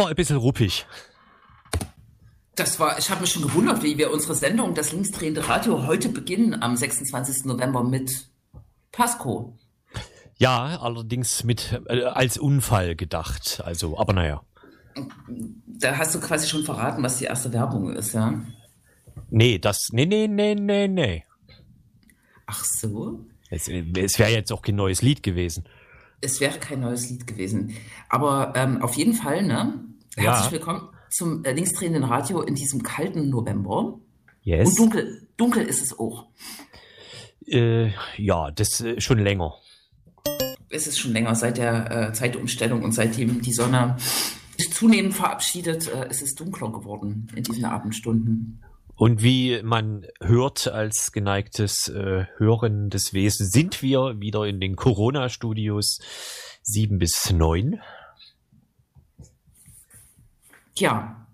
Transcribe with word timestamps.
war 0.00 0.08
ein 0.08 0.16
bisschen 0.16 0.38
ruppig. 0.38 0.86
Das 2.56 2.80
war, 2.80 2.98
ich 2.98 3.10
habe 3.10 3.20
mich 3.20 3.30
schon 3.30 3.42
gewundert, 3.42 3.82
wie 3.82 3.98
wir 3.98 4.10
unsere 4.10 4.34
Sendung, 4.34 4.74
das 4.74 4.92
linksdrehende 4.92 5.46
Radio, 5.46 5.86
heute 5.86 6.08
beginnen 6.08 6.62
am 6.62 6.74
26. 6.76 7.44
November 7.44 7.84
mit 7.84 8.30
Pasco. 8.92 9.58
Ja, 10.38 10.78
allerdings 10.80 11.44
mit 11.44 11.80
äh, 11.86 12.04
als 12.04 12.38
Unfall 12.38 12.96
gedacht. 12.96 13.62
Also, 13.64 13.98
aber 13.98 14.14
naja. 14.14 14.42
Da 15.66 15.98
hast 15.98 16.14
du 16.14 16.20
quasi 16.20 16.48
schon 16.48 16.64
verraten, 16.64 17.02
was 17.02 17.18
die 17.18 17.26
erste 17.26 17.52
Werbung 17.52 17.94
ist, 17.94 18.14
ja? 18.14 18.40
Nee, 19.28 19.58
das. 19.58 19.90
Nee, 19.92 20.06
nee, 20.06 20.26
nee, 20.26 20.54
nee, 20.54 20.88
nee. 20.88 21.24
Ach 22.46 22.64
so? 22.64 23.26
Es, 23.50 23.68
es 23.68 24.18
wäre 24.18 24.30
jetzt 24.30 24.50
auch 24.50 24.62
kein 24.62 24.76
neues 24.76 25.02
Lied 25.02 25.22
gewesen. 25.22 25.64
Es 26.22 26.40
wäre 26.40 26.58
kein 26.58 26.80
neues 26.80 27.10
Lied 27.10 27.26
gewesen. 27.26 27.74
Aber 28.08 28.54
ähm, 28.56 28.82
auf 28.82 28.94
jeden 28.94 29.14
Fall, 29.14 29.42
ne? 29.42 29.89
Herzlich 30.16 30.46
ja. 30.46 30.52
willkommen 30.52 30.88
zum 31.10 31.44
äh, 31.44 31.52
linksdrehenden 31.52 32.02
Radio 32.02 32.42
in 32.42 32.54
diesem 32.54 32.82
kalten 32.82 33.30
November. 33.30 33.98
Yes. 34.42 34.70
Und 34.70 34.78
dunkel, 34.78 35.28
dunkel 35.36 35.64
ist 35.64 35.82
es 35.82 35.98
auch. 35.98 36.26
Äh, 37.46 37.92
ja, 38.16 38.50
das 38.50 38.80
äh, 38.80 39.00
schon 39.00 39.18
länger. 39.20 39.54
Es 40.68 40.86
ist 40.86 40.98
schon 40.98 41.12
länger 41.12 41.34
seit 41.36 41.58
der 41.58 42.08
äh, 42.08 42.12
Zeitumstellung 42.12 42.82
und 42.82 42.92
seitdem 42.92 43.40
die 43.40 43.52
Sonne 43.52 43.96
sich 44.56 44.72
zunehmend 44.72 45.14
verabschiedet, 45.14 45.88
äh, 45.88 46.06
es 46.10 46.22
ist 46.22 46.40
dunkler 46.40 46.72
geworden 46.72 47.28
in 47.34 47.44
diesen 47.44 47.64
Abendstunden. 47.64 48.62
Und 48.96 49.22
wie 49.22 49.62
man 49.62 50.06
hört 50.20 50.68
als 50.68 51.12
geneigtes 51.12 51.88
äh, 51.88 52.26
Hören 52.36 52.90
des 52.90 53.14
Wesens, 53.14 53.52
sind 53.52 53.80
wir 53.80 54.20
wieder 54.20 54.44
in 54.44 54.60
den 54.60 54.76
Corona-Studios 54.76 56.00
7 56.62 56.98
bis 56.98 57.30
9. 57.32 57.80
Tja. 60.80 61.26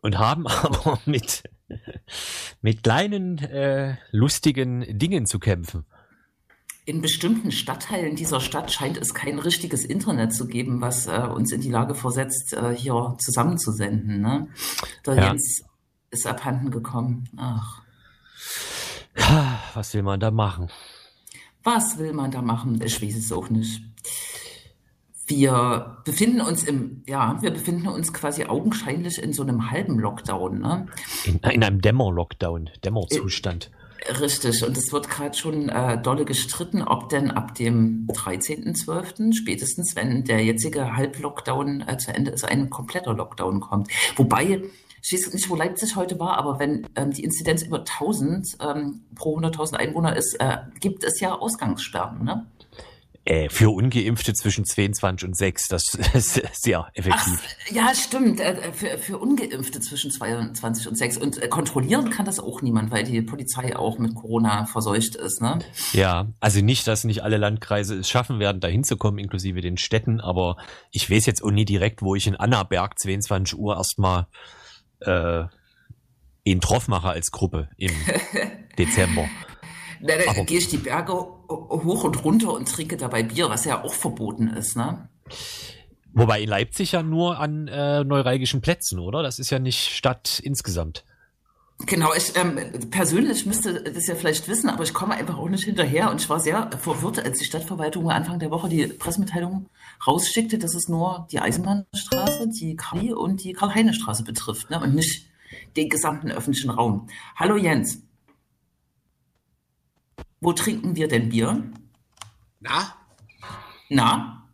Und 0.00 0.16
haben 0.16 0.46
aber 0.62 0.98
mit, 1.04 1.42
mit 2.62 2.82
kleinen, 2.82 3.36
äh, 3.36 3.98
lustigen 4.12 4.98
Dingen 4.98 5.26
zu 5.26 5.38
kämpfen. 5.38 5.84
In 6.86 7.02
bestimmten 7.02 7.52
Stadtteilen 7.52 8.16
dieser 8.16 8.40
Stadt 8.40 8.72
scheint 8.72 8.96
es 8.96 9.12
kein 9.12 9.38
richtiges 9.38 9.84
Internet 9.84 10.32
zu 10.32 10.46
geben, 10.46 10.80
was 10.80 11.06
äh, 11.06 11.28
uns 11.34 11.52
in 11.52 11.60
die 11.60 11.68
Lage 11.68 11.94
versetzt, 11.94 12.54
äh, 12.54 12.74
hier 12.74 13.16
zusammenzusenden. 13.18 14.22
Ne? 14.22 14.48
Der 15.04 15.16
ja. 15.16 15.26
Jens 15.26 15.62
ist 16.10 16.26
abhanden 16.26 16.70
gekommen. 16.70 17.28
Ach. 17.36 17.82
Was 19.74 19.92
will 19.92 20.02
man 20.02 20.18
da 20.18 20.30
machen? 20.30 20.70
Was 21.62 21.98
will 21.98 22.14
man 22.14 22.30
da 22.30 22.40
machen? 22.40 22.80
Ich 22.80 23.02
weiß 23.02 23.16
es 23.16 23.32
auch 23.32 23.50
nicht. 23.50 23.82
Wir 25.26 25.98
befinden 26.04 26.40
uns 26.40 26.62
im, 26.62 27.02
ja, 27.06 27.36
wir 27.40 27.50
befinden 27.50 27.88
uns 27.88 28.12
quasi 28.12 28.44
augenscheinlich 28.44 29.20
in 29.20 29.32
so 29.32 29.42
einem 29.42 29.70
halben 29.70 29.98
Lockdown, 29.98 30.60
ne? 30.60 30.86
In, 31.24 31.38
in 31.38 31.64
einem 31.64 31.80
Dämmer-Lockdown, 31.80 32.70
Dämmerzustand. 32.84 33.70
Richtig, 34.20 34.64
und 34.64 34.76
es 34.76 34.92
wird 34.92 35.10
gerade 35.10 35.36
schon 35.36 35.68
äh, 35.68 36.00
dolle 36.00 36.24
gestritten, 36.24 36.82
ob 36.82 37.08
denn 37.08 37.30
ab 37.30 37.54
dem 37.56 38.06
13.12., 38.12 39.34
spätestens 39.34 39.96
wenn 39.96 40.22
der 40.22 40.44
jetzige 40.44 40.96
Halblockdown 40.96 41.84
äh, 41.88 41.98
zu 41.98 42.14
Ende 42.14 42.30
ist, 42.30 42.44
ein 42.44 42.70
kompletter 42.70 43.14
Lockdown 43.14 43.60
kommt. 43.60 43.90
Wobei 44.16 44.62
ich 45.02 45.12
weiß 45.12 45.32
nicht, 45.34 45.48
wo 45.48 45.54
Leipzig 45.54 45.94
heute 45.94 46.18
war, 46.18 46.36
aber 46.36 46.58
wenn 46.58 46.86
ähm, 46.96 47.12
die 47.12 47.22
Inzidenz 47.22 47.62
über 47.62 47.78
1000 47.78 48.56
ähm, 48.60 49.04
pro 49.14 49.38
100.000 49.38 49.74
Einwohner 49.74 50.16
ist, 50.16 50.34
äh, 50.40 50.58
gibt 50.80 51.04
es 51.04 51.20
ja 51.20 51.34
Ausgangssperren, 51.34 52.24
ne? 52.24 52.46
Äh, 53.26 53.48
für 53.48 53.70
Ungeimpfte 53.70 54.34
zwischen 54.34 54.64
22 54.64 55.26
und 55.26 55.36
6, 55.36 55.66
das 55.66 55.94
ist 56.14 56.40
sehr 56.52 56.88
effektiv. 56.94 57.40
Ach, 57.42 57.72
ja, 57.72 57.92
stimmt. 57.92 58.38
Äh, 58.38 58.72
für, 58.72 58.98
für 58.98 59.18
Ungeimpfte 59.18 59.80
zwischen 59.80 60.12
22 60.12 60.86
und 60.86 60.94
6. 60.96 61.16
Und 61.18 61.42
äh, 61.42 61.48
kontrollieren 61.48 62.10
kann 62.10 62.24
das 62.24 62.38
auch 62.38 62.62
niemand, 62.62 62.92
weil 62.92 63.02
die 63.02 63.20
Polizei 63.22 63.74
auch 63.74 63.98
mit 63.98 64.14
Corona 64.14 64.66
verseucht 64.66 65.16
ist. 65.16 65.42
Ne? 65.42 65.58
Ja, 65.92 66.28
also 66.38 66.60
nicht, 66.60 66.86
dass 66.86 67.02
nicht 67.02 67.24
alle 67.24 67.36
Landkreise 67.36 67.96
es 67.96 68.08
schaffen 68.08 68.38
werden, 68.38 68.60
da 68.60 68.68
hinzukommen, 68.68 69.18
inklusive 69.18 69.60
den 69.60 69.76
Städten, 69.76 70.20
aber 70.20 70.56
ich 70.92 71.10
weiß 71.10 71.26
jetzt 71.26 71.42
auch 71.42 71.50
nie 71.50 71.64
direkt, 71.64 72.02
wo 72.02 72.14
ich 72.14 72.28
in 72.28 72.36
Annaberg 72.36 72.96
22 72.96 73.58
Uhr 73.58 73.76
erstmal 73.76 74.28
äh, 75.00 75.42
ihn 76.44 76.60
drauf 76.60 76.86
mache 76.86 77.08
als 77.08 77.32
Gruppe 77.32 77.70
im 77.76 77.90
Dezember. 78.78 79.28
Na, 80.00 80.14
da 80.16 80.44
gehe 80.44 80.58
ich 80.58 80.68
die 80.68 80.76
Berge 80.76 81.26
hoch 81.48 82.04
und 82.04 82.24
runter 82.24 82.52
und 82.52 82.68
trinke 82.68 82.96
dabei 82.96 83.22
Bier, 83.22 83.48
was 83.50 83.64
ja 83.64 83.82
auch 83.82 83.94
verboten 83.94 84.48
ist, 84.48 84.76
ne? 84.76 85.08
Wobei 86.12 86.40
in 86.40 86.48
Leipzig 86.48 86.92
ja 86.92 87.02
nur 87.02 87.38
an 87.38 87.68
äh, 87.68 88.02
neuralgischen 88.02 88.62
Plätzen, 88.62 88.98
oder? 88.98 89.22
Das 89.22 89.38
ist 89.38 89.50
ja 89.50 89.58
nicht 89.58 89.94
Stadt 89.94 90.40
insgesamt. 90.42 91.04
Genau, 91.84 92.14
ich 92.14 92.32
ähm, 92.36 92.58
persönlich 92.90 93.44
müsste 93.44 93.82
das 93.82 94.06
ja 94.06 94.14
vielleicht 94.14 94.48
wissen, 94.48 94.70
aber 94.70 94.82
ich 94.82 94.94
komme 94.94 95.14
einfach 95.14 95.36
auch 95.36 95.48
nicht 95.48 95.64
hinterher 95.64 96.10
und 96.10 96.22
ich 96.22 96.30
war 96.30 96.40
sehr 96.40 96.70
verwirrt, 96.80 97.22
als 97.22 97.38
die 97.38 97.44
Stadtverwaltung 97.44 98.10
Anfang 98.10 98.38
der 98.38 98.50
Woche 98.50 98.70
die 98.70 98.86
Pressemitteilung 98.86 99.68
rausschickte, 100.06 100.56
dass 100.56 100.74
es 100.74 100.88
nur 100.88 101.28
die 101.30 101.38
Eisenbahnstraße, 101.38 102.48
die 102.48 102.76
Karl- 102.76 103.12
und 103.12 103.44
die 103.44 103.52
Karl-Heine-Straße 103.52 104.24
betrifft 104.24 104.70
ne, 104.70 104.80
und 104.80 104.94
nicht 104.94 105.26
den 105.76 105.90
gesamten 105.90 106.30
öffentlichen 106.30 106.70
Raum. 106.70 107.08
Hallo 107.36 107.56
Jens. 107.56 108.05
Wo 110.46 110.52
trinken 110.52 110.94
wir 110.94 111.08
denn 111.08 111.30
Bier? 111.30 111.60
Na? 112.60 112.94
Na? 113.88 114.48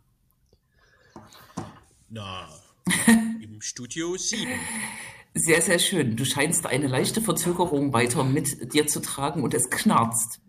Na, 2.09 2.49
im 3.39 3.61
Studio 3.61 4.17
7. 4.17 4.49
Sehr, 5.35 5.61
sehr 5.61 5.77
schön. 5.77 6.15
Du 6.15 6.25
scheinst 6.25 6.65
eine 6.65 6.87
leichte 6.87 7.21
Verzögerung 7.21 7.93
weiter 7.93 8.23
mit 8.23 8.73
dir 8.73 8.87
zu 8.87 9.01
tragen 9.01 9.43
und 9.43 9.53
es 9.53 9.69
knarzt. 9.69 10.39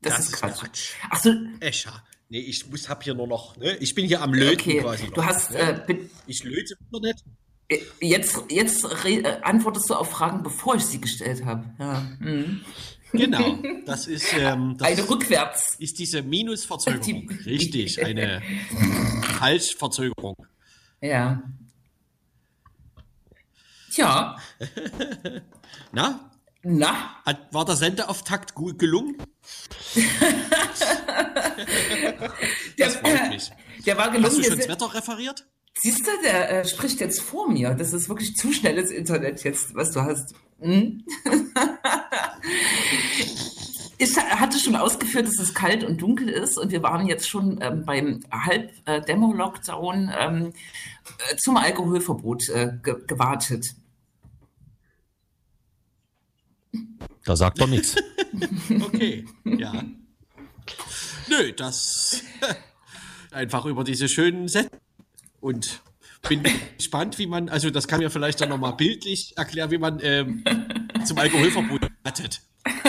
Das, 0.00 0.18
das 0.18 0.26
ist 0.26 0.32
Quatsch. 0.34 0.60
Quatsch. 0.60 0.92
Ach 1.10 1.20
so. 1.20 1.34
Escher. 1.58 2.04
Nee, 2.28 2.38
ich 2.38 2.70
muss, 2.70 2.88
hab 2.88 3.02
hier 3.02 3.14
nur 3.14 3.26
noch, 3.26 3.56
ne? 3.56 3.76
Ich 3.78 3.96
bin 3.96 4.06
hier 4.06 4.22
am 4.22 4.32
Löten 4.32 4.70
okay. 4.70 4.80
quasi. 4.82 5.10
Du 5.12 5.24
hast, 5.24 5.50
ne? 5.50 5.84
äh, 5.88 5.98
ich 6.28 6.44
löte 6.44 6.76
noch 6.92 7.00
nicht. 7.00 7.24
Äh, 7.66 7.78
jetzt, 8.00 8.44
jetzt 8.50 8.84
äh, 9.04 9.40
antwortest 9.42 9.90
du 9.90 9.94
auf 9.94 10.12
Fragen, 10.12 10.44
bevor 10.44 10.76
ich 10.76 10.84
sie 10.84 11.00
gestellt 11.00 11.44
habe. 11.44 11.74
Ja. 11.80 12.06
Mhm. 12.20 12.60
Genau, 13.14 13.58
das 13.86 14.06
ist 14.08 14.32
ähm, 14.36 14.76
das 14.76 14.88
eine 14.88 15.08
rückwärts. 15.08 15.76
Ist 15.78 15.98
diese 15.98 16.22
Minusverzögerung. 16.22 17.28
Die, 17.28 17.34
Richtig, 17.50 18.04
eine 18.04 18.42
Falschverzögerung. 19.38 20.36
Ja. 21.00 21.42
Tja. 23.92 24.36
Na? 25.92 26.30
Na? 26.64 27.22
Hat, 27.24 27.52
war 27.52 27.64
der 27.64 27.76
Sendeauftakt 27.76 28.54
gut 28.54 28.78
gelungen? 28.78 29.16
der, 32.76 32.86
das 32.86 32.96
freut 32.96 33.28
mich. 33.28 33.52
Der 33.86 33.96
war 33.96 34.10
gelungen. 34.10 34.26
Hast 34.26 34.38
du 34.38 34.42
schon 34.42 34.58
das 34.58 34.68
Wetter 34.68 34.92
referiert? 34.92 35.46
Siehst 35.78 36.06
du, 36.06 36.10
der 36.22 36.50
äh, 36.50 36.64
spricht 36.64 37.00
jetzt 37.00 37.20
vor 37.20 37.50
mir. 37.50 37.74
Das 37.74 37.92
ist 37.92 38.08
wirklich 38.08 38.36
zu 38.36 38.52
schnelles 38.52 38.90
Internet 38.90 39.42
jetzt, 39.42 39.74
was 39.74 39.90
du 39.90 40.02
hast. 40.02 40.34
Hm? 40.60 41.04
ich 43.98 44.16
hatte 44.16 44.58
schon 44.58 44.76
ausgeführt, 44.76 45.26
dass 45.26 45.38
es 45.38 45.52
kalt 45.52 45.82
und 45.82 46.00
dunkel 46.00 46.28
ist 46.28 46.58
und 46.58 46.70
wir 46.70 46.82
waren 46.82 47.06
jetzt 47.06 47.28
schon 47.28 47.58
ähm, 47.60 47.84
beim 47.84 48.20
Halbdämmer-Lockdown 48.30 50.12
ähm, 50.16 50.52
äh, 51.30 51.36
zum 51.36 51.56
Alkoholverbot 51.56 52.48
äh, 52.50 52.72
ge 52.82 52.96
gewartet. 53.06 53.74
Da 57.24 57.36
sagt 57.36 57.58
er 57.60 57.66
nichts. 57.66 57.96
Okay, 58.68 59.24
ja. 59.44 59.84
Nö, 61.28 61.52
das 61.52 62.20
einfach 63.30 63.64
über 63.64 63.84
diese 63.84 64.08
schönen 64.08 64.48
Sätze 64.48 64.70
und 65.44 65.82
bin 66.26 66.42
gespannt, 66.78 67.18
wie 67.18 67.26
man, 67.26 67.50
also 67.50 67.68
das 67.68 67.86
kann 67.86 68.00
mir 68.00 68.10
vielleicht 68.10 68.40
dann 68.40 68.48
nochmal 68.48 68.72
bildlich 68.72 69.36
erklären, 69.36 69.70
wie 69.70 69.76
man 69.76 70.00
ähm, 70.02 70.42
zum 71.04 71.18
Alkoholverbot 71.18 71.82
rettet. 72.06 72.40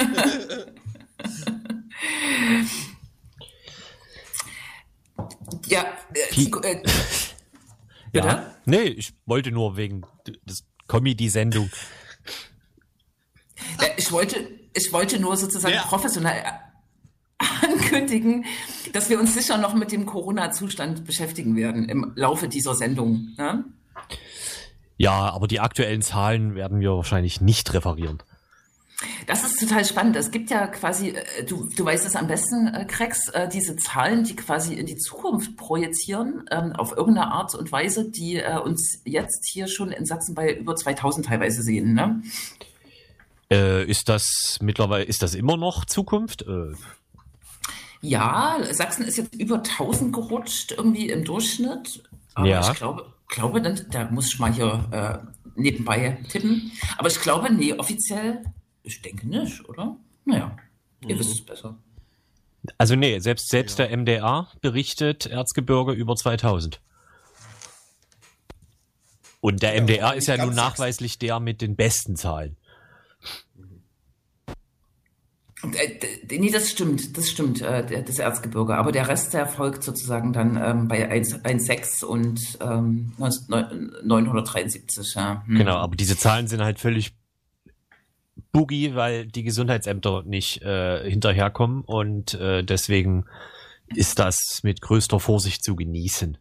ja, 5.67 5.85
äh, 6.13 6.21
äh, 6.63 6.81
ja. 8.13 8.55
Nee, 8.65 8.83
ich 8.83 9.13
wollte 9.25 9.51
nur 9.51 9.75
wegen 9.75 10.03
des 10.45 10.63
Comedy-Sendung 10.87 11.69
äh, 13.81 13.89
ich 13.97 14.09
wollte, 14.13 14.47
ich 14.73 14.93
wollte 14.93 15.19
nur 15.19 15.35
sozusagen 15.35 15.75
ja. 15.75 15.81
professionell 15.83 16.41
ankündigen, 17.85 18.45
dass 18.93 19.09
wir 19.09 19.19
uns 19.19 19.33
sicher 19.33 19.57
noch 19.57 19.73
mit 19.73 19.91
dem 19.91 20.05
Corona-Zustand 20.05 21.05
beschäftigen 21.05 21.55
werden 21.55 21.87
im 21.87 22.13
Laufe 22.15 22.47
dieser 22.47 22.75
Sendung. 22.75 23.29
Ne? 23.37 23.65
Ja, 24.97 25.29
aber 25.29 25.47
die 25.47 25.59
aktuellen 25.59 26.01
Zahlen 26.01 26.55
werden 26.55 26.79
wir 26.79 26.91
wahrscheinlich 26.91 27.41
nicht 27.41 27.73
referieren. 27.73 28.23
Das 29.27 29.43
ist 29.43 29.59
total 29.59 29.83
spannend. 29.83 30.15
Es 30.15 30.31
gibt 30.31 30.49
ja 30.49 30.67
quasi, 30.67 31.09
äh, 31.09 31.43
du, 31.43 31.67
du 31.75 31.83
weißt 31.83 32.05
es 32.05 32.15
am 32.15 32.27
besten, 32.27 32.67
äh, 32.67 32.85
Krex, 32.85 33.27
äh, 33.29 33.49
diese 33.49 33.75
Zahlen, 33.75 34.23
die 34.23 34.37
quasi 34.37 34.73
in 34.73 34.85
die 34.85 34.95
Zukunft 34.95 35.57
projizieren, 35.57 36.45
ähm, 36.49 36.71
auf 36.73 36.95
irgendeine 36.95 37.31
Art 37.31 37.55
und 37.55 37.71
Weise, 37.73 38.09
die 38.09 38.41
uns 38.63 39.01
jetzt 39.03 39.49
hier 39.51 39.67
schon 39.67 39.91
in 39.91 40.05
Sachsen 40.05 40.33
bei 40.33 40.53
über 40.53 40.75
2000 40.75 41.25
teilweise 41.25 41.61
sehen. 41.61 41.93
Ne? 41.93 42.21
Äh, 43.51 43.83
ist 43.85 44.07
das 44.07 44.57
mittlerweile, 44.61 45.03
ist 45.03 45.21
das 45.21 45.35
immer 45.35 45.57
noch 45.57 45.85
Zukunft? 45.85 46.43
Äh. 46.43 46.73
Ja, 48.07 48.57
Sachsen 48.71 49.05
ist 49.05 49.17
jetzt 49.17 49.35
über 49.35 49.55
1000 49.55 50.13
gerutscht, 50.13 50.71
irgendwie 50.71 51.09
im 51.09 51.23
Durchschnitt. 51.23 52.03
Aber 52.33 52.47
ja. 52.47 52.71
ich 52.71 52.77
glaube, 52.77 53.13
glaube 53.27 53.61
dann, 53.61 53.85
da 53.91 54.09
muss 54.11 54.27
ich 54.27 54.39
mal 54.39 54.53
hier 54.53 54.87
äh, 54.91 55.17
nebenbei 55.55 56.17
tippen. 56.29 56.71
Aber 56.97 57.07
ich 57.07 57.19
glaube, 57.19 57.51
nee, 57.51 57.73
offiziell 57.73 58.43
ich 58.85 59.01
denke 59.01 59.27
nicht, 59.27 59.67
oder? 59.67 59.97
Naja, 60.25 60.55
ihr 61.01 61.15
mhm. 61.15 61.19
wisst 61.19 61.31
es 61.31 61.45
besser. 61.45 61.77
Also 62.77 62.95
nee, 62.95 63.19
selbst, 63.19 63.49
selbst 63.49 63.77
ja. 63.79 63.87
der 63.87 63.97
MDR 63.97 64.47
berichtet 64.61 65.25
Erzgebirge 65.25 65.91
über 65.91 66.15
2000. 66.15 66.81
Und 69.41 69.61
der 69.61 69.75
ja, 69.75 69.81
MDR 69.81 70.13
ist 70.15 70.27
ja 70.27 70.43
nun 70.43 70.55
nachweislich 70.55 71.19
der 71.19 71.39
mit 71.39 71.61
den 71.61 71.75
besten 71.75 72.15
Zahlen. 72.15 72.57
Äh, 75.73 76.37
nee, 76.37 76.51
das 76.51 76.69
stimmt, 76.69 77.17
das 77.17 77.29
stimmt, 77.29 77.61
äh, 77.61 78.03
das 78.03 78.19
Erzgebirge. 78.19 78.75
Aber 78.75 78.91
der 78.91 79.07
Rest, 79.07 79.33
der 79.33 79.47
folgt 79.47 79.83
sozusagen 79.83 80.33
dann 80.33 80.61
ähm, 80.61 80.87
bei 80.87 81.11
1,6 81.11 82.03
und 82.05 82.57
ähm, 82.61 83.13
973. 83.17 85.15
Ja. 85.15 85.43
Hm. 85.45 85.57
Genau, 85.57 85.75
aber 85.75 85.95
diese 85.95 86.17
Zahlen 86.17 86.47
sind 86.47 86.61
halt 86.61 86.79
völlig 86.79 87.13
Boogie, 88.51 88.95
weil 88.95 89.25
die 89.25 89.43
Gesundheitsämter 89.43 90.23
nicht 90.23 90.61
äh, 90.61 91.09
hinterherkommen 91.09 91.81
und 91.81 92.33
äh, 92.35 92.63
deswegen 92.63 93.25
ist 93.87 94.19
das 94.19 94.61
mit 94.63 94.81
größter 94.81 95.19
Vorsicht 95.19 95.63
zu 95.63 95.75
genießen. 95.75 96.37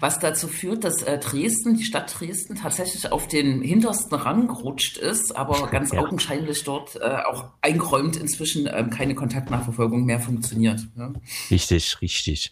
Was 0.00 0.18
dazu 0.18 0.48
führt, 0.48 0.84
dass 0.84 1.02
äh, 1.02 1.18
Dresden, 1.18 1.76
die 1.76 1.84
Stadt 1.84 2.14
Dresden, 2.18 2.56
tatsächlich 2.56 3.10
auf 3.12 3.28
den 3.28 3.62
hintersten 3.62 4.16
Rang 4.16 4.48
gerutscht 4.48 4.96
ist, 4.96 5.36
aber 5.36 5.68
ganz 5.68 5.92
ja. 5.92 6.00
augenscheinlich 6.00 6.64
dort 6.64 6.96
äh, 6.96 7.22
auch 7.24 7.50
eingeräumt 7.60 8.16
inzwischen 8.16 8.66
äh, 8.66 8.84
keine 8.90 9.14
Kontaktnachverfolgung 9.14 10.04
mehr 10.04 10.20
funktioniert. 10.20 10.80
Ja? 10.96 11.12
Richtig, 11.50 12.00
richtig. 12.00 12.50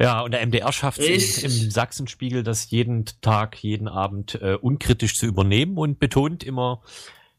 Ja, 0.00 0.22
und 0.22 0.32
der 0.32 0.44
MDR 0.44 0.72
schafft 0.72 0.98
es 0.98 1.42
im 1.42 1.70
Sachsenspiegel, 1.70 2.42
das 2.42 2.70
jeden 2.70 3.04
Tag, 3.20 3.56
jeden 3.62 3.86
Abend 3.86 4.34
äh, 4.42 4.56
unkritisch 4.60 5.14
zu 5.14 5.26
übernehmen 5.26 5.78
und 5.78 5.98
betont 5.98 6.42
immer, 6.42 6.82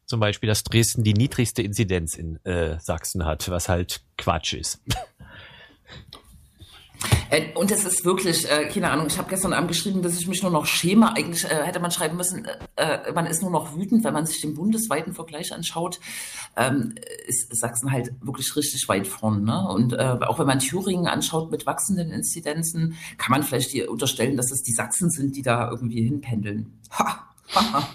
zum 0.06 0.20
Beispiel, 0.20 0.48
dass 0.48 0.62
Dresden 0.62 1.02
die 1.02 1.14
niedrigste 1.14 1.62
Inzidenz 1.62 2.16
in 2.16 2.42
äh, 2.44 2.78
Sachsen 2.80 3.24
hat, 3.24 3.48
was 3.50 3.68
halt 3.68 4.02
Quatsch 4.16 4.54
ist. 4.54 4.80
Äh, 7.30 7.52
und 7.54 7.70
es 7.70 7.84
ist 7.84 8.04
wirklich, 8.04 8.50
äh, 8.50 8.68
keine 8.68 8.90
Ahnung, 8.90 9.06
ich 9.08 9.18
habe 9.18 9.28
gestern 9.28 9.52
Abend 9.52 9.68
geschrieben, 9.68 10.02
dass 10.02 10.18
ich 10.18 10.26
mich 10.26 10.42
nur 10.42 10.52
noch 10.52 10.66
schäme. 10.66 11.14
Eigentlich 11.16 11.44
äh, 11.44 11.64
hätte 11.64 11.80
man 11.80 11.90
schreiben 11.90 12.16
müssen, 12.16 12.46
äh, 12.76 13.08
äh, 13.08 13.12
man 13.12 13.26
ist 13.26 13.42
nur 13.42 13.50
noch 13.50 13.76
wütend, 13.76 14.04
wenn 14.04 14.14
man 14.14 14.26
sich 14.26 14.40
den 14.40 14.54
bundesweiten 14.54 15.12
Vergleich 15.12 15.52
anschaut. 15.52 16.00
Ähm, 16.56 16.94
ist 17.26 17.54
Sachsen 17.56 17.92
halt 17.92 18.12
wirklich 18.20 18.54
richtig 18.56 18.88
weit 18.88 19.06
vorn. 19.06 19.44
Ne? 19.44 19.68
Und 19.68 19.92
äh, 19.92 20.18
auch 20.26 20.38
wenn 20.38 20.46
man 20.46 20.58
Thüringen 20.58 21.06
anschaut 21.06 21.50
mit 21.50 21.66
wachsenden 21.66 22.10
Inzidenzen, 22.10 22.96
kann 23.18 23.32
man 23.32 23.42
vielleicht 23.42 23.74
unterstellen, 23.88 24.36
dass 24.36 24.50
es 24.50 24.62
die 24.62 24.72
Sachsen 24.72 25.10
sind, 25.10 25.36
die 25.36 25.42
da 25.42 25.70
irgendwie 25.70 26.02
hinpendeln. 26.02 26.78
Ha, 26.92 27.26
ha, 27.54 27.72
ha. 27.72 27.88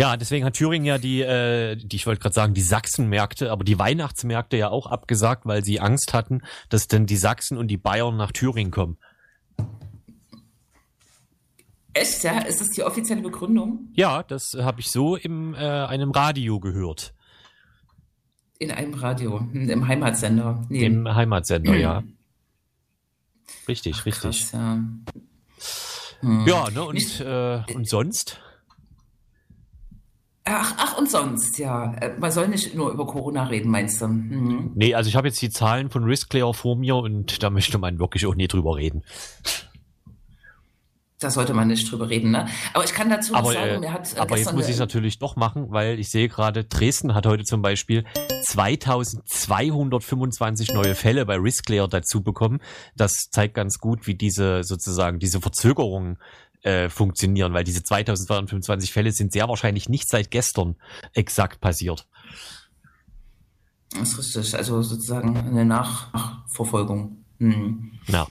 Ja, 0.00 0.16
deswegen 0.16 0.46
hat 0.46 0.54
Thüringen 0.54 0.86
ja 0.86 0.96
die, 0.96 1.20
äh, 1.20 1.76
die 1.76 1.96
ich 1.96 2.06
wollte 2.06 2.22
gerade 2.22 2.32
sagen, 2.32 2.54
die 2.54 2.62
Sachsenmärkte, 2.62 3.52
aber 3.52 3.64
die 3.64 3.78
Weihnachtsmärkte 3.78 4.56
ja 4.56 4.70
auch 4.70 4.86
abgesagt, 4.86 5.44
weil 5.44 5.62
sie 5.62 5.78
Angst 5.78 6.14
hatten, 6.14 6.40
dass 6.70 6.88
denn 6.88 7.04
die 7.04 7.18
Sachsen 7.18 7.58
und 7.58 7.68
die 7.68 7.76
Bayern 7.76 8.16
nach 8.16 8.32
Thüringen 8.32 8.70
kommen. 8.70 8.96
Echt, 11.92 12.22
ja? 12.22 12.38
Ist 12.40 12.62
das 12.62 12.70
die 12.70 12.82
offizielle 12.82 13.20
Begründung? 13.20 13.90
Ja, 13.92 14.22
das 14.22 14.56
habe 14.58 14.80
ich 14.80 14.90
so 14.90 15.16
in 15.16 15.52
äh, 15.52 15.58
einem 15.58 16.12
Radio 16.12 16.60
gehört. 16.60 17.12
In 18.58 18.70
einem 18.70 18.94
Radio, 18.94 19.46
im 19.52 19.86
Heimatsender. 19.86 20.64
Nee. 20.70 20.86
Im 20.86 21.14
Heimatsender, 21.14 21.76
ja. 21.76 22.02
Richtig, 23.68 23.96
Ach, 23.98 24.06
richtig. 24.06 24.22
Krass, 24.22 24.52
ja. 24.52 24.82
Hm. 26.20 26.46
ja, 26.46 26.70
ne, 26.70 26.84
und, 26.84 27.20
äh, 27.20 27.74
und 27.74 27.86
sonst? 27.86 28.40
Ach, 30.44 30.74
ach 30.78 30.98
und 30.98 31.10
sonst, 31.10 31.58
ja. 31.58 31.92
Äh, 31.94 32.16
man 32.18 32.32
soll 32.32 32.48
nicht 32.48 32.74
nur 32.74 32.90
über 32.90 33.06
Corona 33.06 33.44
reden, 33.44 33.70
meinst 33.70 34.00
du? 34.00 34.08
Mhm. 34.08 34.72
Nee, 34.74 34.94
also 34.94 35.08
ich 35.08 35.16
habe 35.16 35.28
jetzt 35.28 35.40
die 35.42 35.50
Zahlen 35.50 35.90
von 35.90 36.04
Riskclair 36.04 36.52
vor 36.54 36.76
mir 36.76 36.96
und 36.96 37.42
da 37.42 37.50
möchte 37.50 37.78
man 37.78 37.98
wirklich 37.98 38.26
auch 38.26 38.34
nie 38.34 38.48
drüber 38.48 38.76
reden. 38.76 39.04
Da 41.20 41.30
sollte 41.30 41.52
man 41.52 41.68
nicht 41.68 41.92
drüber 41.92 42.08
reden, 42.08 42.30
ne? 42.30 42.48
Aber 42.72 42.82
ich 42.82 42.94
kann 42.94 43.10
dazu 43.10 43.34
aber, 43.34 43.52
sagen, 43.52 43.80
mir 43.80 43.92
hat. 43.92 44.16
Äh, 44.16 44.20
aber 44.20 44.38
jetzt 44.38 44.54
muss 44.54 44.64
ich 44.64 44.72
es 44.72 44.78
natürlich 44.78 45.18
doch 45.18 45.36
machen, 45.36 45.66
weil 45.68 46.00
ich 46.00 46.08
sehe 46.08 46.28
gerade, 46.28 46.64
Dresden 46.64 47.14
hat 47.14 47.26
heute 47.26 47.44
zum 47.44 47.60
Beispiel 47.60 48.06
2225 48.44 50.72
neue 50.72 50.94
Fälle 50.94 51.26
bei 51.26 51.36
Riskclair 51.36 51.88
dazu 51.88 52.22
bekommen. 52.22 52.60
Das 52.96 53.28
zeigt 53.30 53.52
ganz 53.52 53.78
gut, 53.78 54.06
wie 54.06 54.14
diese 54.14 54.64
sozusagen 54.64 55.18
diese 55.18 55.42
Verzögerungen 55.42 56.16
äh, 56.62 56.88
funktionieren, 56.88 57.52
weil 57.52 57.64
diese 57.64 57.82
2225 57.82 58.92
Fälle 58.92 59.12
sind 59.12 59.32
sehr 59.32 59.48
wahrscheinlich 59.48 59.88
nicht 59.88 60.08
seit 60.08 60.30
gestern 60.30 60.76
exakt 61.14 61.60
passiert. 61.60 62.06
Das 63.92 64.12
ist 64.12 64.36
richtig, 64.36 64.54
also 64.56 64.82
sozusagen 64.82 65.36
eine 65.36 65.64
Nachverfolgung. 65.64 67.24
Hm. 67.38 67.92
Ja. 68.06 68.26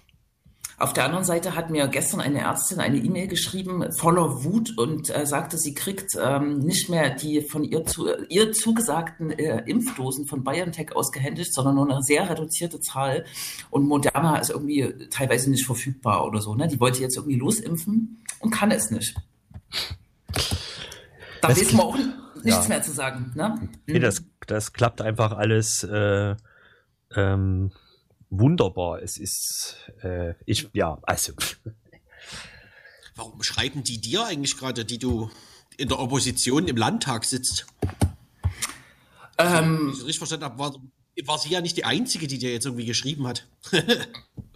Auf 0.80 0.94
der 0.94 1.04
anderen 1.04 1.26
Seite 1.26 1.56
hat 1.56 1.70
mir 1.70 1.90
gestern 1.90 2.22
eine 2.22 2.40
Ärztin 2.40 2.80
eine 2.80 2.98
E-Mail 2.98 3.28
geschrieben, 3.28 3.92
voller 3.92 4.46
Wut 4.46 4.78
und 4.78 5.14
äh, 5.14 5.26
sagte, 5.26 5.58
sie 5.58 5.74
kriegt 5.74 6.12
ähm, 6.18 6.60
nicht 6.60 6.90
mehr 6.90 7.10
die 7.10 7.42
von 7.42 7.66
ihr, 7.66 7.86
zu, 7.86 8.08
ihr 8.30 8.54
zugesagten 8.54 9.32
äh, 9.32 9.62
Impfdosen 9.66 10.26
von 10.26 10.46
BioNTech 10.46 10.96
ausgehändigt, 10.96 11.54
sondern 11.54 11.76
nur 11.76 11.92
eine 11.92 12.02
sehr 12.02 12.30
reduzierte 12.30 12.80
Zahl. 12.80 13.26
Und 13.70 13.90
Moderna 13.90 14.38
ist 14.38 14.52
irgendwie 14.52 15.10
teilweise 15.10 15.50
nicht 15.52 15.66
verfügbar 15.66 16.26
oder 16.26 16.40
so. 16.40 16.56
Ne? 16.56 16.70
Die 16.70 16.80
wollte 16.80 17.02
jetzt 17.02 17.18
irgendwie 17.18 17.38
losimpfen 17.38 18.24
und 18.40 18.52
kann 18.52 18.72
es 18.72 18.90
nicht. 18.90 19.18
Da 21.42 21.50
wissen 21.50 21.78
wir 21.78 21.84
auch 21.84 21.98
nichts 21.98 22.64
ja. 22.64 22.70
mehr 22.70 22.82
zu 22.82 22.94
sagen. 22.94 23.34
Ne? 23.36 23.70
Nee, 23.86 24.00
das, 24.00 24.24
das 24.48 24.72
klappt 24.72 25.02
einfach 25.02 25.34
alles. 25.34 25.84
Äh, 25.84 26.36
ähm 27.18 27.72
wunderbar. 28.30 29.02
Es 29.02 29.18
ist, 29.18 29.76
äh, 30.04 30.34
ich, 30.46 30.70
ja, 30.74 30.98
also. 31.04 31.34
Warum 33.16 33.44
schreiben 33.44 33.84
die 33.84 34.00
dir 34.00 34.26
eigentlich 34.26 34.58
gerade, 34.58 34.86
die 34.86 34.98
du 34.98 35.30
in 35.78 35.90
der 35.90 36.00
Opposition 36.00 36.68
im 36.68 36.78
Landtag 36.78 37.26
sitzt? 37.26 37.66
Ähm, 39.38 39.92
ich 39.94 40.00
richtig 40.00 40.18
verstanden 40.18 40.46
habe, 40.46 40.60
war, 40.60 40.76
war 41.26 41.38
sie 41.38 41.50
ja 41.50 41.62
nicht 41.62 41.78
die 41.78 41.86
Einzige, 41.86 42.28
die 42.28 42.38
dir 42.38 42.52
jetzt 42.52 42.66
irgendwie 42.66 42.86
geschrieben 42.86 43.28
hat. 43.28 43.48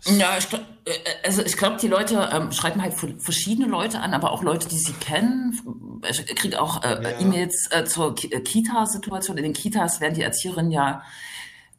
ja, 0.05 0.37
ich, 0.37 0.47
äh, 0.85 0.91
also 1.23 1.41
ich 1.41 1.57
glaube, 1.57 1.77
die 1.81 1.87
Leute 1.87 2.29
ähm, 2.31 2.51
schreiben 2.51 2.81
halt 2.81 2.93
verschiedene 2.93 3.67
Leute 3.67 3.99
an, 3.99 4.13
aber 4.13 4.31
auch 4.31 4.43
Leute, 4.43 4.67
die 4.67 4.77
sie 4.77 4.93
kennen. 4.93 6.01
Ich 6.09 6.25
kriege 6.35 6.61
auch 6.61 6.83
äh, 6.83 7.01
ja. 7.01 7.19
E-Mails 7.19 7.69
äh, 7.71 7.85
zur 7.85 8.15
Kita-Situation. 8.15 9.37
In 9.37 9.43
den 9.43 9.53
Kitas 9.53 10.01
werden 10.01 10.15
die 10.15 10.21
Erzieherinnen 10.21 10.71
ja 10.71 11.03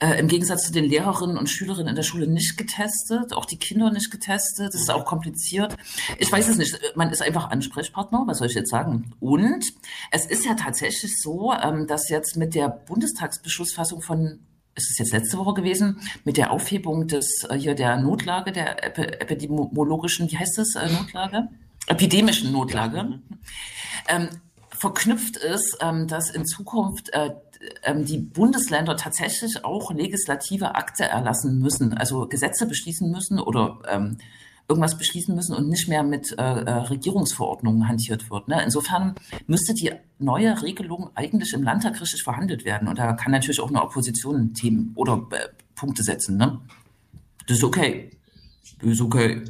äh, 0.04 0.18
im 0.18 0.28
Gegensatz 0.28 0.66
zu 0.66 0.72
den 0.72 0.84
Lehrerinnen 0.84 1.38
und 1.38 1.48
Schülerinnen 1.48 1.88
in 1.88 1.96
der 1.96 2.02
Schule 2.02 2.26
nicht 2.26 2.58
getestet, 2.58 3.32
auch 3.32 3.46
die 3.46 3.56
Kinder 3.56 3.90
nicht 3.90 4.10
getestet. 4.10 4.74
Das 4.74 4.80
ist 4.82 4.90
auch 4.90 5.06
kompliziert. 5.06 5.76
Ich 6.18 6.30
weiß 6.30 6.48
es 6.48 6.58
nicht. 6.58 6.78
Man 6.94 7.10
ist 7.10 7.22
einfach 7.22 7.50
Ansprechpartner. 7.50 8.24
Was 8.26 8.38
soll 8.38 8.48
ich 8.48 8.54
jetzt 8.54 8.70
sagen? 8.70 9.14
Und 9.20 9.64
es 10.10 10.26
ist 10.26 10.44
ja 10.44 10.54
tatsächlich 10.54 11.20
so, 11.22 11.54
ähm, 11.54 11.86
dass 11.86 12.10
jetzt 12.10 12.36
mit 12.36 12.54
der 12.54 12.68
Bundestagsbeschlussfassung 12.68 14.02
von 14.02 14.40
ist 14.76 14.90
es 14.90 14.98
jetzt 14.98 15.12
letzte 15.12 15.38
Woche 15.38 15.54
gewesen, 15.54 16.00
mit 16.24 16.36
der 16.36 16.50
Aufhebung 16.50 17.06
des 17.06 17.46
äh, 17.48 17.56
hier 17.56 17.76
der 17.76 17.96
Notlage, 17.96 18.50
der 18.50 18.84
epidemiologischen, 19.22 20.28
wie 20.30 20.36
heißt 20.36 20.58
das, 20.58 20.74
äh, 20.74 20.90
Notlage? 20.92 21.48
Epidemischen 21.86 22.50
Notlage. 22.50 23.20
Ähm, 24.08 24.28
verknüpft 24.70 25.36
ist, 25.36 25.78
ähm, 25.80 26.08
dass 26.08 26.30
in 26.30 26.44
Zukunft 26.44 27.10
äh, 27.12 27.30
ähm, 27.82 28.04
die 28.04 28.18
Bundesländer 28.18 28.96
tatsächlich 28.96 29.64
auch 29.64 29.92
legislative 29.92 30.74
Akte 30.74 31.04
erlassen 31.04 31.60
müssen, 31.60 31.94
also 31.94 32.26
Gesetze 32.26 32.66
beschließen 32.66 33.10
müssen 33.10 33.38
oder 33.38 33.80
ähm, 33.88 34.18
irgendwas 34.68 34.96
beschließen 34.96 35.34
müssen 35.34 35.54
und 35.54 35.68
nicht 35.68 35.88
mehr 35.88 36.02
mit 36.02 36.32
äh, 36.38 36.42
äh, 36.42 36.70
Regierungsverordnungen 36.70 37.86
hantiert 37.86 38.30
wird. 38.30 38.48
Ne? 38.48 38.62
Insofern 38.62 39.14
müsste 39.46 39.74
die 39.74 39.92
neue 40.18 40.62
Regelung 40.62 41.10
eigentlich 41.14 41.52
im 41.52 41.62
Landtag 41.62 42.00
richtig 42.00 42.22
verhandelt 42.22 42.64
werden. 42.64 42.88
Und 42.88 42.98
da 42.98 43.12
kann 43.12 43.32
natürlich 43.32 43.60
auch 43.60 43.68
eine 43.68 43.82
Opposition 43.82 44.54
Themen 44.54 44.92
oder 44.94 45.26
äh, 45.32 45.48
Punkte 45.74 46.02
setzen. 46.02 46.38
Ne? 46.38 46.60
Das 47.46 47.58
ist 47.58 47.64
okay. 47.64 48.10
Das 48.80 48.90
ist 48.90 49.00
okay. 49.02 49.44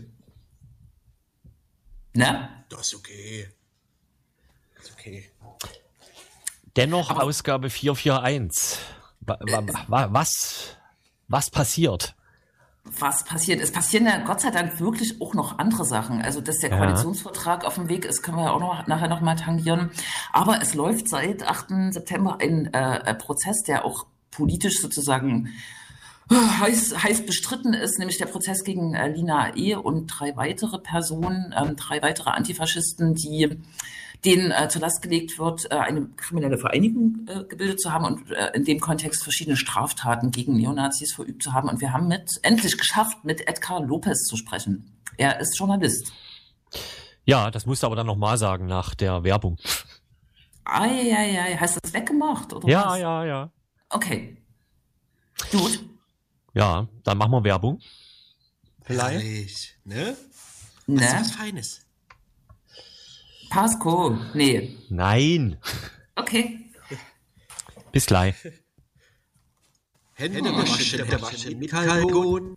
Ne? 2.14 2.48
Das 2.68 2.80
ist 2.80 2.94
okay. 2.96 3.48
Das 4.74 4.86
ist 4.86 4.92
okay. 4.94 5.30
Dennoch 6.76 7.10
Aber 7.10 7.24
Ausgabe 7.24 7.70
441. 7.70 8.78
Was, 9.20 10.76
was 11.28 11.50
passiert? 11.50 12.14
was 12.84 13.24
passiert. 13.24 13.60
Es 13.60 13.72
passieren 13.72 14.06
ja 14.06 14.18
Gott 14.18 14.40
sei 14.40 14.50
Dank 14.50 14.78
wirklich 14.78 15.20
auch 15.20 15.34
noch 15.34 15.58
andere 15.58 15.84
Sachen. 15.84 16.20
Also, 16.22 16.40
dass 16.40 16.58
der 16.58 16.70
ja. 16.70 16.76
Koalitionsvertrag 16.76 17.64
auf 17.64 17.76
dem 17.76 17.88
Weg 17.88 18.04
ist, 18.04 18.22
können 18.22 18.36
wir 18.36 18.44
ja 18.44 18.50
auch 18.50 18.60
noch, 18.60 18.86
nachher 18.86 19.08
noch 19.08 19.20
mal 19.20 19.36
tangieren. 19.36 19.90
Aber 20.32 20.60
es 20.60 20.74
läuft 20.74 21.08
seit 21.08 21.42
8. 21.42 21.92
September 21.92 22.38
ein 22.40 22.72
äh, 22.72 23.14
Prozess, 23.14 23.62
der 23.62 23.84
auch 23.84 24.06
politisch 24.30 24.80
sozusagen 24.80 25.48
äh, 26.30 26.34
heiß, 26.34 27.02
heiß 27.02 27.24
bestritten 27.24 27.72
ist, 27.72 27.98
nämlich 27.98 28.18
der 28.18 28.26
Prozess 28.26 28.64
gegen 28.64 28.94
äh, 28.94 29.08
Lina 29.08 29.56
E. 29.56 29.76
und 29.76 30.06
drei 30.06 30.36
weitere 30.36 30.78
Personen, 30.78 31.54
ähm, 31.56 31.76
drei 31.76 32.02
weitere 32.02 32.30
Antifaschisten, 32.30 33.14
die 33.14 33.58
denen 34.24 34.50
äh, 34.50 34.68
zur 34.68 34.80
Last 34.80 35.02
gelegt 35.02 35.38
wird, 35.38 35.70
äh, 35.70 35.76
eine 35.76 36.06
kriminelle 36.16 36.58
Vereinigung 36.58 37.26
äh, 37.28 37.44
gebildet 37.44 37.80
zu 37.80 37.92
haben 37.92 38.04
und 38.04 38.30
äh, 38.30 38.50
in 38.54 38.64
dem 38.64 38.80
Kontext 38.80 39.22
verschiedene 39.22 39.56
Straftaten 39.56 40.30
gegen 40.30 40.56
Neonazis 40.56 41.14
verübt 41.14 41.42
zu 41.42 41.52
haben. 41.52 41.68
Und 41.68 41.80
wir 41.80 41.92
haben 41.92 42.08
mit 42.08 42.30
endlich 42.42 42.78
geschafft, 42.78 43.24
mit 43.24 43.46
Edgar 43.46 43.82
Lopez 43.82 44.24
zu 44.24 44.36
sprechen. 44.36 44.98
Er 45.16 45.40
ist 45.40 45.58
Journalist. 45.58 46.12
Ja, 47.24 47.50
das 47.50 47.66
musst 47.66 47.82
du 47.82 47.86
aber 47.86 47.96
dann 47.96 48.06
nochmal 48.06 48.38
sagen 48.38 48.66
nach 48.66 48.94
der 48.94 49.24
Werbung. 49.24 49.58
Ah, 50.64 50.86
ja, 50.86 51.22
ja, 51.22 51.48
ja. 51.48 51.60
Hast 51.60 51.76
du 51.76 51.80
das 51.82 51.92
weggemacht? 51.92 52.52
Oder 52.52 52.68
ja, 52.68 52.86
was? 52.86 52.98
ja, 52.98 53.24
ja. 53.24 53.52
Okay. 53.90 54.38
Gut. 55.50 55.84
Ja, 56.54 56.88
dann 57.02 57.18
machen 57.18 57.32
wir 57.32 57.44
Werbung. 57.44 57.80
Vielleicht. 58.82 59.78
Ne? 59.84 60.16
Ne? 60.86 61.00
Das 61.00 61.06
ist 61.06 61.20
was 61.20 61.30
Feines. 61.32 61.83
Pasco. 63.50 64.18
Nee. 64.34 64.76
Nein. 64.88 65.58
Okay. 66.16 66.70
Bis 67.92 68.06
gleich. 68.06 68.34
Hände 70.14 70.44
waschen, 70.54 70.98
Hände 71.00 71.22
waschen 71.22 71.58
mit 71.58 71.70
Kalkon. 71.70 72.56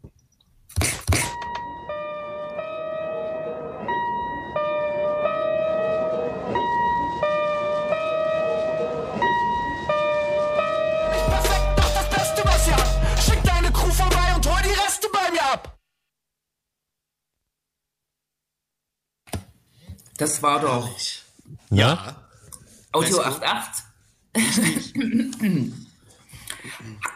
Das 20.17 20.41
war 20.41 20.59
doch. 20.59 20.89
Ja. 21.69 22.15
Audio 22.91 23.21
88. 23.21 23.85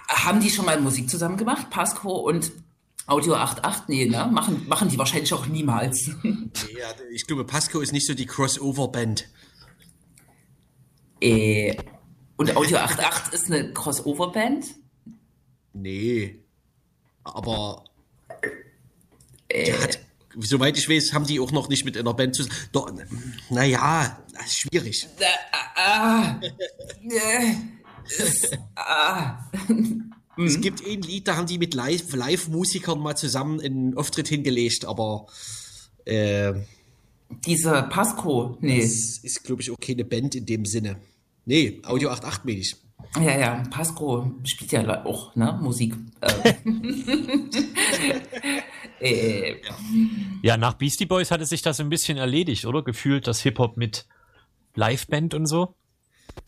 Haben 0.08 0.40
die 0.40 0.50
schon 0.50 0.66
mal 0.66 0.80
Musik 0.80 1.10
zusammen 1.10 1.38
gemacht, 1.38 1.70
Pasco 1.70 2.12
und 2.12 2.52
Audio 3.08 3.36
88? 3.36 3.88
Nee, 3.88 4.06
ne? 4.06 4.30
Machen, 4.32 4.68
machen 4.68 4.90
die 4.90 4.98
wahrscheinlich 4.98 5.34
auch 5.34 5.48
niemals. 5.48 6.12
ja, 6.24 6.94
ich 7.12 7.26
glaube, 7.26 7.46
Pasco 7.46 7.80
ist 7.80 7.92
nicht 7.92 8.06
so 8.06 8.14
die 8.14 8.26
Crossover-Band. 8.26 9.28
Äh, 11.20 11.76
und 12.38 12.56
Audio 12.56 12.78
88 12.78 13.34
ist 13.34 13.46
eine 13.48 13.74
Crossover-Band? 13.74 14.66
Nee. 15.74 16.44
Aber. 17.24 17.84
Äh, 19.48 19.66
der 19.66 19.82
hat 19.82 20.00
soweit 20.40 20.78
ich 20.78 20.90
weiß, 20.90 21.14
haben 21.14 21.26
die 21.26 21.40
auch 21.40 21.52
noch 21.52 21.70
nicht 21.70 21.86
mit 21.86 21.98
einer 21.98 22.14
Band 22.14 22.36
zusammen. 22.36 22.56
Doch, 22.72 22.92
naja, 23.50 24.24
das 24.34 24.48
ist 24.48 24.60
schwierig. 24.60 25.08
Ah, 25.76 26.40
ah, 28.76 29.40
es 30.38 30.62
gibt 30.62 30.86
ein 30.86 31.02
Lied, 31.02 31.28
da 31.28 31.36
haben 31.36 31.48
die 31.48 31.58
mit 31.58 31.74
Live-Musikern 31.74 33.00
mal 33.00 33.16
zusammen 33.16 33.60
einen 33.60 33.98
Auftritt 33.98 34.28
hingelegt, 34.28 34.86
aber 34.86 35.28
äh, 36.06 36.54
diese 37.46 37.84
Pasco, 37.84 38.58
nee. 38.62 38.82
Das 38.82 39.20
ist, 39.24 39.44
glaube 39.44 39.62
ich, 39.62 39.72
auch 39.72 39.80
keine 39.80 40.06
Band 40.06 40.36
in 40.36 40.46
dem 40.46 40.66
Sinne. 40.66 40.98
Nee, 41.46 41.82
Audio 41.84 42.10
88 42.10 42.46
meine 42.46 42.60
ich. 42.60 42.76
Ja, 43.16 43.40
ja, 43.40 43.64
Pasco 43.70 44.32
spielt 44.44 44.72
ja 44.72 45.06
auch, 45.06 45.36
ne, 45.36 45.60
Musik. 45.62 45.96
Äh. 49.02 49.52
Äh, 49.52 49.62
ja, 50.44 50.58
nach 50.58 50.74
Beastie 50.74 51.06
Boys 51.06 51.32
hatte 51.32 51.46
sich 51.46 51.62
das 51.62 51.80
ein 51.80 51.90
bisschen 51.90 52.18
erledigt, 52.18 52.66
oder? 52.66 52.84
Gefühlt 52.84 53.28
das 53.28 53.42
Hip-Hop 53.42 53.78
mit 53.78 54.06
Liveband 54.76 55.34
und 55.34 55.48
so? 55.48 55.76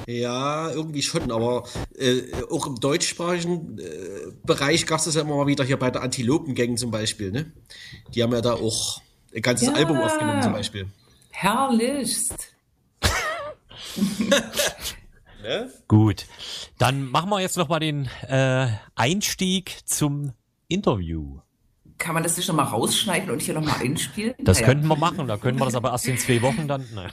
Ja, 0.08 0.72
irgendwie 0.72 1.02
schon, 1.02 1.32
aber 1.32 1.68
äh, 1.98 2.22
auch 2.50 2.68
im 2.68 2.80
deutschsprachigen 2.80 3.80
äh, 3.80 4.32
Bereich 4.46 4.86
gab 4.86 5.00
es 5.00 5.06
das 5.06 5.16
ja 5.16 5.22
immer 5.22 5.36
mal 5.36 5.48
wieder 5.48 5.64
hier 5.66 5.78
bei 5.78 5.92
der 5.92 6.04
Antilopengang 6.04 6.78
zum 6.78 6.90
Beispiel, 6.92 7.32
ne? 7.32 7.52
Die 8.14 8.24
haben 8.24 8.32
ja 8.32 8.42
da 8.42 8.54
auch 8.54 9.02
ein 9.36 9.42
ganzes 9.42 9.68
ja, 9.68 9.74
Album 9.74 9.98
aufgenommen 9.98 10.42
zum 10.42 10.54
Beispiel. 10.54 10.88
Herrlichst. 11.32 12.56
ne? 15.44 15.74
Gut, 15.88 16.28
dann 16.78 17.10
machen 17.10 17.30
wir 17.30 17.42
jetzt 17.42 17.58
noch 17.58 17.68
mal 17.68 17.80
den 17.80 18.10
äh, 18.28 18.68
Einstieg 18.96 19.80
zum 19.86 20.32
Interview. 20.68 21.40
Kann 22.04 22.16
man 22.16 22.24
das 22.24 22.36
nicht 22.36 22.50
nochmal 22.50 22.66
rausschneiden 22.66 23.32
und 23.32 23.42
hier 23.42 23.54
nochmal 23.54 23.80
einspielen? 23.80 24.34
Das 24.40 24.58
naja. 24.58 24.74
könnten 24.74 24.88
wir 24.88 24.98
machen, 24.98 25.26
da 25.26 25.38
können 25.38 25.58
wir 25.58 25.64
das 25.64 25.76
aber 25.76 25.92
erst 25.92 26.06
in 26.06 26.18
zwei 26.18 26.42
Wochen 26.42 26.68
dann. 26.68 26.86
Naja, 26.94 27.12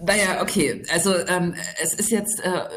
naja 0.06 0.42
okay. 0.42 0.84
Also 0.92 1.12
ähm, 1.26 1.56
es 1.82 1.92
ist 1.94 2.12
jetzt 2.12 2.38
äh, 2.44 2.68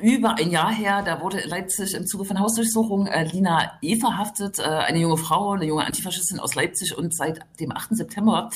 über 0.00 0.38
ein 0.38 0.52
Jahr 0.52 0.72
her, 0.72 1.02
da 1.02 1.20
wurde 1.20 1.40
in 1.40 1.50
Leipzig 1.50 1.94
im 1.94 2.06
Zuge 2.06 2.24
von 2.24 2.38
Hausdurchsuchung 2.38 3.08
äh, 3.08 3.24
Lina 3.24 3.72
E. 3.82 3.96
verhaftet, 3.96 4.60
äh, 4.60 4.62
eine 4.62 5.00
junge 5.00 5.16
Frau, 5.16 5.54
eine 5.54 5.64
junge 5.64 5.84
Antifaschistin 5.84 6.38
aus 6.38 6.54
Leipzig 6.54 6.96
und 6.96 7.12
seit 7.12 7.40
dem 7.58 7.72
8. 7.72 7.96
September 7.96 8.50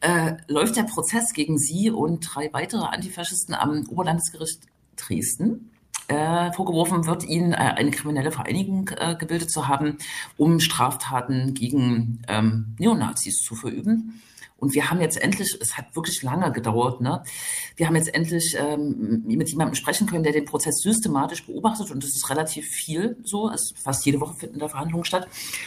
äh, 0.00 0.34
läuft 0.46 0.76
der 0.76 0.82
Prozess 0.82 1.32
gegen 1.32 1.56
sie 1.56 1.90
und 1.90 2.20
drei 2.20 2.52
weitere 2.52 2.84
Antifaschisten 2.84 3.54
am 3.54 3.86
Oberlandesgericht 3.88 4.60
Dresden. 4.96 5.71
Äh, 6.12 6.52
vorgeworfen 6.52 7.06
wird, 7.06 7.24
ihnen 7.24 7.52
äh, 7.52 7.56
eine 7.56 7.90
kriminelle 7.90 8.30
Vereinigung 8.30 8.90
äh, 8.98 9.14
gebildet 9.14 9.50
zu 9.50 9.66
haben, 9.66 9.96
um 10.36 10.60
Straftaten 10.60 11.54
gegen 11.54 12.22
ähm, 12.28 12.76
Neonazis 12.78 13.38
zu 13.38 13.54
verüben. 13.54 14.20
Und 14.58 14.74
wir 14.74 14.90
haben 14.90 15.00
jetzt 15.00 15.20
endlich, 15.20 15.56
es 15.58 15.78
hat 15.78 15.96
wirklich 15.96 16.22
lange 16.22 16.52
gedauert, 16.52 17.00
ne? 17.00 17.22
Wir 17.76 17.86
haben 17.86 17.96
jetzt 17.96 18.14
endlich 18.14 18.54
ähm, 18.58 19.22
mit 19.26 19.48
jemandem 19.48 19.74
sprechen 19.74 20.06
können, 20.06 20.22
der 20.22 20.32
den 20.32 20.44
Prozess 20.44 20.82
systematisch 20.82 21.46
beobachtet 21.46 21.90
und 21.90 22.04
das 22.04 22.10
ist 22.10 22.28
relativ 22.28 22.66
viel 22.66 23.16
so. 23.24 23.50
Es, 23.50 23.72
fast 23.82 24.04
jede 24.04 24.20
Woche 24.20 24.34
finden 24.34 24.58
da 24.58 24.68
Verhandlungen 24.68 25.06
statt. 25.06 25.26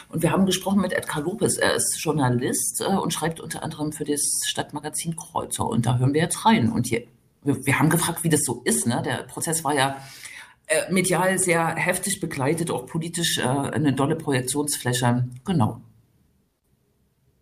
Und 0.09 0.21
wir 0.21 0.31
haben 0.31 0.45
gesprochen 0.45 0.79
mit 0.79 0.93
Edgar 0.93 1.23
Lopez. 1.23 1.57
Er 1.57 1.73
ist 1.73 1.97
Journalist 1.99 2.81
äh, 2.87 2.95
und 2.95 3.11
schreibt 3.11 3.39
unter 3.39 3.63
anderem 3.63 3.91
für 3.91 4.05
das 4.05 4.21
Stadtmagazin 4.45 5.15
Kreuzer. 5.15 5.67
Und 5.67 5.87
da 5.87 5.97
hören 5.97 6.13
wir 6.13 6.21
jetzt 6.21 6.45
rein. 6.45 6.71
Und 6.71 6.85
hier, 6.85 7.03
wir, 7.43 7.65
wir 7.65 7.79
haben 7.79 7.89
gefragt, 7.89 8.23
wie 8.23 8.29
das 8.29 8.43
so 8.45 8.61
ist. 8.63 8.85
Ne? 8.85 9.01
Der 9.03 9.23
Prozess 9.23 9.63
war 9.63 9.73
ja 9.73 9.97
medial 10.89 11.37
sehr 11.37 11.75
heftig 11.75 12.19
begleitet, 12.19 12.71
auch 12.71 12.85
politisch 12.85 13.37
äh, 13.37 13.43
eine 13.43 13.93
dolle 13.93 14.15
Projektionsfläche. 14.15 15.27
Genau. 15.45 15.81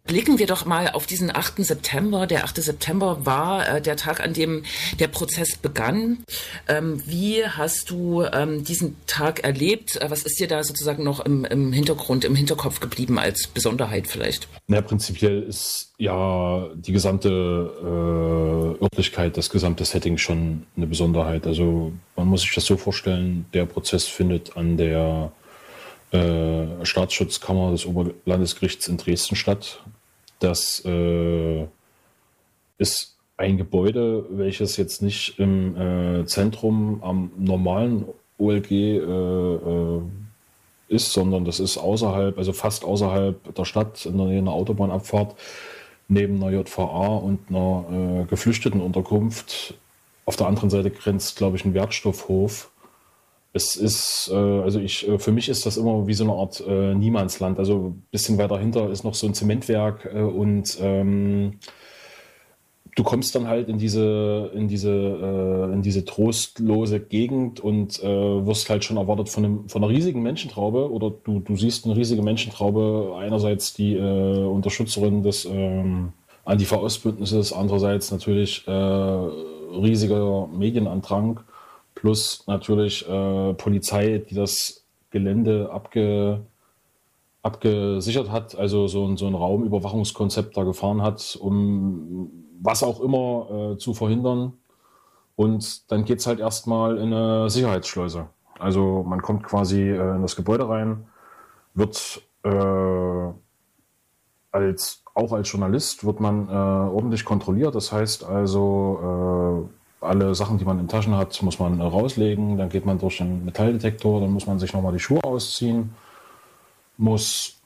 Blicken 0.06 0.38
wir 0.38 0.48
doch 0.48 0.66
mal 0.66 0.90
auf 0.90 1.06
diesen 1.06 1.34
8. 1.34 1.64
September. 1.64 2.28
Der 2.28 2.44
8. 2.44 2.58
September 2.58 3.26
war 3.26 3.78
äh, 3.78 3.82
der 3.82 3.96
Tag, 3.96 4.20
an 4.20 4.34
dem 4.34 4.64
der 5.00 5.08
Prozess 5.08 5.56
begann. 5.56 6.26
Ähm, 6.68 7.02
wie 7.06 7.46
hast 7.46 7.90
du 7.90 8.22
ähm, 8.24 8.66
diesen 8.66 8.98
Tag 9.08 9.46
erlebt? 9.46 9.96
Äh, 9.96 10.12
was 10.12 10.24
ist 10.24 10.42
dir 10.42 10.50
da 10.50 10.62
sozusagen 10.62 11.06
noch 11.06 11.22
im, 11.22 11.46
im, 11.46 11.72
Hintergrund, 11.72 12.26
im 12.26 12.36
Hinterkopf 12.36 12.82
geblieben 12.82 13.18
als 13.18 13.48
Besonderheit 13.48 14.08
vielleicht? 14.08 14.50
Na, 14.68 14.82
prinzipiell 14.82 15.42
ist 15.44 15.94
ja 15.98 16.68
die 16.76 16.92
gesamte 16.92 17.30
äh, 17.80 18.84
Örtlichkeit, 18.84 19.38
das 19.38 19.50
gesamte 19.50 19.86
Setting 19.86 20.18
schon 20.18 20.68
eine 20.76 20.88
Besonderheit. 20.88 21.48
Also 21.48 21.94
man 22.18 22.28
muss 22.28 22.42
sich 22.42 22.54
das 22.54 22.66
so 22.66 22.76
vorstellen, 22.76 23.46
der 23.54 23.66
Prozess 23.66 24.06
findet 24.08 24.58
an 24.58 24.76
der 24.76 25.32
äh, 26.14 26.86
Staatsschutzkammer 26.86 27.72
des 27.72 27.86
Oberlandesgerichts 27.86 28.88
in 28.88 28.98
Dresden 28.98 29.36
statt. 29.36 29.82
Das 30.44 30.84
äh, 30.84 31.66
ist 32.78 33.18
ein 33.38 33.56
Gebäude, 33.58 34.26
welches 34.30 34.76
jetzt 34.76 35.02
nicht 35.02 35.40
im 35.40 35.78
äh, 35.78 36.26
Zentrum 36.26 37.02
am 37.02 37.32
normalen 37.38 38.06
OLG 38.38 38.72
äh, 38.72 38.98
äh, 38.98 40.02
ist, 40.90 41.14
sondern 41.14 41.46
das 41.46 41.62
ist 41.62 41.78
außerhalb, 41.78 42.38
also 42.38 42.52
fast 42.52 42.84
außerhalb 42.84 43.56
der 43.56 43.64
Stadt, 43.64 44.06
in 44.06 44.18
der 44.18 44.28
Nähe 44.28 44.40
einer 44.40 44.52
Autobahnabfahrt, 44.52 45.36
neben 46.10 46.44
einer 46.44 46.52
JVA 46.52 47.08
und 47.16 47.40
einer 47.50 48.24
äh, 48.24 48.26
Geflüchtetenunterkunft. 48.26 49.76
Auf 50.26 50.36
der 50.36 50.48
anderen 50.48 50.70
Seite 50.70 50.92
grenzt, 50.92 51.38
glaube 51.38 51.56
ich, 51.56 51.64
ein 51.64 51.74
Werkstoffhof 51.74 52.70
es 53.54 53.76
ist, 53.76 54.32
äh, 54.34 54.36
also 54.36 54.80
ich, 54.80 55.08
äh, 55.08 55.20
für 55.20 55.32
mich 55.32 55.48
ist 55.48 55.66
das 55.66 55.78
immer 55.78 56.08
wie 56.08 56.14
so 56.16 56.24
eine 56.24 56.34
Art 56.34 56.62
äh, 56.68 56.96
Niemandsland. 56.96 57.60
Also 57.60 57.94
ein 57.94 58.04
bisschen 58.12 58.38
weiter 58.40 58.58
hinter 58.58 58.90
ist 58.90 59.04
noch 59.04 59.14
so 59.14 59.28
ein 59.28 59.36
Zementwerk 59.36 60.10
äh, 60.12 60.22
und 60.22 60.78
ähm, 60.82 61.60
du 62.96 63.04
kommst 63.04 63.36
dann 63.36 63.48
halt 63.48 63.70
in 63.70 63.78
diese, 63.78 64.52
in 64.56 64.68
diese, 64.68 64.90
äh, 64.90 65.74
in 65.74 65.84
diese 65.84 66.04
trostlose 66.04 67.00
Gegend 67.00 67.60
und 67.60 68.02
äh, 68.02 68.08
wirst 68.46 68.72
halt 68.72 68.84
schon 68.84 68.98
erwartet 68.98 69.30
von, 69.30 69.46
einem, 69.46 69.70
von 69.70 69.84
einer 69.84 69.94
riesigen 69.94 70.24
Menschentraube 70.24 70.92
oder 70.92 71.12
du, 71.12 71.40
du 71.40 71.56
siehst 71.56 71.86
eine 71.86 71.96
riesige 71.96 72.24
Menschentraube, 72.24 73.16
einerseits 73.20 73.76
die 73.76 73.96
Unterstützerin 73.98 75.22
des 75.22 75.46
ähm, 75.46 76.14
Antifa-Ostbündnisses, 76.46 77.54
andererseits 77.54 78.12
natürlich 78.12 78.66
riesiger 78.68 80.48
Medienandrang 80.48 81.40
plus 82.04 82.44
natürlich 82.48 83.08
äh, 83.08 83.54
Polizei, 83.54 84.18
die 84.30 84.36
das 84.36 84.84
Gelände 85.10 85.70
abge, 85.72 86.42
abgesichert 87.44 88.30
hat, 88.30 88.58
also 88.58 88.88
so, 88.90 89.06
ein, 89.06 89.16
so 89.16 89.26
ein 89.26 89.36
Raumüberwachungskonzept 89.36 90.58
da 90.58 90.64
gefahren 90.64 91.02
hat, 91.02 91.38
um 91.40 92.30
was 92.62 92.84
auch 92.84 93.00
immer 93.00 93.72
äh, 93.72 93.78
zu 93.78 93.94
verhindern. 93.94 94.52
Und 95.38 95.90
dann 95.90 96.04
geht 96.04 96.20
es 96.20 96.28
halt 96.28 96.42
erstmal 96.42 96.98
in 96.98 97.14
eine 97.14 97.50
Sicherheitsschleuse. 97.50 98.28
Also 98.60 99.04
man 99.08 99.22
kommt 99.22 99.44
quasi 99.44 99.84
äh, 99.84 100.16
in 100.16 100.24
das 100.24 100.36
Gebäude 100.36 100.68
rein, 100.68 101.06
wird 101.74 102.22
äh, 102.44 103.32
als 104.52 105.04
auch 105.14 105.32
als 105.32 105.50
Journalist 105.50 106.04
wird 106.06 106.20
man 106.20 106.50
äh, 106.50 106.52
ordentlich 106.52 107.24
kontrolliert. 107.24 107.76
Das 107.76 107.94
heißt 107.94 108.26
also, 108.26 109.70
äh, 109.72 109.83
alle 110.04 110.36
Sachen, 110.36 110.58
die 110.58 110.66
man 110.66 110.80
in 110.80 110.88
Taschen 110.88 111.16
hat, 111.16 111.42
muss 111.42 111.60
man 111.60 111.80
äh, 111.80 111.84
rauslegen. 111.84 112.58
Dann 112.58 112.70
geht 112.70 112.86
man 112.86 113.00
durch 113.00 113.18
den 113.18 113.46
Metalldetektor, 113.46 114.22
dann 114.22 114.32
muss 114.32 114.46
man 114.46 114.60
sich 114.60 114.74
nochmal 114.74 114.94
die 114.94 115.00
Schuhe 115.00 115.24
ausziehen, 115.24 115.94
muss 116.98 117.58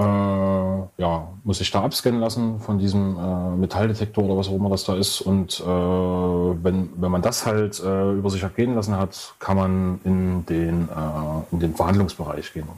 äh, 0.00 0.02
ja, 0.02 1.28
muss 1.44 1.58
sich 1.58 1.70
da 1.70 1.82
abscannen 1.82 2.20
lassen 2.20 2.60
von 2.60 2.78
diesem 2.78 3.18
äh, 3.18 3.56
Metalldetektor 3.56 4.24
oder 4.24 4.36
was 4.36 4.48
auch 4.48 4.54
immer 4.54 4.70
das 4.70 4.84
da 4.84 4.94
ist. 4.94 5.20
Und 5.20 5.60
äh, 5.60 5.64
wenn, 5.64 6.90
wenn 6.96 7.10
man 7.10 7.22
das 7.22 7.44
halt 7.44 7.80
äh, 7.80 8.12
über 8.12 8.30
sich 8.30 8.42
ergehen 8.42 8.74
lassen 8.74 8.96
hat, 8.96 9.34
kann 9.38 9.56
man 9.56 10.00
in 10.04 10.46
den, 10.46 10.88
äh, 10.88 11.52
in 11.52 11.60
den 11.60 11.74
Verhandlungsbereich 11.74 12.52
gehen. 12.52 12.68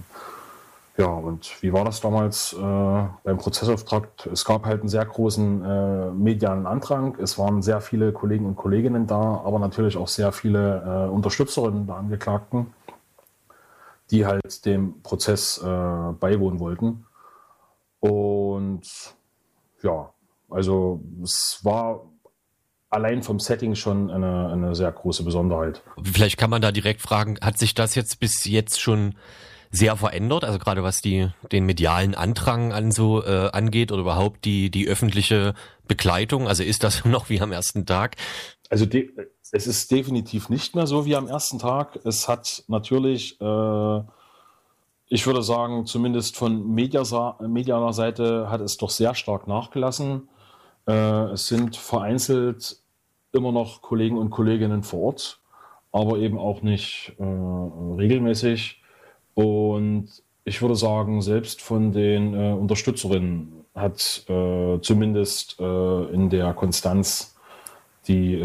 Ja, 0.98 1.06
und 1.06 1.62
wie 1.62 1.72
war 1.72 1.84
das 1.84 2.00
damals 2.00 2.52
äh, 2.52 2.56
beim 2.58 3.38
Prozessauftakt? 3.38 4.26
Es 4.26 4.44
gab 4.44 4.66
halt 4.66 4.80
einen 4.80 4.88
sehr 4.88 5.06
großen 5.06 6.18
medialen 6.22 6.66
Andrang. 6.66 7.16
Es 7.20 7.38
waren 7.38 7.62
sehr 7.62 7.80
viele 7.80 8.12
Kollegen 8.12 8.44
und 8.44 8.56
Kolleginnen 8.56 9.06
da, 9.06 9.42
aber 9.44 9.58
natürlich 9.58 9.96
auch 9.96 10.08
sehr 10.08 10.32
viele 10.32 11.10
Unterstützerinnen 11.10 11.86
der 11.86 11.96
Angeklagten 11.96 12.66
die 14.12 14.26
halt 14.26 14.64
dem 14.66 15.02
Prozess 15.02 15.58
äh, 15.58 15.66
beiwohnen 15.66 16.60
wollten. 16.60 17.06
Und 17.98 18.82
ja, 19.82 20.12
also 20.50 21.00
es 21.22 21.60
war 21.62 22.02
allein 22.90 23.22
vom 23.22 23.40
Setting 23.40 23.74
schon 23.74 24.10
eine, 24.10 24.50
eine 24.52 24.74
sehr 24.74 24.92
große 24.92 25.24
Besonderheit. 25.24 25.82
Vielleicht 26.04 26.36
kann 26.36 26.50
man 26.50 26.60
da 26.60 26.72
direkt 26.72 27.00
fragen, 27.00 27.38
hat 27.40 27.58
sich 27.58 27.74
das 27.74 27.94
jetzt 27.94 28.20
bis 28.20 28.44
jetzt 28.44 28.80
schon 28.80 29.14
sehr 29.72 29.96
verändert, 29.96 30.44
also 30.44 30.58
gerade 30.58 30.82
was 30.82 31.00
die 31.00 31.28
den 31.50 31.64
medialen 31.64 32.14
Andrang 32.14 32.72
an 32.72 32.92
so 32.92 33.24
äh, 33.24 33.50
angeht 33.52 33.90
oder 33.90 34.02
überhaupt 34.02 34.44
die 34.44 34.70
die 34.70 34.86
öffentliche 34.86 35.54
Begleitung, 35.88 36.46
also 36.46 36.62
ist 36.62 36.84
das 36.84 37.04
noch 37.06 37.30
wie 37.30 37.40
am 37.40 37.52
ersten 37.52 37.86
Tag? 37.86 38.16
Also 38.68 38.86
es 39.52 39.66
ist 39.66 39.90
definitiv 39.90 40.48
nicht 40.48 40.74
mehr 40.74 40.86
so 40.86 41.04
wie 41.04 41.16
am 41.16 41.26
ersten 41.26 41.58
Tag. 41.58 41.98
Es 42.04 42.28
hat 42.28 42.64
natürlich, 42.68 43.38
äh, 43.40 44.00
ich 45.08 45.26
würde 45.26 45.42
sagen, 45.42 45.84
zumindest 45.84 46.36
von 46.36 46.74
medialer 46.74 47.92
Seite 47.92 48.50
hat 48.50 48.60
es 48.62 48.78
doch 48.78 48.90
sehr 48.90 49.14
stark 49.14 49.46
nachgelassen. 49.46 50.28
Äh, 50.86 51.32
es 51.32 51.48
sind 51.48 51.76
vereinzelt 51.76 52.78
immer 53.32 53.52
noch 53.52 53.82
Kollegen 53.82 54.18
und 54.18 54.30
Kolleginnen 54.30 54.82
vor 54.82 55.00
Ort, 55.00 55.40
aber 55.92 56.18
eben 56.18 56.38
auch 56.38 56.62
nicht 56.62 57.14
äh, 57.18 57.24
regelmäßig. 57.24 58.81
Und 59.34 60.08
ich 60.44 60.60
würde 60.60 60.76
sagen, 60.76 61.22
selbst 61.22 61.62
von 61.62 61.92
den 61.92 62.34
äh, 62.34 62.52
Unterstützerinnen 62.52 63.64
hat 63.74 64.24
äh, 64.28 64.80
zumindest 64.80 65.58
äh, 65.60 66.04
in 66.12 66.30
der 66.30 66.52
Konstanz 66.52 67.28
die 68.08 68.42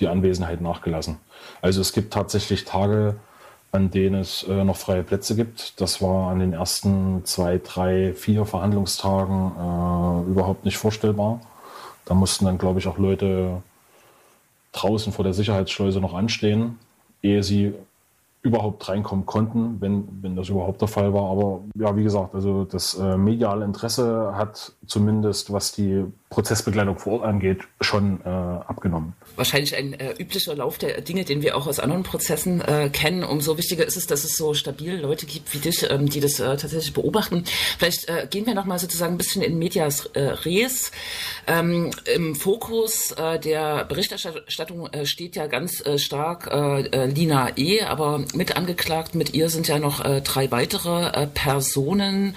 die 0.00 0.08
Anwesenheit 0.08 0.60
nachgelassen. 0.60 1.18
Also 1.62 1.80
es 1.80 1.92
gibt 1.92 2.12
tatsächlich 2.12 2.64
Tage, 2.64 3.16
an 3.72 3.90
denen 3.90 4.20
es 4.20 4.42
äh, 4.44 4.64
noch 4.64 4.76
freie 4.76 5.02
Plätze 5.02 5.36
gibt. 5.36 5.80
Das 5.80 6.02
war 6.02 6.30
an 6.30 6.40
den 6.40 6.52
ersten 6.52 7.24
zwei, 7.24 7.60
drei, 7.62 8.14
vier 8.14 8.44
Verhandlungstagen 8.44 9.52
äh, 9.52 10.30
überhaupt 10.30 10.64
nicht 10.64 10.76
vorstellbar. 10.76 11.40
Da 12.04 12.14
mussten 12.14 12.46
dann, 12.46 12.58
glaube 12.58 12.80
ich, 12.80 12.88
auch 12.88 12.98
Leute 12.98 13.62
draußen 14.72 15.12
vor 15.12 15.24
der 15.24 15.34
Sicherheitsschleuse 15.34 16.00
noch 16.00 16.14
anstehen, 16.14 16.78
ehe 17.22 17.42
sie 17.42 17.74
überhaupt 18.42 18.88
reinkommen 18.88 19.26
konnten, 19.26 19.80
wenn, 19.80 20.08
wenn 20.22 20.34
das 20.34 20.48
überhaupt 20.48 20.80
der 20.80 20.88
Fall 20.88 21.12
war. 21.12 21.30
Aber 21.30 21.60
ja, 21.74 21.94
wie 21.96 22.02
gesagt, 22.02 22.34
also 22.34 22.64
das 22.64 22.94
äh, 22.94 23.16
mediale 23.16 23.64
Interesse 23.64 24.32
hat 24.34 24.72
zumindest, 24.86 25.52
was 25.52 25.72
die 25.72 26.04
Prozessbegleitung 26.30 26.96
vor 26.96 27.14
Ort 27.14 27.24
angeht, 27.24 27.62
schon 27.80 28.20
äh, 28.24 28.28
abgenommen. 28.28 29.14
Wahrscheinlich 29.36 29.76
ein 29.76 29.94
äh, 29.94 30.14
üblicher 30.18 30.54
Lauf 30.54 30.78
der 30.78 31.00
Dinge, 31.00 31.24
den 31.24 31.42
wir 31.42 31.56
auch 31.56 31.66
aus 31.66 31.80
anderen 31.80 32.04
Prozessen 32.04 32.60
äh, 32.60 32.88
kennen. 32.88 33.24
Umso 33.24 33.58
wichtiger 33.58 33.84
ist 33.84 33.96
es, 33.96 34.06
dass 34.06 34.24
es 34.24 34.36
so 34.36 34.54
stabil 34.54 34.96
Leute 35.00 35.26
gibt 35.26 35.52
wie 35.52 35.58
dich, 35.58 35.90
ähm, 35.90 36.08
die 36.08 36.20
das 36.20 36.38
äh, 36.38 36.56
tatsächlich 36.56 36.94
beobachten. 36.94 37.44
Vielleicht 37.78 38.08
äh, 38.08 38.26
gehen 38.30 38.46
wir 38.46 38.54
nochmal 38.54 38.78
sozusagen 38.78 39.14
ein 39.14 39.18
bisschen 39.18 39.42
in 39.42 39.58
Medias 39.58 40.06
äh, 40.14 40.20
Res. 40.20 40.92
Ähm, 41.48 41.90
Im 42.14 42.36
Fokus 42.36 43.10
äh, 43.12 43.38
der 43.40 43.84
Berichterstattung 43.84 44.86
äh, 44.86 45.06
steht 45.06 45.34
ja 45.34 45.48
ganz 45.48 45.84
äh, 45.84 45.98
stark 45.98 46.46
äh, 46.46 46.82
äh 46.86 47.06
Lina 47.06 47.56
E., 47.56 47.82
aber 47.82 48.24
mit 48.34 48.56
angeklagt, 48.56 49.14
mit 49.14 49.34
ihr 49.34 49.48
sind 49.48 49.68
ja 49.68 49.78
noch 49.78 50.04
äh, 50.04 50.20
drei 50.20 50.50
weitere 50.50 51.08
äh, 51.08 51.26
Personen. 51.26 52.36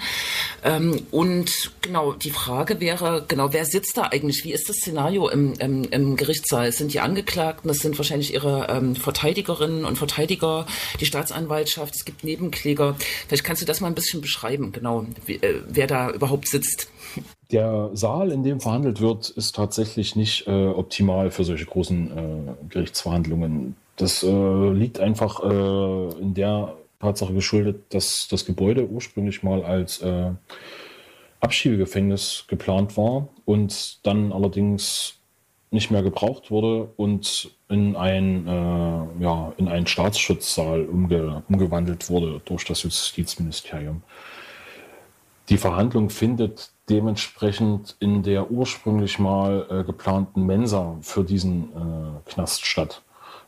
Ähm, 0.62 1.02
und 1.10 1.72
genau, 1.82 2.12
die 2.12 2.30
Frage 2.30 2.80
wäre, 2.80 3.24
genau, 3.28 3.52
wer 3.52 3.64
sitzt 3.64 3.96
da 3.96 4.02
eigentlich? 4.02 4.44
Wie 4.44 4.52
ist 4.52 4.68
das 4.68 4.76
Szenario 4.76 5.28
im, 5.28 5.54
im, 5.54 5.84
im 5.84 6.16
Gerichtssaal? 6.16 6.66
Es 6.66 6.78
sind 6.78 6.92
die 6.92 7.00
Angeklagten, 7.00 7.68
das 7.68 7.78
sind 7.78 7.98
wahrscheinlich 7.98 8.34
ihre 8.34 8.68
ähm, 8.68 8.96
Verteidigerinnen 8.96 9.84
und 9.84 9.96
Verteidiger, 9.96 10.66
die 11.00 11.06
Staatsanwaltschaft, 11.06 11.94
es 11.94 12.04
gibt 12.04 12.24
Nebenkläger. 12.24 12.96
Vielleicht 13.28 13.44
kannst 13.44 13.62
du 13.62 13.66
das 13.66 13.80
mal 13.80 13.88
ein 13.88 13.94
bisschen 13.94 14.20
beschreiben, 14.20 14.72
genau, 14.72 15.06
wie, 15.26 15.36
äh, 15.36 15.62
wer 15.68 15.86
da 15.86 16.10
überhaupt 16.10 16.48
sitzt. 16.48 16.88
Der 17.52 17.90
Saal, 17.92 18.32
in 18.32 18.42
dem 18.42 18.60
verhandelt 18.60 19.00
wird, 19.00 19.28
ist 19.30 19.54
tatsächlich 19.54 20.16
nicht 20.16 20.46
äh, 20.46 20.66
optimal 20.66 21.30
für 21.30 21.44
solche 21.44 21.66
großen 21.66 22.10
äh, 22.10 22.68
Gerichtsverhandlungen. 22.68 23.76
Das 23.96 24.22
äh, 24.22 24.70
liegt 24.72 25.00
einfach 25.00 25.42
äh, 25.42 26.20
in 26.20 26.34
der 26.34 26.74
Tatsache 27.00 27.34
geschuldet, 27.34 27.82
dass 27.90 28.28
das 28.28 28.44
Gebäude 28.44 28.88
ursprünglich 28.88 29.42
mal 29.42 29.62
als 29.62 30.00
äh, 30.02 30.30
Abschiebegefängnis 31.40 32.44
geplant 32.48 32.96
war 32.96 33.28
und 33.44 34.04
dann 34.06 34.32
allerdings 34.32 35.18
nicht 35.70 35.90
mehr 35.90 36.02
gebraucht 36.02 36.50
wurde 36.50 36.88
und 36.96 37.50
in 37.68 37.96
ein, 37.96 38.46
äh, 38.46 39.22
ja, 39.22 39.52
in 39.56 39.68
einen 39.68 39.86
Staatsschutzsaal 39.86 40.86
umge 40.86 41.42
umgewandelt 41.48 42.08
wurde 42.08 42.40
durch 42.44 42.64
das 42.64 42.84
Justizministerium. 42.84 44.02
Die 45.48 45.58
Verhandlung 45.58 46.08
findet 46.10 46.70
dementsprechend 46.88 47.96
in 47.98 48.22
der 48.22 48.50
ursprünglich 48.50 49.18
mal 49.18 49.66
äh, 49.68 49.84
geplanten 49.84 50.46
Mensa 50.46 50.96
für 51.02 51.24
diesen 51.24 51.64
äh, 51.64 52.30
Knast 52.30 52.64
statt. 52.64 53.02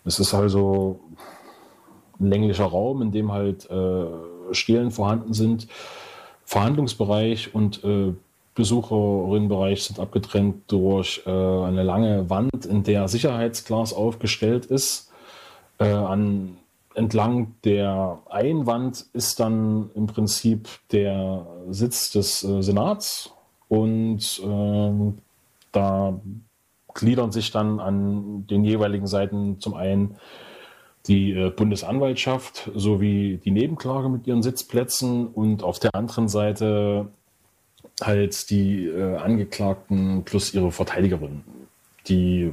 Es 0.07 0.21
ist 0.21 0.33
also 0.33 1.01
ein 2.19 2.29
länglicher 2.29 2.65
Raum, 2.65 3.03
in 3.03 3.13
dem 3.13 3.33
halt 3.33 3.69
äh, 3.69 4.07
Stelen 4.53 4.91
vorhanden 4.91 5.35
sind, 5.35 5.67
Verhandlungsbereich 6.45 7.55
und 7.55 7.83
äh, 7.85 8.13
Besucherinnenbereich 8.55 9.83
sind 9.85 9.99
abgetrennt 10.01 10.63
durch 10.69 11.23
äh, 11.27 11.31
eine 11.31 11.83
lange 11.83 12.31
Wand, 12.31 12.65
in 12.65 12.85
der 12.85 13.09
Sicherheitsglas 13.09 13.93
aufgestellt 13.93 14.65
ist. 14.67 15.13
Äh, 15.79 15.89
an, 15.89 16.57
entlang 16.95 17.55
der 17.65 18.19
Einwand 18.31 19.05
ist 19.13 19.41
dann 19.41 19.91
im 19.95 20.07
Prinzip 20.07 20.69
der 20.91 21.47
Sitz 21.69 22.13
des 22.13 22.43
äh, 22.45 22.63
Senats 22.63 23.31
und 23.69 24.41
ähm, 24.43 25.19
da 25.73 26.19
gliedern 26.97 27.31
sich 27.31 27.53
dann 27.53 27.79
an 27.79 28.47
den 28.49 28.65
jeweiligen 28.65 29.07
Seiten 29.07 29.61
zum 29.61 29.75
einen 29.75 30.17
die 31.07 31.33
äh, 31.33 31.51
Bundesanwaltschaft 31.51 32.71
sowie 32.75 33.41
die 33.45 33.53
Nebenklage 33.53 34.09
mit 34.09 34.27
ihren 34.27 34.43
Sitzplätzen 34.43 35.29
und 35.29 35.63
auf 35.63 35.79
der 35.79 35.95
anderen 35.95 36.29
Seite 36.29 37.09
halt 38.03 38.51
die 38.51 38.87
äh, 38.87 39.17
Angeklagten 39.17 40.25
plus 40.25 40.53
ihre 40.53 40.73
Verteidigerin. 40.73 41.45
Die 42.09 42.53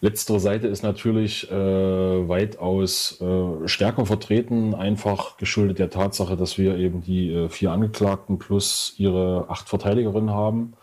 letztere 0.00 0.40
Seite 0.40 0.66
ist 0.66 0.82
natürlich 0.82 1.50
äh, 1.50 1.54
weitaus 1.54 3.20
äh, 3.20 3.68
stärker 3.68 4.04
vertreten, 4.04 4.74
einfach 4.74 5.36
geschuldet 5.36 5.78
der 5.78 5.90
Tatsache, 5.90 6.36
dass 6.36 6.58
wir 6.58 6.76
eben 6.76 7.02
die 7.02 7.32
äh, 7.32 7.48
vier 7.48 7.70
Angeklagten 7.70 8.38
plus 8.38 8.94
ihre 8.98 9.46
acht 9.48 9.68
Verteidigerinnen 9.68 10.30
haben. 10.30 10.74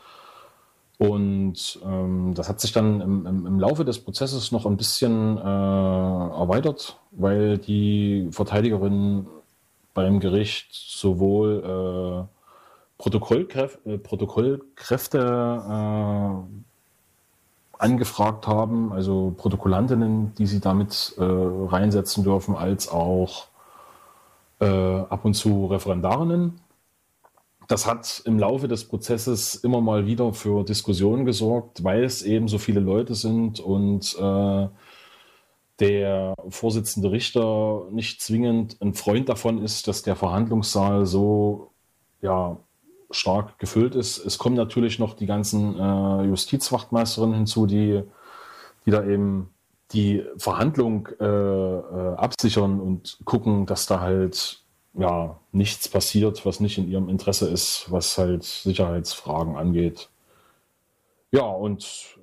Und 0.99 1.79
ähm, 1.85 2.33
das 2.35 2.49
hat 2.49 2.59
sich 2.59 2.73
dann 2.73 2.99
im, 2.99 3.25
im, 3.25 3.47
im, 3.47 3.57
Laufe 3.57 3.85
des 3.85 3.99
Prozesses 3.99 4.51
noch 4.51 4.65
ein 4.65 4.75
bisschen 4.75 5.37
äh, 5.37 5.41
erweitert, 5.41 6.99
weil 7.11 7.57
die 7.57 8.27
Verteidigerin 8.31 9.25
beim 9.93 10.19
Gericht 10.19 10.67
sowohl 10.73 11.63
äh, 11.63 12.25
Protokollkräf 12.97 13.79
äh, 13.85 13.97
Protokollkräfte 13.97 15.19
äh, 15.69 16.33
angefragt 17.77 18.45
haben, 18.47 18.91
also 18.91 19.33
Protokollantinnen, 19.37 20.35
die 20.35 20.47
sie 20.47 20.59
damit 20.59 21.15
äh, 21.17 21.23
reinsetzen 21.23 22.25
dürfen, 22.25 22.55
als 22.57 22.89
auch 22.89 23.47
äh, 24.59 24.65
ab 24.65 25.23
und 25.23 25.33
zu 25.33 25.67
Referendarinnen 25.67 26.59
das 27.69 27.85
hat 27.85 28.23
im 28.25 28.39
Laufe 28.39 28.67
des 28.67 28.85
Prozesses 28.85 29.53
immer 29.53 29.79
mal 29.79 30.07
wieder 30.07 30.33
für 30.33 30.63
Diskussionen 30.63 31.23
gesorgt, 31.23 31.83
weil 31.83 32.03
es 32.03 32.23
eben 32.23 32.47
so 32.47 32.57
viele 32.57 32.79
Leute 32.79 33.13
sind 33.13 33.59
und 33.59 34.17
äh, 34.19 34.67
der 35.79 36.33
Vorsitzende 36.49 37.11
Richter 37.11 37.83
nicht 37.91 38.23
zwingend 38.23 38.81
ein 38.81 38.95
Freund 38.95 39.29
davon 39.29 39.63
ist, 39.63 39.87
dass 39.87 40.01
der 40.01 40.15
Verhandlungssaal 40.15 41.05
so 41.05 41.69
ja, 42.23 42.57
stark 43.11 43.59
gefüllt 43.59 43.93
ist. 43.93 44.17
Es 44.17 44.39
kommen 44.39 44.55
natürlich 44.55 44.97
noch 44.97 45.13
die 45.13 45.27
ganzen 45.27 45.79
äh, 45.79 46.23
Justizwachtmeisterinnen 46.23 47.35
hinzu, 47.35 47.67
die, 47.67 48.01
die 48.87 48.91
da 48.91 49.05
eben 49.05 49.51
die 49.93 50.25
Verhandlung 50.37 51.07
äh, 51.19 51.23
äh, 51.23 52.15
absichern 52.15 52.79
und 52.79 53.19
gucken, 53.25 53.67
dass 53.67 53.85
da 53.85 53.99
halt 53.99 54.63
ja, 54.99 55.39
nichts 55.51 55.87
passiert, 55.87 56.45
was 56.45 56.59
nicht 56.59 56.77
in 56.77 56.89
ihrem 56.89 57.09
Interesse 57.09 57.49
ist, 57.49 57.87
was 57.89 58.17
halt 58.17 58.43
Sicherheitsfragen 58.43 59.55
angeht. 59.55 60.09
Ja, 61.31 61.43
und 61.43 62.17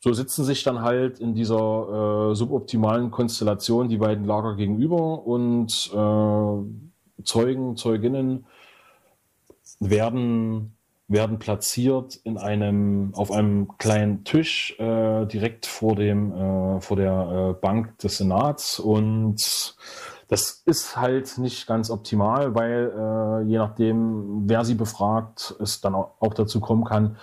so 0.00 0.12
sitzen 0.12 0.44
sich 0.44 0.62
dann 0.62 0.82
halt 0.82 1.20
in 1.20 1.34
dieser 1.34 2.30
äh, 2.30 2.34
suboptimalen 2.34 3.10
Konstellation 3.10 3.88
die 3.88 3.98
beiden 3.98 4.24
Lager 4.24 4.56
gegenüber 4.56 5.26
und 5.26 5.90
äh, 5.92 7.22
Zeugen, 7.24 7.76
Zeuginnen 7.76 8.46
werden, 9.80 10.76
werden 11.08 11.38
platziert 11.38 12.16
in 12.24 12.38
einem, 12.38 13.12
auf 13.14 13.30
einem 13.30 13.78
kleinen 13.78 14.24
Tisch 14.24 14.76
äh, 14.78 15.26
direkt 15.26 15.66
vor 15.66 15.94
dem, 15.94 16.32
äh, 16.32 16.80
vor 16.80 16.96
der 16.96 17.54
äh, 17.56 17.60
Bank 17.60 17.98
des 17.98 18.18
Senats 18.18 18.78
und 18.78 19.76
das 20.28 20.62
ist 20.64 20.96
halt 20.96 21.38
nicht 21.38 21.66
ganz 21.66 21.90
optimal, 21.90 22.54
weil 22.54 22.92
äh, 22.96 23.48
je 23.48 23.58
nachdem, 23.58 24.48
wer 24.48 24.64
sie 24.64 24.74
befragt, 24.74 25.54
es 25.60 25.80
dann 25.80 25.94
auch 25.94 26.34
dazu 26.34 26.60
kommen 26.60 26.84
kann, 26.84 27.16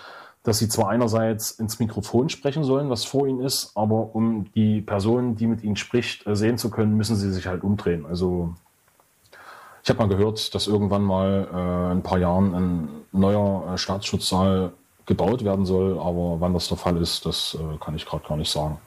dass 0.44 0.60
sie 0.60 0.68
zwar 0.68 0.90
einerseits 0.90 1.52
ins 1.52 1.80
Mikrofon 1.80 2.30
sprechen 2.30 2.64
sollen, 2.64 2.90
was 2.90 3.06
vor 3.06 3.28
ihnen 3.28 3.42
ist, 3.42 3.72
aber 3.76 4.14
um 4.14 4.52
die 4.54 4.82
Person, 4.82 5.36
die 5.36 5.48
mit 5.48 5.64
ihnen 5.64 5.76
spricht, 5.76 6.28
äh, 6.28 6.36
sehen 6.36 6.58
zu 6.58 6.70
können, 6.70 6.96
müssen 6.96 7.16
sie 7.16 7.32
sich 7.32 7.48
halt 7.48 7.64
umdrehen. 7.64 8.06
Also 8.06 8.54
ich 9.84 9.90
habe 9.90 10.00
mal 10.00 10.08
gehört, 10.08 10.56
dass 10.56 10.68
irgendwann 10.68 11.04
mal 11.04 11.48
äh, 11.52 11.92
in 11.92 11.98
ein 11.98 12.04
paar 12.04 12.20
Jahren 12.20 12.56
ein 12.56 12.90
neuer 13.12 13.74
äh, 13.74 13.78
Staatsschutzsaal 13.78 14.72
gebaut 15.06 15.44
werden 15.44 15.66
soll, 15.66 16.00
aber 16.00 16.40
wann 16.40 16.54
das 16.54 16.70
der 16.70 16.78
Fall 16.78 16.96
ist, 16.98 17.26
das 17.26 17.58
äh, 17.60 17.78
kann 17.80 17.96
ich 17.96 18.06
gerade 18.06 18.26
gar 18.26 18.38
nicht 18.38 18.52
sagen. 18.52 18.78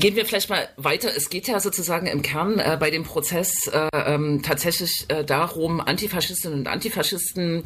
Gehen 0.00 0.16
wir 0.16 0.26
vielleicht 0.26 0.50
mal 0.50 0.68
weiter. 0.76 1.10
Es 1.16 1.30
geht 1.30 1.46
ja 1.46 1.60
sozusagen 1.60 2.08
im 2.08 2.20
Kern 2.22 2.58
äh, 2.58 2.76
bei 2.80 2.90
dem 2.90 3.04
Prozess 3.04 3.52
äh, 3.68 3.88
ähm, 3.92 4.42
tatsächlich 4.42 5.04
äh, 5.06 5.22
darum, 5.24 5.80
Antifaschistinnen 5.80 6.58
und 6.58 6.66
Antifaschisten 6.66 7.62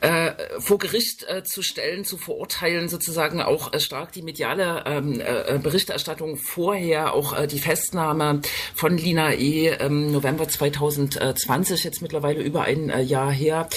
äh, 0.00 0.32
vor 0.58 0.78
Gericht 0.78 1.24
äh, 1.28 1.44
zu 1.44 1.62
stellen, 1.62 2.04
zu 2.04 2.16
verurteilen, 2.16 2.88
sozusagen 2.88 3.40
auch 3.40 3.72
äh, 3.72 3.78
stark 3.78 4.10
die 4.10 4.22
mediale 4.22 4.82
ähm, 4.86 5.20
äh, 5.20 5.60
Berichterstattung 5.62 6.36
vorher, 6.36 7.14
auch 7.14 7.46
die 7.46 7.60
Festnahme 7.60 8.40
von 8.74 8.96
Lina 8.96 9.32
E. 9.32 9.76
im 9.78 10.10
November 10.10 10.48
2020, 10.48 11.84
jetzt 11.84 12.02
mittlerweile 12.02 12.42
über 12.42 12.62
ein 12.62 12.92
Jahr 13.06 13.30
her, 13.30 13.68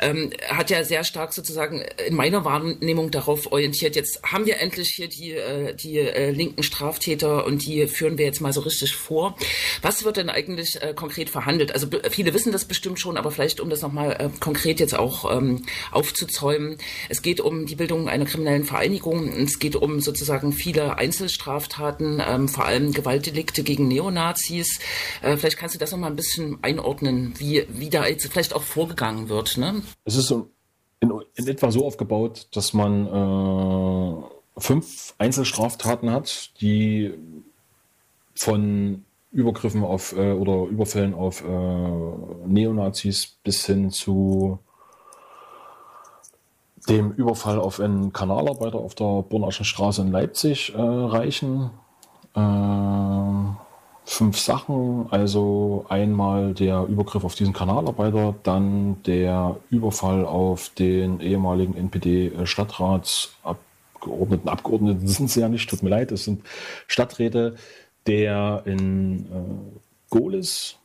ähm, 0.00 0.32
hat 0.48 0.70
ja 0.70 0.82
sehr 0.82 1.04
stark 1.04 1.32
sozusagen 1.32 1.84
in 2.06 2.16
meiner 2.16 2.44
Wahrnehmung 2.44 3.12
darauf 3.12 3.52
orientiert. 3.52 3.94
Jetzt 3.94 4.22
haben 4.24 4.46
wir 4.46 4.58
endlich 4.60 4.92
hier 4.96 5.08
die, 5.08 5.36
die 5.76 5.98
linken 6.00 6.62
Straftäter 6.62 7.27
Täter 7.28 7.46
und 7.46 7.64
die 7.66 7.86
führen 7.86 8.18
wir 8.18 8.24
jetzt 8.24 8.40
mal 8.40 8.52
so 8.52 8.60
richtig 8.60 8.94
vor. 8.94 9.36
Was 9.82 10.04
wird 10.04 10.16
denn 10.16 10.30
eigentlich 10.30 10.80
äh, 10.82 10.94
konkret 10.94 11.30
verhandelt? 11.30 11.72
Also 11.72 11.86
viele 12.10 12.34
wissen 12.34 12.52
das 12.52 12.64
bestimmt 12.64 13.00
schon, 13.00 13.16
aber 13.16 13.30
vielleicht 13.30 13.60
um 13.60 13.70
das 13.70 13.82
nochmal 13.82 14.12
äh, 14.18 14.28
konkret 14.40 14.80
jetzt 14.80 14.96
auch 14.98 15.36
ähm, 15.36 15.64
aufzuzäumen. 15.92 16.78
Es 17.08 17.22
geht 17.22 17.40
um 17.40 17.66
die 17.66 17.76
Bildung 17.76 18.08
einer 18.08 18.24
kriminellen 18.24 18.64
Vereinigung. 18.64 19.28
Es 19.32 19.58
geht 19.58 19.76
um 19.76 20.00
sozusagen 20.00 20.52
viele 20.52 20.96
Einzelstraftaten, 20.96 22.22
ähm, 22.26 22.48
vor 22.48 22.64
allem 22.64 22.92
Gewaltdelikte 22.92 23.62
gegen 23.62 23.88
Neonazis. 23.88 24.80
Äh, 25.22 25.36
vielleicht 25.36 25.58
kannst 25.58 25.74
du 25.74 25.78
das 25.78 25.92
nochmal 25.92 26.10
ein 26.10 26.16
bisschen 26.16 26.58
einordnen, 26.62 27.34
wie, 27.38 27.66
wie 27.68 27.90
da 27.90 28.06
jetzt 28.06 28.26
vielleicht 28.26 28.54
auch 28.54 28.62
vorgegangen 28.62 29.28
wird. 29.28 29.56
Ne? 29.56 29.82
Es 30.04 30.16
ist 30.16 30.30
in, 30.30 31.12
in 31.34 31.46
etwa 31.46 31.70
so 31.70 31.86
aufgebaut, 31.86 32.48
dass 32.52 32.72
man 32.72 33.06
äh 33.06 34.37
fünf 34.58 35.14
Einzelstraftaten 35.18 36.10
hat, 36.10 36.50
die 36.60 37.14
von 38.34 39.04
Übergriffen 39.30 39.84
auf 39.84 40.16
äh, 40.16 40.32
oder 40.32 40.68
Überfällen 40.68 41.14
auf 41.14 41.44
äh, 41.44 42.46
Neonazis 42.46 43.38
bis 43.42 43.66
hin 43.66 43.90
zu 43.90 44.58
dem 46.88 47.12
Überfall 47.12 47.58
auf 47.58 47.80
einen 47.80 48.12
Kanalarbeiter 48.12 48.78
auf 48.78 48.94
der 48.94 49.22
Bornaschen 49.22 49.64
Straße 49.64 50.00
in 50.02 50.10
Leipzig 50.10 50.74
äh, 50.74 50.80
reichen. 50.80 51.70
Äh, 52.34 53.58
fünf 54.04 54.38
Sachen, 54.38 55.06
also 55.10 55.84
einmal 55.90 56.54
der 56.54 56.84
Übergriff 56.84 57.24
auf 57.24 57.34
diesen 57.34 57.52
Kanalarbeiter, 57.52 58.34
dann 58.42 59.02
der 59.02 59.56
Überfall 59.68 60.24
auf 60.24 60.70
den 60.70 61.20
ehemaligen 61.20 61.74
NPD-Stadtratsab 61.76 63.58
Abgeordneten, 63.98 64.48
Abgeordneten 64.48 65.08
sind 65.08 65.30
sie 65.30 65.40
ja 65.40 65.48
nicht, 65.48 65.68
tut 65.68 65.82
mir 65.82 65.90
leid, 65.90 66.12
es 66.12 66.24
sind 66.24 66.44
Stadträte, 66.86 67.56
der 68.06 68.62
in 68.64 69.20
äh, 69.20 69.24
Golis 70.10 70.76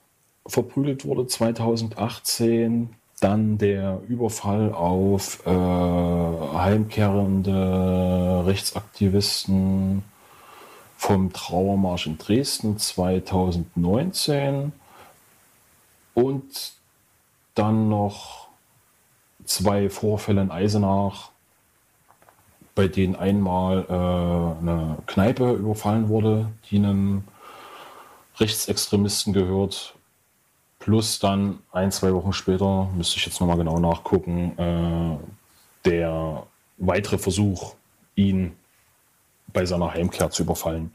verprügelt 0.45 1.05
wurde 1.05 1.25
2018, 1.27 2.89
dann 3.21 3.57
der 3.57 4.01
Überfall 4.09 4.73
auf 4.73 5.45
äh, 5.45 5.49
heimkehrende 5.49 8.43
Rechtsaktivisten 8.45 10.03
vom 10.97 11.31
Trauermarsch 11.31 12.07
in 12.07 12.17
Dresden 12.17 12.77
2019 12.77 14.73
und 16.13 16.73
dann 17.55 17.87
noch 17.87 18.49
zwei 19.45 19.89
Vorfälle 19.89 20.41
in 20.41 20.51
Eisenach 20.51 21.31
bei 22.75 22.87
denen 22.87 23.15
einmal 23.15 23.85
äh, 23.87 24.61
eine 24.61 24.97
Kneipe 25.05 25.51
überfallen 25.53 26.09
wurde, 26.09 26.49
die 26.69 26.77
einem 26.77 27.23
Rechtsextremisten 28.39 29.33
gehört. 29.33 29.95
Plus 30.79 31.19
dann 31.19 31.59
ein, 31.71 31.91
zwei 31.91 32.13
Wochen 32.13 32.33
später, 32.33 32.89
müsste 32.95 33.17
ich 33.17 33.25
jetzt 33.25 33.39
nochmal 33.39 33.57
genau 33.57 33.79
nachgucken, 33.79 34.57
äh, 34.57 35.87
der 35.87 36.45
weitere 36.77 37.17
Versuch, 37.17 37.75
ihn 38.15 38.55
bei 39.53 39.65
seiner 39.65 39.93
Heimkehr 39.93 40.29
zu 40.31 40.43
überfallen. 40.43 40.91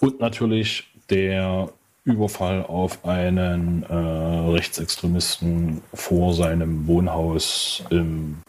Und 0.00 0.20
natürlich 0.20 0.86
der 1.08 1.70
Überfall 2.04 2.64
auf 2.66 3.04
einen 3.04 3.84
äh, 3.84 3.94
Rechtsextremisten 3.94 5.82
vor 5.94 6.34
seinem 6.34 6.86
Wohnhaus 6.86 7.84
im 7.90 8.42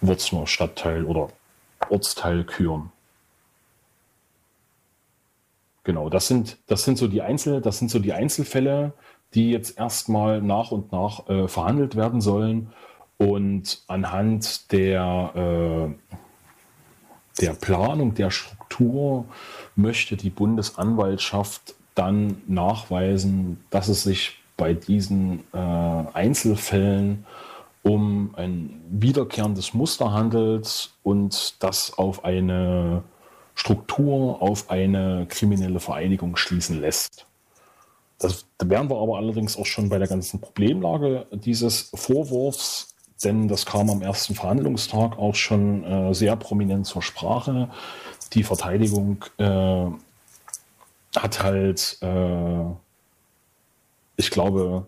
Würzner 0.00 0.46
Stadtteil 0.46 1.04
oder 1.04 1.30
Ortsteil 1.88 2.44
Küren. 2.44 2.92
Genau, 5.84 6.10
das 6.10 6.26
sind, 6.26 6.58
das 6.66 6.82
sind 6.82 6.98
so 6.98 7.06
die 7.06 7.22
Einzel, 7.22 7.60
das 7.60 7.78
sind 7.78 7.90
so 7.90 8.00
die 8.00 8.12
Einzelfälle, 8.12 8.92
die 9.34 9.50
jetzt 9.50 9.78
erstmal 9.78 10.42
nach 10.42 10.72
und 10.72 10.90
nach 10.90 11.28
äh, 11.28 11.46
verhandelt 11.46 11.94
werden 11.94 12.20
sollen 12.20 12.72
und 13.18 13.82
anhand 13.86 14.72
der, 14.72 15.94
äh, 17.38 17.40
der 17.40 17.52
Planung, 17.52 18.14
der 18.14 18.30
Struktur 18.30 19.26
möchte 19.74 20.16
die 20.16 20.30
Bundesanwaltschaft 20.30 21.74
dann 21.94 22.42
nachweisen, 22.46 23.64
dass 23.70 23.88
es 23.88 24.02
sich 24.02 24.38
bei 24.56 24.74
diesen 24.74 25.44
äh, 25.52 25.56
Einzelfällen 25.56 27.26
um 27.86 28.34
ein 28.34 28.82
wiederkehrendes 28.90 29.72
Muster 29.72 30.12
handelt 30.12 30.90
und 31.04 31.62
das 31.62 31.96
auf 31.96 32.24
eine 32.24 33.04
Struktur, 33.54 34.42
auf 34.42 34.70
eine 34.70 35.26
kriminelle 35.28 35.78
Vereinigung 35.78 36.34
schließen 36.34 36.80
lässt. 36.80 37.26
Das, 38.18 38.44
da 38.58 38.68
wären 38.68 38.90
wir 38.90 38.96
aber 39.00 39.18
allerdings 39.18 39.56
auch 39.56 39.66
schon 39.66 39.88
bei 39.88 39.98
der 39.98 40.08
ganzen 40.08 40.40
Problemlage 40.40 41.26
dieses 41.30 41.92
Vorwurfs, 41.94 42.92
denn 43.22 43.46
das 43.46 43.64
kam 43.64 43.88
am 43.88 44.02
ersten 44.02 44.34
Verhandlungstag 44.34 45.16
auch 45.16 45.36
schon 45.36 45.84
äh, 45.84 46.12
sehr 46.12 46.34
prominent 46.34 46.86
zur 46.86 47.02
Sprache. 47.02 47.70
Die 48.32 48.42
Verteidigung 48.42 49.24
äh, 49.38 49.86
hat 51.16 51.40
halt, 51.40 51.98
äh, 52.00 52.64
ich 54.16 54.30
glaube, 54.32 54.86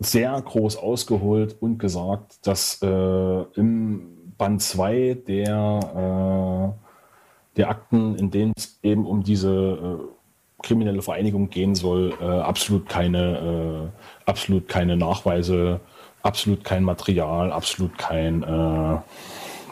sehr 0.00 0.40
groß 0.40 0.78
ausgeholt 0.78 1.56
und 1.60 1.78
gesagt, 1.78 2.46
dass 2.46 2.80
äh, 2.82 3.42
im 3.54 4.34
Band 4.38 4.62
2 4.62 5.18
der, 5.28 6.74
äh, 6.74 7.56
der 7.56 7.68
Akten, 7.68 8.16
in 8.16 8.30
denen 8.30 8.54
es 8.56 8.78
eben 8.82 9.06
um 9.06 9.22
diese 9.22 9.50
äh, 9.50 10.62
kriminelle 10.62 11.02
Vereinigung 11.02 11.50
gehen 11.50 11.74
soll, 11.74 12.14
äh, 12.18 12.24
absolut 12.24 12.88
keine, 12.88 13.92
äh, 14.26 14.28
absolut 14.28 14.68
keine 14.68 14.96
Nachweise, 14.96 15.80
absolut 16.22 16.64
kein 16.64 16.82
Material, 16.82 17.52
absolut 17.52 17.96
kein, 17.98 18.42
äh, 18.42 18.98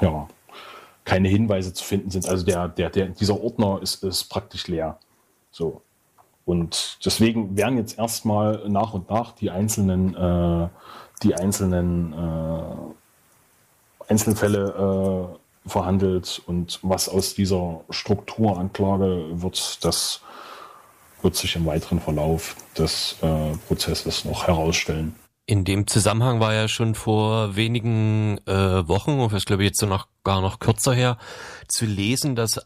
ja, 0.05 0.29
keine 1.05 1.29
Hinweise 1.29 1.73
zu 1.73 1.85
finden 1.85 2.11
sind. 2.11 2.29
Also 2.29 2.45
der, 2.45 2.69
der, 2.69 2.91
der, 2.91 3.07
dieser 3.09 3.41
Ordner 3.41 3.81
ist, 3.81 4.05
ist 4.05 4.25
praktisch 4.25 4.69
leer. 4.69 4.99
So. 5.51 5.81
Und 6.49 6.99
deswegen 7.05 7.59
werden 7.59 7.77
jetzt 7.77 7.99
erstmal 7.99 8.67
nach 8.71 8.95
und 8.95 9.11
nach 9.11 9.33
die 9.33 9.51
einzelnen, 9.51 10.15
äh, 10.17 10.69
die 11.23 11.35
einzelnen 11.35 12.15
äh, 12.15 12.63
Einzelfälle 14.09 15.29
äh, 15.67 15.69
verhandelt 15.69 16.41
und 16.47 16.79
was 16.81 17.11
aus 17.11 17.35
dieser 17.35 17.83
Strukturanklage 17.91 19.27
wird, 19.43 19.85
das 19.85 20.23
wird 21.21 21.37
sich 21.37 21.55
im 21.55 21.67
weiteren 21.67 22.01
Verlauf 22.01 22.57
des 22.79 23.17
äh, 23.21 23.55
Prozesses 23.67 24.25
noch 24.25 24.47
herausstellen. 24.47 25.17
In 25.45 25.67
dem 25.67 25.87
Zusammenhang 25.87 26.41
war 26.41 26.55
ja 26.55 26.67
schon 26.67 26.95
vor 26.95 27.57
wenigen 27.57 28.39
äh, 28.47 28.89
Wochen, 28.89 29.21
und 29.21 29.35
das 29.35 29.45
glaube 29.45 29.65
ich 29.65 29.69
jetzt 29.69 29.83
noch 29.83 30.09
gar 30.25 30.41
noch 30.41 30.61
kürzer 30.61 30.95
her, 30.95 31.19
zu 31.69 31.85
lesen, 31.85 32.37
dass 32.37 32.59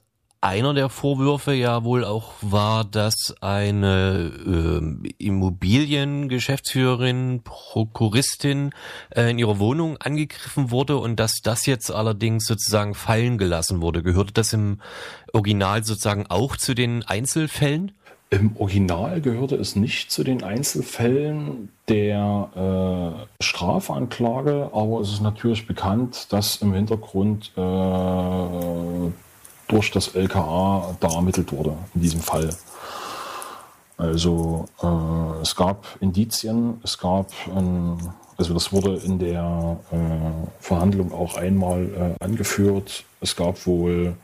einer 0.43 0.75
der 0.75 0.89
Vorwürfe 0.89 1.55
ja 1.55 1.85
wohl 1.85 2.05
auch 2.05 2.33
war, 2.41 2.85
dass 2.85 3.33
eine 3.41 4.33
äh, 4.45 4.81
Immobiliengeschäftsführerin, 5.19 7.43
Prokuristin 7.45 8.73
äh, 9.11 9.31
in 9.31 9.39
ihrer 9.39 9.61
Wohnung 9.61 9.99
angegriffen 9.99 10.73
wurde 10.73 10.99
und 10.99 11.21
dass 11.21 11.43
das 11.43 11.67
jetzt 11.67 11.93
allerdings 11.93 12.45
sozusagen 12.45 12.95
fallen 12.95 13.39
gelassen 13.39 13.81
wurde. 13.81 14.03
Gehörte 14.03 14.33
das 14.33 14.53
im 14.53 14.81
Original 15.33 15.85
sozusagen 15.85 16.27
auch 16.27 16.57
zu 16.57 16.75
den 16.75 17.05
Einzelfällen? 17.05 17.93
Im 18.31 18.57
Original 18.57 19.21
gehörte 19.21 19.55
es 19.57 19.77
nicht 19.77 20.11
zu 20.11 20.25
den 20.25 20.43
Einzelfällen 20.43 21.69
der 21.89 22.49
äh, 22.57 23.13
Strafanklage, 23.45 24.71
aber 24.73 25.03
es 25.03 25.13
ist 25.13 25.21
natürlich 25.21 25.69
bekannt, 25.69 26.33
dass 26.33 26.57
im 26.57 26.73
Hintergrund 26.73 27.53
äh, 27.57 27.61
durch 29.73 29.91
das 29.91 30.15
LKA 30.15 30.97
da 31.01 31.09
ermittelt 31.09 31.51
wurde, 31.51 31.75
in 31.95 32.03
diesem 32.03 32.21
Fall. 32.21 32.51
Also 33.97 34.69
äh, 34.83 35.41
es 35.41 35.57
gab 35.57 35.87
Indizien, 36.01 36.81
es 36.83 36.99
gab, 36.99 37.31
ähm, 37.49 37.97
also 38.37 38.53
das 38.53 38.73
wurde 38.73 38.97
in 38.97 39.19
der 39.19 39.79
äh, 39.91 39.97
Verhandlung 40.61 41.13
auch 41.13 41.37
einmal 41.37 42.17
äh, 42.21 42.25
angeführt, 42.25 43.05
es 43.21 43.35
gab 43.35 43.67
wohl 43.67 44.15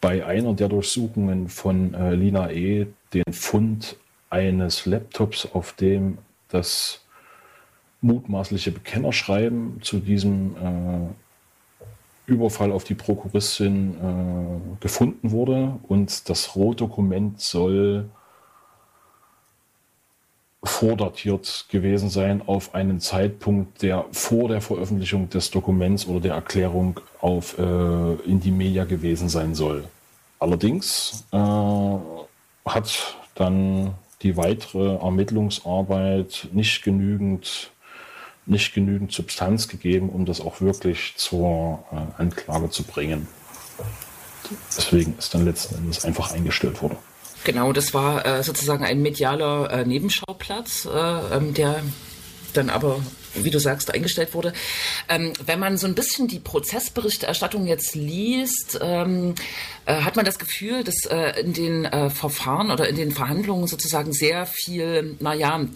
bei 0.00 0.24
einer 0.24 0.54
der 0.54 0.68
Durchsuchungen 0.68 1.48
von 1.48 1.94
äh, 1.94 2.14
Lina 2.14 2.50
E. 2.50 2.86
den 3.14 3.32
Fund 3.32 3.96
eines 4.30 4.86
Laptops, 4.86 5.48
auf 5.52 5.72
dem 5.74 6.18
das 6.48 7.00
mutmaßliche 8.00 8.72
Bekennerschreiben 8.72 9.80
zu 9.82 9.98
diesem 9.98 10.56
äh, 10.56 11.27
Überfall 12.28 12.72
auf 12.72 12.84
die 12.84 12.94
Prokuristin 12.94 13.94
äh, 13.94 14.80
gefunden 14.80 15.30
wurde 15.30 15.78
und 15.88 16.28
das 16.28 16.54
Rohdokument 16.54 17.40
soll 17.40 18.08
vordatiert 20.62 21.66
gewesen 21.70 22.10
sein 22.10 22.42
auf 22.46 22.74
einen 22.74 23.00
Zeitpunkt, 23.00 23.82
der 23.82 24.04
vor 24.12 24.48
der 24.48 24.60
Veröffentlichung 24.60 25.30
des 25.30 25.50
Dokuments 25.50 26.06
oder 26.06 26.20
der 26.20 26.34
Erklärung 26.34 27.00
auf 27.20 27.58
äh, 27.58 27.62
in 28.24 28.40
die 28.40 28.50
Media 28.50 28.84
gewesen 28.84 29.28
sein 29.28 29.54
soll. 29.54 29.84
Allerdings 30.38 31.24
äh, 31.32 31.36
hat 31.36 33.16
dann 33.34 33.94
die 34.22 34.36
weitere 34.36 34.96
Ermittlungsarbeit 34.96 36.48
nicht 36.52 36.82
genügend 36.82 37.70
nicht 38.48 38.74
genügend 38.74 39.12
Substanz 39.12 39.68
gegeben, 39.68 40.08
um 40.08 40.24
das 40.24 40.40
auch 40.40 40.60
wirklich 40.60 41.14
zur 41.16 41.84
äh, 41.92 42.20
Anklage 42.20 42.70
zu 42.70 42.82
bringen. 42.82 43.28
Deswegen 44.76 45.14
ist 45.18 45.34
dann 45.34 45.44
letzten 45.44 45.76
Endes 45.76 46.04
einfach 46.04 46.32
eingestellt 46.32 46.80
worden. 46.82 46.96
Genau, 47.44 47.72
das 47.72 47.94
war 47.94 48.26
äh, 48.26 48.42
sozusagen 48.42 48.84
ein 48.84 49.00
medialer 49.00 49.70
äh, 49.70 49.84
Nebenschauplatz, 49.84 50.86
äh, 50.86 51.36
ähm, 51.36 51.54
der 51.54 51.82
dann 52.54 52.70
aber, 52.70 53.00
wie 53.34 53.50
du 53.50 53.58
sagst, 53.58 53.92
eingestellt 53.92 54.34
wurde. 54.34 54.52
Ähm, 55.08 55.32
wenn 55.44 55.58
man 55.58 55.76
so 55.76 55.86
ein 55.86 55.94
bisschen 55.94 56.28
die 56.28 56.38
Prozessberichterstattung 56.38 57.66
jetzt 57.66 57.94
liest, 57.94 58.78
ähm, 58.80 59.34
äh, 59.86 60.02
hat 60.02 60.16
man 60.16 60.24
das 60.24 60.38
Gefühl, 60.38 60.84
dass 60.84 61.04
äh, 61.06 61.40
in 61.40 61.52
den 61.52 61.84
äh, 61.84 62.10
Verfahren 62.10 62.70
oder 62.70 62.88
in 62.88 62.96
den 62.96 63.12
Verhandlungen 63.12 63.66
sozusagen 63.66 64.12
sehr 64.12 64.46
viel, 64.46 65.16
naja, 65.20 65.66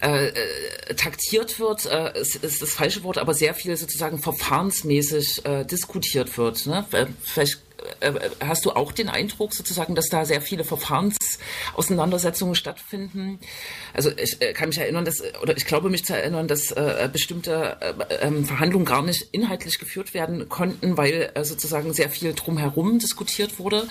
äh, 0.00 0.28
äh, 0.28 0.94
taktiert 0.94 1.58
wird, 1.58 1.86
äh, 1.86 2.18
ist, 2.18 2.36
ist 2.36 2.62
das 2.62 2.70
falsche 2.70 3.02
Wort, 3.02 3.18
aber 3.18 3.34
sehr 3.34 3.54
viel 3.54 3.76
sozusagen 3.76 4.18
verfahrensmäßig 4.18 5.42
diskutiert 5.70 6.36
wird. 6.36 6.66
Ne? 6.66 6.84
Vielleicht 7.22 7.60
äh, 7.78 7.89
hast 8.40 8.64
du 8.64 8.72
auch 8.72 8.92
den 8.92 9.08
Eindruck 9.08 9.54
sozusagen, 9.54 9.94
dass 9.94 10.06
da 10.06 10.24
sehr 10.24 10.40
viele 10.40 10.64
Verfahrensauseinandersetzungen 10.64 12.54
stattfinden? 12.54 13.38
Also 13.94 14.10
ich 14.10 14.40
äh, 14.40 14.52
kann 14.52 14.68
mich 14.68 14.78
erinnern, 14.78 15.04
dass, 15.04 15.22
oder 15.42 15.56
ich 15.56 15.66
glaube 15.66 15.90
mich 15.90 16.04
zu 16.04 16.14
erinnern, 16.14 16.48
dass 16.48 16.70
äh, 16.72 17.08
bestimmte 17.12 17.76
äh, 17.80 18.26
ähm, 18.26 18.44
Verhandlungen 18.44 18.84
gar 18.84 19.02
nicht 19.02 19.28
inhaltlich 19.32 19.78
geführt 19.78 20.14
werden 20.14 20.48
konnten, 20.48 20.96
weil 20.96 21.30
äh, 21.34 21.44
sozusagen 21.44 21.92
sehr 21.92 22.10
viel 22.10 22.34
drumherum 22.34 22.98
diskutiert 22.98 23.58
wurde. 23.58 23.86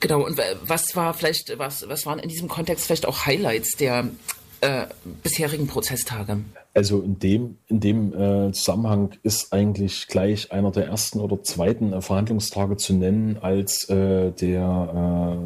Genau, 0.00 0.24
und 0.24 0.40
was 0.62 0.96
war 0.96 1.14
vielleicht, 1.14 1.58
was, 1.58 1.88
was 1.88 2.06
waren 2.06 2.18
in 2.18 2.28
diesem 2.28 2.48
Kontext 2.48 2.86
vielleicht 2.86 3.06
auch 3.06 3.26
Highlights 3.26 3.76
der 3.78 4.10
äh, 4.60 4.86
bisherigen 5.22 5.66
Prozesstage? 5.66 6.38
Also 6.76 7.00
in 7.00 7.18
dem, 7.18 7.56
in 7.68 7.80
dem 7.80 8.12
äh, 8.12 8.52
Zusammenhang 8.52 9.12
ist 9.22 9.50
eigentlich 9.52 10.08
gleich 10.08 10.52
einer 10.52 10.70
der 10.70 10.86
ersten 10.86 11.20
oder 11.20 11.42
zweiten 11.42 11.94
äh, 11.94 12.02
Verhandlungstage 12.02 12.76
zu 12.76 12.92
nennen, 12.92 13.38
als 13.40 13.88
äh, 13.88 14.30
der 14.32 15.38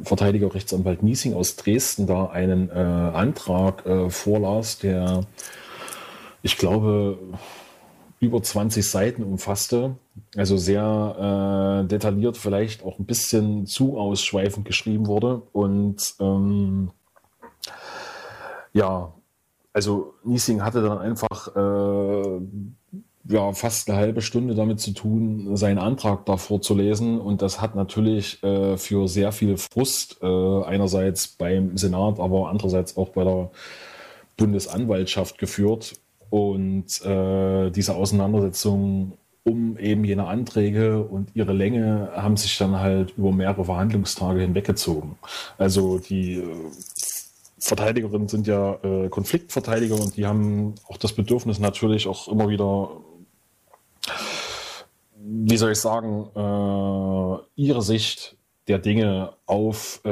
äh, 0.00 0.04
Verteidiger 0.04 0.54
Rechtsanwalt 0.54 1.02
Niesing 1.02 1.34
aus 1.34 1.56
Dresden 1.56 2.06
da 2.06 2.26
einen 2.26 2.70
Antrag 2.70 3.82
vorlas, 4.10 4.78
der, 4.78 5.22
ich 6.42 6.56
glaube, 6.56 7.18
über 8.20 8.40
20 8.40 8.88
Seiten 8.88 9.24
umfasste. 9.24 9.96
Also 10.36 10.56
sehr 10.56 11.84
detailliert, 11.90 12.36
vielleicht 12.36 12.84
auch 12.84 13.00
ein 13.00 13.06
bisschen 13.06 13.66
zu 13.66 13.98
ausschweifend 13.98 14.66
geschrieben 14.66 15.08
wurde. 15.08 15.42
Und 15.52 16.14
ähm, 16.20 16.92
ja, 18.72 19.12
also 19.72 20.14
Niesing 20.24 20.62
hatte 20.62 20.82
dann 20.82 20.98
einfach 20.98 21.54
äh, 21.54 22.40
ja, 23.28 23.52
fast 23.52 23.88
eine 23.88 23.98
halbe 23.98 24.22
Stunde 24.22 24.54
damit 24.54 24.80
zu 24.80 24.92
tun, 24.92 25.56
seinen 25.56 25.78
Antrag 25.78 26.24
da 26.26 26.36
vorzulesen. 26.36 27.20
Und 27.20 27.42
das 27.42 27.60
hat 27.60 27.74
natürlich 27.74 28.42
äh, 28.42 28.76
für 28.76 29.06
sehr 29.08 29.32
viel 29.32 29.56
Frust 29.56 30.18
äh, 30.22 30.62
einerseits 30.64 31.28
beim 31.28 31.76
Senat, 31.76 32.18
aber 32.18 32.48
andererseits 32.48 32.96
auch 32.96 33.10
bei 33.10 33.24
der 33.24 33.50
Bundesanwaltschaft 34.36 35.38
geführt. 35.38 35.94
Und 36.30 37.04
äh, 37.04 37.70
diese 37.70 37.94
Auseinandersetzung 37.94 39.12
um 39.44 39.78
eben 39.78 40.04
jene 40.04 40.26
Anträge 40.26 41.02
und 41.02 41.34
ihre 41.34 41.52
Länge 41.52 42.10
haben 42.14 42.36
sich 42.36 42.58
dann 42.58 42.78
halt 42.78 43.14
über 43.16 43.32
mehrere 43.32 43.64
Verhandlungstage 43.64 44.40
hinweggezogen. 44.40 45.16
Also 45.56 45.98
die 45.98 46.34
äh, 46.34 46.44
Verteidigerinnen 47.60 48.28
sind 48.28 48.46
ja 48.46 48.74
äh, 48.82 49.08
Konfliktverteidiger 49.08 49.94
und 49.94 50.16
die 50.16 50.26
haben 50.26 50.74
auch 50.88 50.96
das 50.96 51.12
Bedürfnis 51.12 51.58
natürlich 51.58 52.06
auch 52.06 52.28
immer 52.28 52.48
wieder, 52.48 52.90
wie 55.16 55.56
soll 55.56 55.72
ich 55.72 55.78
sagen, 55.78 56.28
äh, 56.34 57.60
ihre 57.60 57.82
Sicht 57.82 58.36
der 58.68 58.78
Dinge 58.78 59.32
auf, 59.46 60.00
äh, 60.04 60.08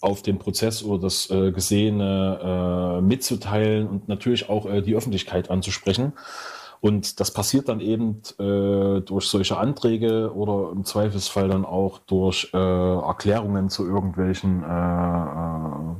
auf 0.00 0.22
den 0.22 0.38
Prozess 0.38 0.82
oder 0.82 1.02
das 1.02 1.30
äh, 1.30 1.50
Gesehene 1.50 2.98
äh, 2.98 3.00
mitzuteilen 3.00 3.88
und 3.88 4.08
natürlich 4.08 4.48
auch 4.48 4.66
äh, 4.66 4.82
die 4.82 4.94
Öffentlichkeit 4.94 5.50
anzusprechen. 5.50 6.12
Und 6.80 7.20
das 7.20 7.32
passiert 7.32 7.68
dann 7.68 7.80
eben 7.80 8.22
äh, 8.38 9.00
durch 9.00 9.26
solche 9.26 9.56
Anträge 9.56 10.32
oder 10.34 10.70
im 10.72 10.84
Zweifelsfall 10.84 11.48
dann 11.48 11.64
auch 11.64 11.98
durch 11.98 12.50
äh, 12.52 12.56
Erklärungen 12.56 13.70
zu 13.70 13.86
irgendwelchen 13.86 14.62
äh, 14.62 14.66
äh 14.66 15.96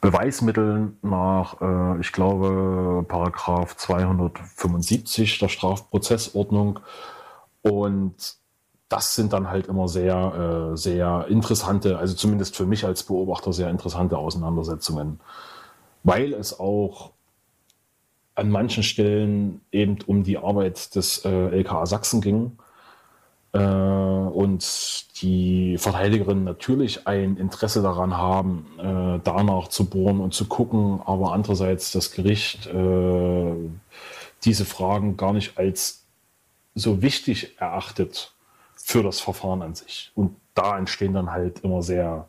Beweismitteln 0.00 0.98
nach, 1.00 1.62
äh, 1.62 1.98
ich 1.98 2.12
glaube, 2.12 3.06
Paragraph 3.08 3.74
275 3.74 5.38
der 5.38 5.48
Strafprozessordnung. 5.48 6.80
Und 7.62 8.36
das 8.90 9.14
sind 9.14 9.32
dann 9.32 9.48
halt 9.48 9.66
immer 9.66 9.88
sehr, 9.88 10.72
äh, 10.72 10.76
sehr 10.76 11.26
interessante, 11.28 11.98
also 11.98 12.14
zumindest 12.14 12.54
für 12.54 12.66
mich 12.66 12.84
als 12.84 13.02
Beobachter 13.04 13.54
sehr 13.54 13.70
interessante 13.70 14.18
Auseinandersetzungen, 14.18 15.20
weil 16.02 16.34
es 16.34 16.60
auch 16.60 17.12
an 18.34 18.50
manchen 18.50 18.82
Stellen 18.82 19.60
eben 19.70 19.98
um 20.06 20.24
die 20.24 20.38
Arbeit 20.38 20.94
des 20.94 21.24
äh, 21.24 21.28
LKA 21.28 21.86
Sachsen 21.86 22.20
ging 22.20 22.58
äh, 23.52 23.58
und 23.58 25.22
die 25.22 25.78
Verteidigerinnen 25.78 26.44
natürlich 26.44 27.06
ein 27.06 27.36
Interesse 27.36 27.82
daran 27.82 28.16
haben, 28.16 28.66
äh, 28.78 29.20
danach 29.22 29.68
zu 29.68 29.88
bohren 29.88 30.20
und 30.20 30.34
zu 30.34 30.46
gucken, 30.46 31.00
aber 31.04 31.32
andererseits 31.32 31.92
das 31.92 32.10
Gericht 32.10 32.66
äh, 32.66 33.54
diese 34.44 34.64
Fragen 34.64 35.16
gar 35.16 35.32
nicht 35.32 35.56
als 35.56 36.04
so 36.74 37.02
wichtig 37.02 37.58
erachtet 37.58 38.32
für 38.74 39.02
das 39.02 39.20
Verfahren 39.20 39.62
an 39.62 39.74
sich. 39.74 40.10
Und 40.14 40.36
da 40.54 40.76
entstehen 40.76 41.14
dann 41.14 41.30
halt 41.30 41.60
immer 41.60 41.82
sehr 41.82 42.28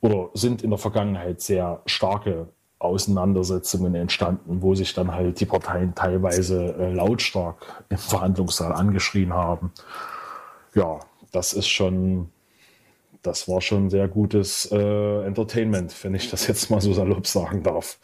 oder 0.00 0.30
sind 0.32 0.62
in 0.62 0.70
der 0.70 0.78
Vergangenheit 0.78 1.40
sehr 1.40 1.82
starke 1.86 2.48
Auseinandersetzungen 2.80 3.94
entstanden, 3.94 4.62
wo 4.62 4.74
sich 4.74 4.94
dann 4.94 5.12
halt 5.12 5.38
die 5.38 5.46
Parteien 5.46 5.94
teilweise 5.94 6.74
äh, 6.78 6.92
lautstark 6.92 7.84
im 7.90 7.98
Verhandlungssaal 7.98 8.72
angeschrien 8.72 9.34
haben. 9.34 9.72
Ja, 10.74 10.98
das 11.30 11.52
ist 11.52 11.68
schon, 11.68 12.30
das 13.22 13.48
war 13.48 13.60
schon 13.60 13.90
sehr 13.90 14.08
gutes 14.08 14.66
äh, 14.72 15.26
Entertainment, 15.26 15.94
wenn 16.02 16.14
ich 16.14 16.30
das 16.30 16.46
jetzt 16.46 16.70
mal 16.70 16.80
so 16.80 16.94
salopp 16.94 17.26
sagen 17.26 17.62
darf. 17.62 17.98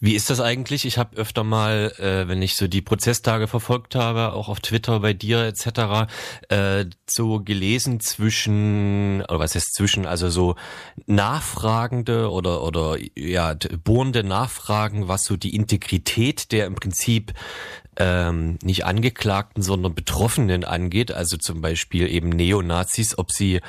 Wie 0.00 0.14
ist 0.14 0.30
das 0.30 0.40
eigentlich? 0.40 0.84
Ich 0.84 0.96
habe 0.96 1.16
öfter 1.16 1.42
mal, 1.42 1.92
äh, 1.98 2.28
wenn 2.28 2.40
ich 2.40 2.54
so 2.54 2.68
die 2.68 2.82
Prozesstage 2.82 3.48
verfolgt 3.48 3.96
habe, 3.96 4.32
auch 4.32 4.48
auf 4.48 4.60
Twitter 4.60 5.00
bei 5.00 5.12
dir 5.12 5.40
etc., 5.40 6.08
äh, 6.48 6.84
so 7.08 7.40
gelesen 7.40 7.98
zwischen, 7.98 9.22
oder 9.22 9.40
was 9.40 9.56
heißt 9.56 9.74
zwischen, 9.74 10.06
also 10.06 10.30
so 10.30 10.54
nachfragende 11.06 12.30
oder 12.30 12.62
oder 12.62 12.96
ja 13.16 13.54
bohrende 13.82 14.22
Nachfragen, 14.22 15.08
was 15.08 15.24
so 15.24 15.36
die 15.36 15.56
Integrität 15.56 16.52
der 16.52 16.66
im 16.66 16.76
Prinzip 16.76 17.34
ähm, 17.96 18.58
nicht 18.62 18.84
Angeklagten, 18.84 19.62
sondern 19.62 19.94
Betroffenen 19.94 20.62
angeht, 20.64 21.10
also 21.10 21.36
zum 21.36 21.60
Beispiel 21.60 22.08
eben 22.08 22.28
Neonazis, 22.28 23.18
ob 23.18 23.32
sie 23.32 23.60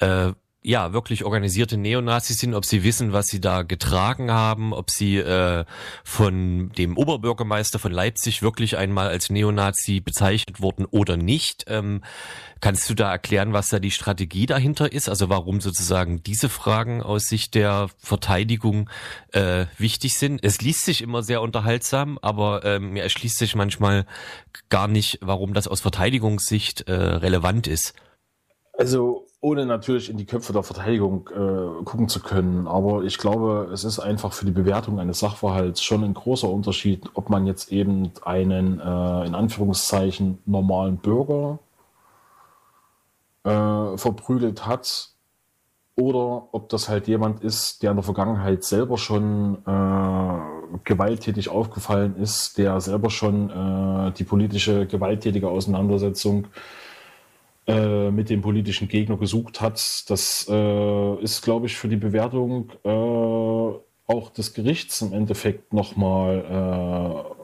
äh, 0.00 0.32
ja 0.62 0.92
wirklich 0.92 1.24
organisierte 1.24 1.76
Neonazis 1.76 2.38
sind, 2.38 2.54
ob 2.54 2.64
sie 2.64 2.82
wissen, 2.82 3.12
was 3.12 3.26
sie 3.26 3.40
da 3.40 3.62
getragen 3.62 4.32
haben, 4.32 4.72
ob 4.72 4.90
sie 4.90 5.18
äh, 5.18 5.64
von 6.02 6.70
dem 6.76 6.96
Oberbürgermeister 6.96 7.78
von 7.78 7.92
Leipzig 7.92 8.42
wirklich 8.42 8.76
einmal 8.76 9.08
als 9.08 9.30
Neonazi 9.30 10.00
bezeichnet 10.00 10.60
wurden 10.60 10.84
oder 10.84 11.16
nicht. 11.16 11.64
Ähm, 11.68 12.02
kannst 12.60 12.90
du 12.90 12.94
da 12.94 13.10
erklären, 13.10 13.52
was 13.52 13.68
da 13.68 13.78
die 13.78 13.92
Strategie 13.92 14.46
dahinter 14.46 14.92
ist? 14.92 15.08
Also 15.08 15.28
warum 15.28 15.60
sozusagen 15.60 16.24
diese 16.24 16.48
Fragen 16.48 17.02
aus 17.02 17.26
Sicht 17.26 17.54
der 17.54 17.88
Verteidigung 17.98 18.90
äh, 19.32 19.66
wichtig 19.78 20.18
sind? 20.18 20.42
Es 20.42 20.60
liest 20.60 20.84
sich 20.84 21.02
immer 21.02 21.22
sehr 21.22 21.40
unterhaltsam, 21.40 22.18
aber 22.20 22.64
ähm, 22.64 22.90
mir 22.90 23.04
erschließt 23.04 23.38
sich 23.38 23.54
manchmal 23.54 24.06
gar 24.70 24.88
nicht, 24.88 25.20
warum 25.22 25.54
das 25.54 25.68
aus 25.68 25.80
Verteidigungssicht 25.80 26.88
äh, 26.88 26.92
relevant 26.92 27.68
ist. 27.68 27.94
Also 28.76 29.27
ohne 29.40 29.66
natürlich 29.66 30.10
in 30.10 30.16
die 30.16 30.26
Köpfe 30.26 30.52
der 30.52 30.64
Verteidigung 30.64 31.28
äh, 31.28 31.84
gucken 31.84 32.08
zu 32.08 32.20
können. 32.20 32.66
Aber 32.66 33.04
ich 33.04 33.18
glaube, 33.18 33.70
es 33.72 33.84
ist 33.84 34.00
einfach 34.00 34.32
für 34.32 34.44
die 34.44 34.52
Bewertung 34.52 34.98
eines 34.98 35.20
Sachverhalts 35.20 35.82
schon 35.82 36.02
ein 36.02 36.14
großer 36.14 36.48
Unterschied, 36.48 37.08
ob 37.14 37.30
man 37.30 37.46
jetzt 37.46 37.70
eben 37.70 38.10
einen 38.24 38.80
äh, 38.80 39.26
in 39.26 39.34
Anführungszeichen 39.34 40.38
normalen 40.44 40.96
Bürger 40.96 41.60
äh, 43.44 43.96
verprügelt 43.96 44.66
hat 44.66 45.10
oder 45.94 46.48
ob 46.52 46.68
das 46.68 46.88
halt 46.88 47.06
jemand 47.06 47.42
ist, 47.42 47.82
der 47.82 47.90
in 47.90 47.96
der 47.96 48.04
Vergangenheit 48.04 48.64
selber 48.64 48.98
schon 48.98 49.58
äh, 49.66 50.78
gewalttätig 50.82 51.48
aufgefallen 51.48 52.16
ist, 52.16 52.58
der 52.58 52.80
selber 52.80 53.10
schon 53.10 53.50
äh, 53.50 54.12
die 54.12 54.24
politische 54.24 54.86
gewalttätige 54.86 55.48
Auseinandersetzung 55.48 56.44
äh, 56.44 56.48
äh, 57.68 58.10
mit 58.10 58.30
dem 58.30 58.40
politischen 58.40 58.88
Gegner 58.88 59.18
gesucht 59.18 59.60
hat. 59.60 60.08
Das 60.08 60.46
äh, 60.48 61.14
ist, 61.22 61.42
glaube 61.42 61.66
ich, 61.66 61.76
für 61.76 61.88
die 61.88 61.96
Bewertung 61.96 62.70
äh, 62.82 62.88
auch 62.88 64.30
des 64.30 64.54
Gerichts 64.54 65.02
im 65.02 65.12
Endeffekt 65.12 65.74
nochmal 65.74 67.34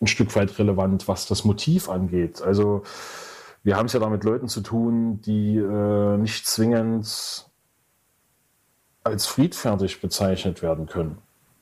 äh, 0.00 0.02
ein 0.02 0.06
Stück 0.08 0.34
weit 0.34 0.58
relevant, 0.58 1.06
was 1.06 1.26
das 1.26 1.44
Motiv 1.44 1.88
angeht. 1.88 2.42
Also 2.42 2.82
wir 3.62 3.76
haben 3.76 3.86
es 3.86 3.92
ja 3.92 4.00
da 4.00 4.08
mit 4.08 4.24
Leuten 4.24 4.48
zu 4.48 4.60
tun, 4.60 5.20
die 5.22 5.56
nicht 5.56 6.46
zwingend 6.46 7.46
als 9.04 9.26
friedfertig 9.26 10.00
bezeichnet 10.00 10.62
werden 10.62 10.86
können. 10.86 11.18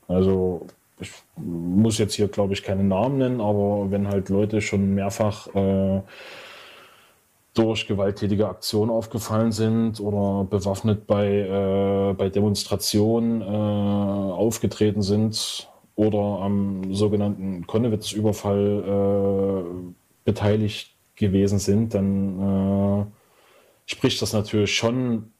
Also 0.09 0.67
ich 0.99 1.13
muss 1.37 1.99
jetzt 1.99 2.15
hier, 2.15 2.29
glaube 2.29 2.55
ich, 2.55 2.63
keine 2.63 2.85
Namen 2.85 3.19
nennen, 3.19 3.41
aber 3.43 3.91
wenn 3.91 4.09
halt 4.09 4.31
Leute 4.31 4.63
schon 4.63 4.95
mehrfach 4.95 5.49
äh, 5.55 6.01
durch 7.55 7.87
gewalttätige 7.87 8.49
Aktionen 8.49 8.91
aufgefallen 8.91 9.53
sind 9.53 10.01
oder 10.01 10.45
bewaffnet 10.45 11.07
bei, 11.07 11.27
äh, 11.29 12.15
bei 12.15 12.31
Demonstrationen 12.31 13.43
äh, 13.43 13.45
aufgetreten 13.45 15.03
sind 15.03 15.69
oder 15.95 16.41
am 16.41 16.95
sogenannten 16.95 17.67
Konnewitz-Überfall 17.67 19.65
äh, 19.67 19.93
beteiligt 20.25 20.95
gewesen 21.15 21.59
sind, 21.59 21.93
dann 21.95 23.03
äh, 23.03 23.05
spricht 23.85 24.23
das 24.23 24.33
natürlich 24.33 24.75
schon 24.75 25.33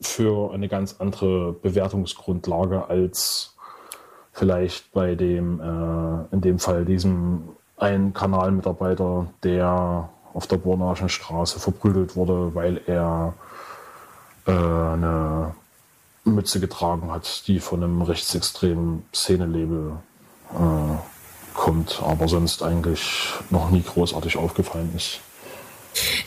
für 0.00 0.52
eine 0.52 0.68
ganz 0.68 0.96
andere 1.00 1.52
Bewertungsgrundlage 1.52 2.88
als 2.88 3.56
vielleicht 4.32 4.92
bei 4.92 5.14
dem, 5.14 5.60
äh, 5.60 6.34
in 6.34 6.40
dem 6.42 6.58
Fall 6.58 6.84
diesem 6.84 7.48
einen 7.76 8.12
Kanalmitarbeiter, 8.12 9.26
der 9.42 10.10
auf 10.36 10.46
der 10.46 10.58
Bornaschen 10.58 11.08
Straße 11.08 11.58
verprügelt 11.58 12.14
wurde, 12.14 12.54
weil 12.54 12.82
er 12.86 13.32
äh, 14.46 14.52
eine 14.52 15.54
Mütze 16.24 16.60
getragen 16.60 17.10
hat, 17.10 17.48
die 17.48 17.58
von 17.58 17.82
einem 17.82 18.02
rechtsextremen 18.02 19.06
Szenelabel 19.14 19.92
äh, 20.52 21.54
kommt, 21.54 22.02
aber 22.04 22.28
sonst 22.28 22.62
eigentlich 22.62 23.32
noch 23.48 23.70
nie 23.70 23.82
großartig 23.82 24.36
aufgefallen 24.36 24.92
ist. 24.94 25.20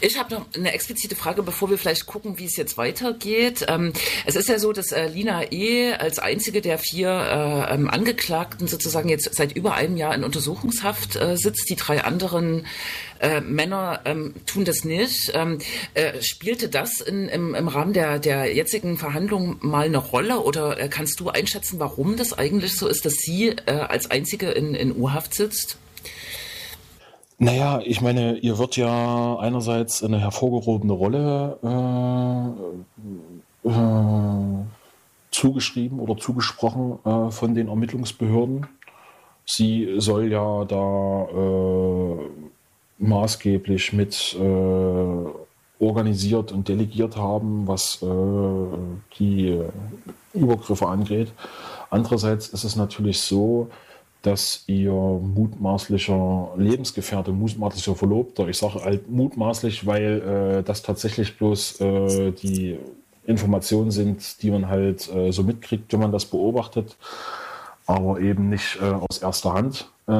Ich 0.01 0.17
habe 0.17 0.33
noch 0.33 0.45
eine 0.55 0.73
explizite 0.73 1.15
Frage, 1.15 1.43
bevor 1.43 1.69
wir 1.69 1.77
vielleicht 1.77 2.05
gucken, 2.05 2.37
wie 2.37 2.45
es 2.45 2.55
jetzt 2.55 2.77
weitergeht. 2.77 3.65
Ähm, 3.67 3.93
es 4.25 4.35
ist 4.35 4.49
ja 4.49 4.59
so, 4.59 4.73
dass 4.73 4.91
äh, 4.91 5.07
Lina 5.07 5.51
E. 5.51 5.93
als 5.93 6.19
einzige 6.19 6.61
der 6.61 6.77
vier 6.77 7.09
äh, 7.09 7.73
ähm, 7.73 7.89
Angeklagten 7.89 8.67
sozusagen 8.67 9.09
jetzt 9.09 9.33
seit 9.35 9.55
über 9.55 9.75
einem 9.75 9.97
Jahr 9.97 10.15
in 10.15 10.23
Untersuchungshaft 10.23 11.15
äh, 11.15 11.37
sitzt. 11.37 11.69
Die 11.69 11.75
drei 11.75 12.03
anderen 12.03 12.65
äh, 13.19 13.41
Männer 13.41 14.01
ähm, 14.05 14.33
tun 14.45 14.65
das 14.65 14.83
nicht. 14.83 15.31
Ähm, 15.33 15.59
äh, 15.93 16.21
spielte 16.21 16.69
das 16.69 17.01
in, 17.01 17.27
im, 17.29 17.55
im 17.55 17.67
Rahmen 17.67 17.93
der, 17.93 18.19
der 18.19 18.53
jetzigen 18.53 18.97
Verhandlungen 18.97 19.57
mal 19.61 19.85
eine 19.85 19.97
Rolle 19.97 20.39
oder 20.39 20.79
äh, 20.79 20.87
kannst 20.89 21.19
du 21.19 21.29
einschätzen, 21.29 21.79
warum 21.79 22.15
das 22.15 22.33
eigentlich 22.33 22.75
so 22.77 22.87
ist, 22.87 23.05
dass 23.05 23.13
sie 23.13 23.55
als 23.65 24.09
einzige 24.11 24.51
in, 24.51 24.73
in 24.73 24.95
U-Haft 24.95 25.33
sitzt? 25.33 25.77
Naja, 27.41 27.79
ich 27.85 28.01
meine, 28.01 28.35
ihr 28.37 28.57
wird 28.57 28.75
ja 28.75 29.37
einerseits 29.39 30.03
eine 30.03 30.19
hervorgehobene 30.19 30.91
Rolle 30.91 31.57
äh, 33.63 33.69
äh, 33.69 34.65
zugeschrieben 35.31 36.01
oder 36.01 36.17
zugesprochen 36.17 36.99
äh, 37.05 37.31
von 37.31 37.55
den 37.55 37.69
Ermittlungsbehörden. 37.69 38.67
Sie 39.45 39.95
soll 39.99 40.29
ja 40.29 40.65
da 40.65 41.27
äh, 41.33 42.17
maßgeblich 42.97 43.93
mit 43.93 44.35
äh, 44.37 45.83
organisiert 45.83 46.51
und 46.51 46.67
delegiert 46.67 47.15
haben, 47.15 47.65
was 47.65 48.03
äh, 48.03 48.77
die 49.17 49.57
Übergriffe 50.33 50.87
angeht. 50.87 51.31
Andererseits 51.89 52.49
ist 52.49 52.65
es 52.65 52.75
natürlich 52.75 53.21
so, 53.21 53.69
dass 54.21 54.63
ihr 54.67 54.91
mutmaßlicher 54.91 56.49
Lebensgefährte, 56.57 57.31
mutmaßlicher 57.31 57.95
Verlobter, 57.95 58.47
ich 58.47 58.57
sage 58.57 58.83
halt 58.83 59.09
mutmaßlich, 59.09 59.85
weil 59.85 60.59
äh, 60.59 60.63
das 60.63 60.81
tatsächlich 60.81 61.37
bloß 61.37 61.79
äh, 61.79 62.31
die 62.31 62.77
Informationen 63.25 63.91
sind, 63.91 64.41
die 64.41 64.51
man 64.51 64.67
halt 64.67 65.09
äh, 65.13 65.31
so 65.31 65.43
mitkriegt, 65.43 65.93
wenn 65.93 66.01
man 66.01 66.11
das 66.11 66.25
beobachtet, 66.25 66.97
aber 67.85 68.19
eben 68.19 68.49
nicht 68.49 68.79
äh, 68.81 68.85
aus 68.85 69.19
erster 69.19 69.53
Hand, 69.53 69.89
äh, 70.07 70.11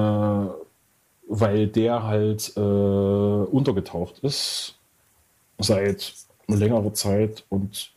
weil 1.27 1.67
der 1.67 2.03
halt 2.03 2.53
äh, 2.55 2.59
untergetaucht 2.59 4.19
ist 4.19 4.75
seit 5.57 6.13
längerer 6.47 6.93
Zeit 6.93 7.43
und 7.49 7.91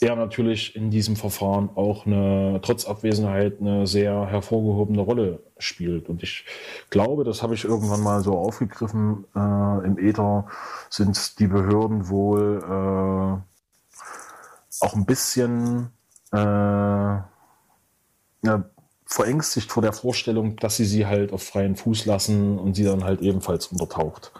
er 0.00 0.16
natürlich 0.16 0.74
in 0.74 0.90
diesem 0.90 1.14
Verfahren 1.14 1.68
auch 1.74 2.06
eine, 2.06 2.60
trotz 2.62 2.86
Abwesenheit 2.86 3.60
eine 3.60 3.86
sehr 3.86 4.26
hervorgehobene 4.26 5.02
Rolle 5.02 5.40
spielt. 5.58 6.08
Und 6.08 6.22
ich 6.22 6.46
glaube, 6.88 7.24
das 7.24 7.42
habe 7.42 7.54
ich 7.54 7.64
irgendwann 7.64 8.02
mal 8.02 8.22
so 8.22 8.36
aufgegriffen, 8.36 9.26
äh, 9.36 9.86
im 9.86 9.98
Äther 9.98 10.46
sind 10.88 11.38
die 11.38 11.46
Behörden 11.46 12.08
wohl 12.08 12.62
äh, 12.64 13.36
auch 14.82 14.94
ein 14.94 15.04
bisschen 15.04 15.90
äh, 16.32 16.38
ja, 16.38 17.28
verängstigt 19.04 19.70
vor 19.70 19.82
der 19.82 19.92
Vorstellung, 19.92 20.56
dass 20.56 20.76
sie 20.76 20.86
sie 20.86 21.06
halt 21.06 21.32
auf 21.32 21.42
freien 21.42 21.76
Fuß 21.76 22.06
lassen 22.06 22.58
und 22.58 22.74
sie 22.74 22.84
dann 22.84 23.04
halt 23.04 23.20
ebenfalls 23.20 23.66
untertaucht. 23.66 24.32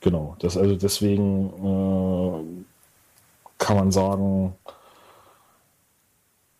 Genau, 0.00 0.34
das 0.40 0.56
also 0.56 0.74
deswegen 0.76 1.52
äh, 1.64 2.64
kann 3.64 3.76
man 3.76 3.90
sagen, 3.90 4.54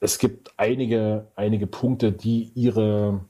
es 0.01 0.19
gibt 0.19 0.53
einige, 0.57 1.27
einige 1.37 1.67
Punkte, 1.67 2.13
die 2.13 2.51
ihre 2.55 3.21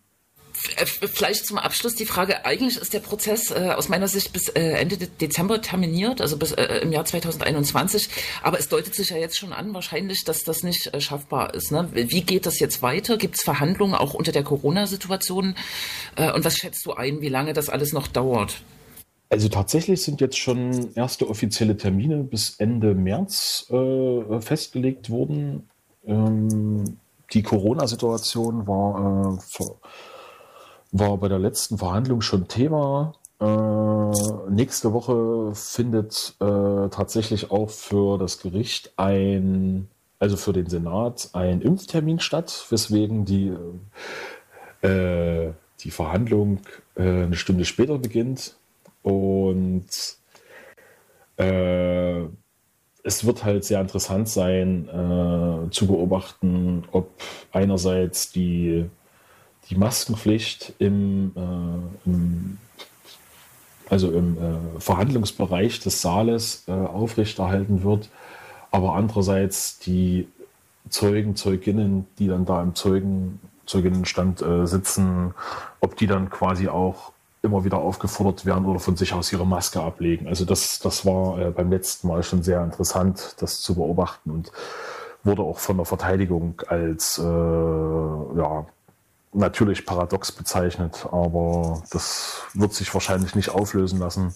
äh, 0.77 0.87
Vielleicht 0.87 1.47
zum 1.47 1.59
Abschluss 1.59 1.97
die 1.97 2.07
Frage, 2.07 2.47
eigentlich 2.47 2.77
ist 2.77 2.95
der 2.95 3.01
Prozess 3.01 3.51
äh, 3.51 3.73
aus 3.77 3.89
meiner 3.89 4.07
Sicht 4.07 4.33
bis 4.33 4.49
äh, 4.49 4.61
Ende 4.61 4.97
Dezember 4.97 5.61
terminiert, 5.61 6.21
also 6.21 6.37
bis 6.37 6.53
äh, 6.53 6.79
im 6.83 6.93
Jahr 6.93 7.05
2021, 7.05 8.09
aber 8.43 8.61
es 8.61 8.69
deutet 8.69 8.95
sich 8.95 9.11
ja 9.11 9.17
jetzt 9.17 9.37
schon 9.37 9.53
an, 9.53 9.75
wahrscheinlich, 9.75 10.23
dass 10.23 10.45
das 10.45 10.63
nicht 10.63 10.95
äh, 10.95 11.01
schaffbar 11.01 11.53
ist. 11.55 11.73
Ne? 11.73 11.89
Wie 11.93 12.23
geht 12.23 12.47
das 12.47 12.61
jetzt 12.61 12.81
weiter? 12.81 13.17
Gibt 13.17 13.35
es 13.35 13.43
Verhandlungen 13.43 13.95
auch 13.95 14.15
unter 14.15 14.31
der 14.31 14.45
Corona-Situation? 14.45 15.57
Äh, 16.15 16.31
und 16.31 16.45
was 16.45 16.57
schätzt 16.57 16.87
du 16.87 16.93
ein, 16.93 17.21
wie 17.21 17.29
lange 17.29 17.53
das 17.53 17.69
alles 17.69 17.93
noch 17.93 18.07
dauert? 18.07 18.63
Also 19.35 19.49
tatsächlich 19.49 20.01
sind 20.01 20.21
jetzt 20.21 20.39
schon 20.39 20.95
erste 20.95 21.29
offizielle 21.29 21.77
Termine 21.77 22.23
bis 22.23 22.55
Ende 22.61 22.95
März 22.95 23.67
äh, 23.69 24.41
festgelegt 24.41 25.11
worden. 25.11 25.69
Ähm, 26.07 26.99
die 27.33 27.43
Corona-Situation 27.43 28.69
war, 28.69 29.37
äh, 29.37 29.65
war 30.93 31.17
bei 31.17 31.27
der 31.27 31.41
letzten 31.41 31.79
Verhandlung 31.79 32.21
schon 32.21 32.47
Thema. 32.47 33.15
Äh, 33.41 34.51
nächste 34.53 34.93
Woche 34.93 35.53
findet 35.53 36.37
äh, 36.39 36.89
tatsächlich 36.91 37.51
auch 37.51 37.71
für 37.71 38.19
das 38.19 38.39
Gericht 38.39 38.93
ein, 38.97 39.89
also 40.21 40.37
für 40.37 40.53
den 40.53 40.69
Senat, 40.69 41.31
ein 41.33 41.61
Impftermin 41.61 42.21
statt, 42.21 42.67
weswegen 42.71 43.25
die, 43.25 43.53
äh, 44.83 45.51
die 45.81 45.91
Verhandlung 45.91 46.61
äh, 46.95 47.25
eine 47.25 47.35
Stunde 47.35 47.65
später 47.65 47.99
beginnt. 47.99 48.55
Und 49.05 49.87
äh, 51.37 52.23
es 53.05 53.25
wird 53.25 53.45
halt 53.45 53.65
sehr 53.65 53.81
interessant 53.81 54.29
sein 54.29 54.89
äh, 54.89 55.71
zu 55.71 55.87
beobachten, 55.87 56.85
ob 56.91 57.11
einerseits 57.53 58.33
die, 58.33 58.87
die 59.69 59.77
Maskenpflicht 59.77 60.73
im, 60.79 61.33
äh, 61.37 62.09
im 62.09 62.59
also 63.91 64.11
im 64.11 64.39
äh, 64.39 64.81
Verhandlungsbereich 64.81 65.81
des 65.81 66.01
Saales 66.01 66.65
äh, 66.67 66.73
aufrechterhalten 66.73 67.83
wird, 67.85 68.09
aber 68.71 68.95
andererseits 68.95 69.79
die 69.79 70.27
Zeugen, 70.89 71.37
Zeuginnen, 71.37 72.07
die 72.19 72.29
dann 72.29 72.45
da 72.47 72.63
im 72.63 72.75
Zeugen, 72.75 73.41
Zeuginnenstand 73.67 74.43
äh, 74.43 74.67
sitzen, 74.67 75.35
ob 75.81 75.97
die 75.97 76.07
dann 76.07 76.31
quasi 76.31 76.69
auch 76.69 77.14
immer 77.45 77.65
wieder 77.65 77.79
aufgefordert 77.79 78.47
werden 78.47 78.65
oder 78.67 78.81
von 78.81 78.97
sich 78.97 79.13
aus 79.13 79.33
ihre 79.33 79.47
Maske 79.47 79.81
ablegen. 79.81 80.27
Also 80.27 80.45
das, 80.45 80.79
das 80.81 81.05
war 81.07 81.39
äh, 81.39 81.51
beim 81.51 81.71
letzten 81.71 82.09
Mal 82.09 82.23
schon 82.23 82.43
sehr 82.43 82.63
interessant, 82.65 83.37
das 83.39 83.61
zu 83.61 83.75
beobachten 83.75 84.31
und 84.31 84.51
wurde 85.23 85.43
auch 85.43 85.59
von 85.59 85.77
der 85.77 85.87
Verteidigung 85.87 86.61
als 86.67 87.19
äh, 87.19 87.23
ja, 87.23 88.67
natürlich 89.33 89.85
paradox 89.85 90.33
bezeichnet, 90.33 91.07
aber 91.11 91.83
das 91.91 92.43
wird 92.55 92.73
sich 92.73 92.93
wahrscheinlich 92.95 93.35
nicht 93.35 93.51
auflösen 93.51 93.99
lassen. 93.99 94.35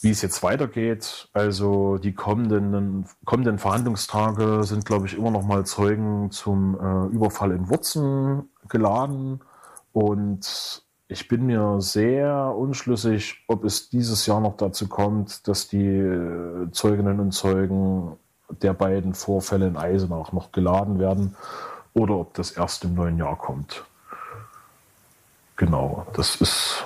Wie 0.00 0.10
es 0.10 0.20
jetzt 0.20 0.42
weitergeht, 0.42 1.28
also 1.32 1.96
die 1.96 2.12
kommenden, 2.12 3.06
kommenden 3.24 3.58
Verhandlungstage 3.58 4.64
sind, 4.64 4.84
glaube 4.84 5.06
ich, 5.06 5.16
immer 5.16 5.30
noch 5.30 5.44
mal 5.44 5.64
Zeugen 5.64 6.32
zum 6.32 6.74
äh, 6.74 7.14
Überfall 7.14 7.52
in 7.52 7.68
Wurzen 7.68 8.50
geladen 8.68 9.40
und 9.92 10.81
ich 11.12 11.28
bin 11.28 11.46
mir 11.46 11.80
sehr 11.80 12.54
unschlüssig, 12.56 13.44
ob 13.46 13.64
es 13.64 13.90
dieses 13.90 14.26
Jahr 14.26 14.40
noch 14.40 14.56
dazu 14.56 14.88
kommt, 14.88 15.46
dass 15.46 15.68
die 15.68 15.86
äh, 15.86 16.70
Zeuginnen 16.72 17.20
und 17.20 17.32
Zeugen 17.32 18.16
der 18.48 18.72
beiden 18.72 19.14
Vorfälle 19.14 19.66
in 19.66 19.76
Eisenach 19.76 20.32
noch 20.32 20.52
geladen 20.52 20.98
werden 20.98 21.36
oder 21.92 22.16
ob 22.16 22.34
das 22.34 22.52
erst 22.52 22.84
im 22.84 22.94
neuen 22.94 23.18
Jahr 23.18 23.36
kommt. 23.36 23.84
Genau, 25.56 26.06
das 26.14 26.36
ist, 26.36 26.84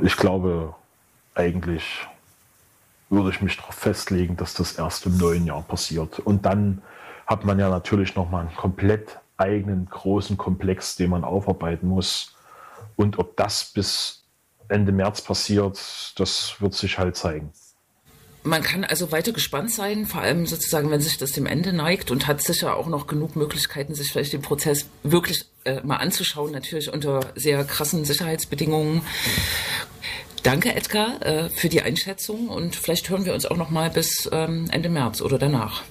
ich 0.00 0.16
glaube, 0.16 0.74
eigentlich 1.34 2.06
würde 3.10 3.30
ich 3.30 3.42
mich 3.42 3.56
darauf 3.56 3.74
festlegen, 3.74 4.36
dass 4.36 4.54
das 4.54 4.78
erst 4.78 5.06
im 5.06 5.18
neuen 5.18 5.44
Jahr 5.44 5.62
passiert. 5.62 6.20
Und 6.20 6.46
dann 6.46 6.82
hat 7.26 7.44
man 7.44 7.58
ja 7.58 7.68
natürlich 7.68 8.14
nochmal 8.14 8.42
einen 8.46 8.56
komplett 8.56 9.18
eigenen 9.36 9.86
großen 9.86 10.36
Komplex, 10.36 10.96
den 10.96 11.10
man 11.10 11.24
aufarbeiten 11.24 11.88
muss 11.88 12.35
und 12.96 13.18
ob 13.18 13.36
das 13.36 13.72
bis 13.72 14.24
Ende 14.68 14.92
März 14.92 15.22
passiert, 15.22 15.78
das 16.16 16.56
wird 16.60 16.74
sich 16.74 16.98
halt 16.98 17.16
zeigen. 17.16 17.52
Man 18.42 18.62
kann 18.62 18.84
also 18.84 19.10
weiter 19.10 19.32
gespannt 19.32 19.72
sein, 19.72 20.06
vor 20.06 20.20
allem 20.20 20.46
sozusagen, 20.46 20.90
wenn 20.90 21.00
sich 21.00 21.18
das 21.18 21.32
dem 21.32 21.46
Ende 21.46 21.72
neigt 21.72 22.12
und 22.12 22.28
hat 22.28 22.40
sicher 22.42 22.76
auch 22.76 22.86
noch 22.86 23.08
genug 23.08 23.34
Möglichkeiten, 23.34 23.94
sich 23.94 24.12
vielleicht 24.12 24.32
den 24.32 24.42
Prozess 24.42 24.86
wirklich 25.02 25.46
äh, 25.64 25.80
mal 25.82 25.96
anzuschauen, 25.96 26.52
natürlich 26.52 26.92
unter 26.92 27.32
sehr 27.34 27.64
krassen 27.64 28.04
Sicherheitsbedingungen. 28.04 29.02
Danke, 30.44 30.72
Edgar, 30.76 31.20
äh, 31.22 31.48
für 31.50 31.68
die 31.68 31.82
Einschätzung 31.82 32.48
und 32.48 32.76
vielleicht 32.76 33.10
hören 33.10 33.24
wir 33.24 33.34
uns 33.34 33.46
auch 33.46 33.56
noch 33.56 33.70
mal 33.70 33.90
bis 33.90 34.28
ähm, 34.30 34.68
Ende 34.70 34.90
März 34.90 35.20
oder 35.22 35.38
danach. 35.38 35.82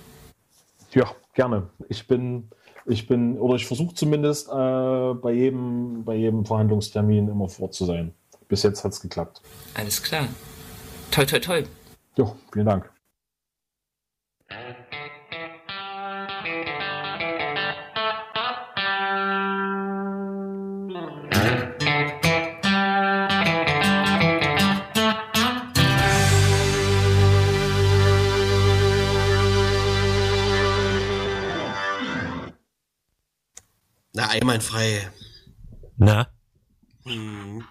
Ja, 0.93 1.12
gerne. 1.34 1.70
Ich 1.89 2.08
bin 2.08 2.49
ich 2.86 3.07
bin, 3.07 3.38
oder 3.38 3.55
ich 3.55 3.65
versuche 3.65 3.95
zumindest 3.95 4.47
äh, 4.47 4.51
bei, 4.51 5.31
jedem, 5.31 6.03
bei 6.03 6.15
jedem 6.15 6.45
Verhandlungstermin 6.45 7.27
immer 7.27 7.49
vor 7.49 7.71
zu 7.71 7.86
sein. 7.86 8.13
Bis 8.47 8.63
jetzt 8.63 8.83
hat 8.83 8.93
es 8.93 9.01
geklappt. 9.01 9.41
Alles 9.73 10.01
klar. 10.01 10.27
Toll, 11.11 11.25
toll, 11.25 11.41
toll. 11.41 11.63
Ja, 12.17 12.31
vielen 12.53 12.65
Dank. 12.65 12.94
Einwandfrei. 34.36 35.09
Na? 35.97 36.27
Hm. 37.05 37.63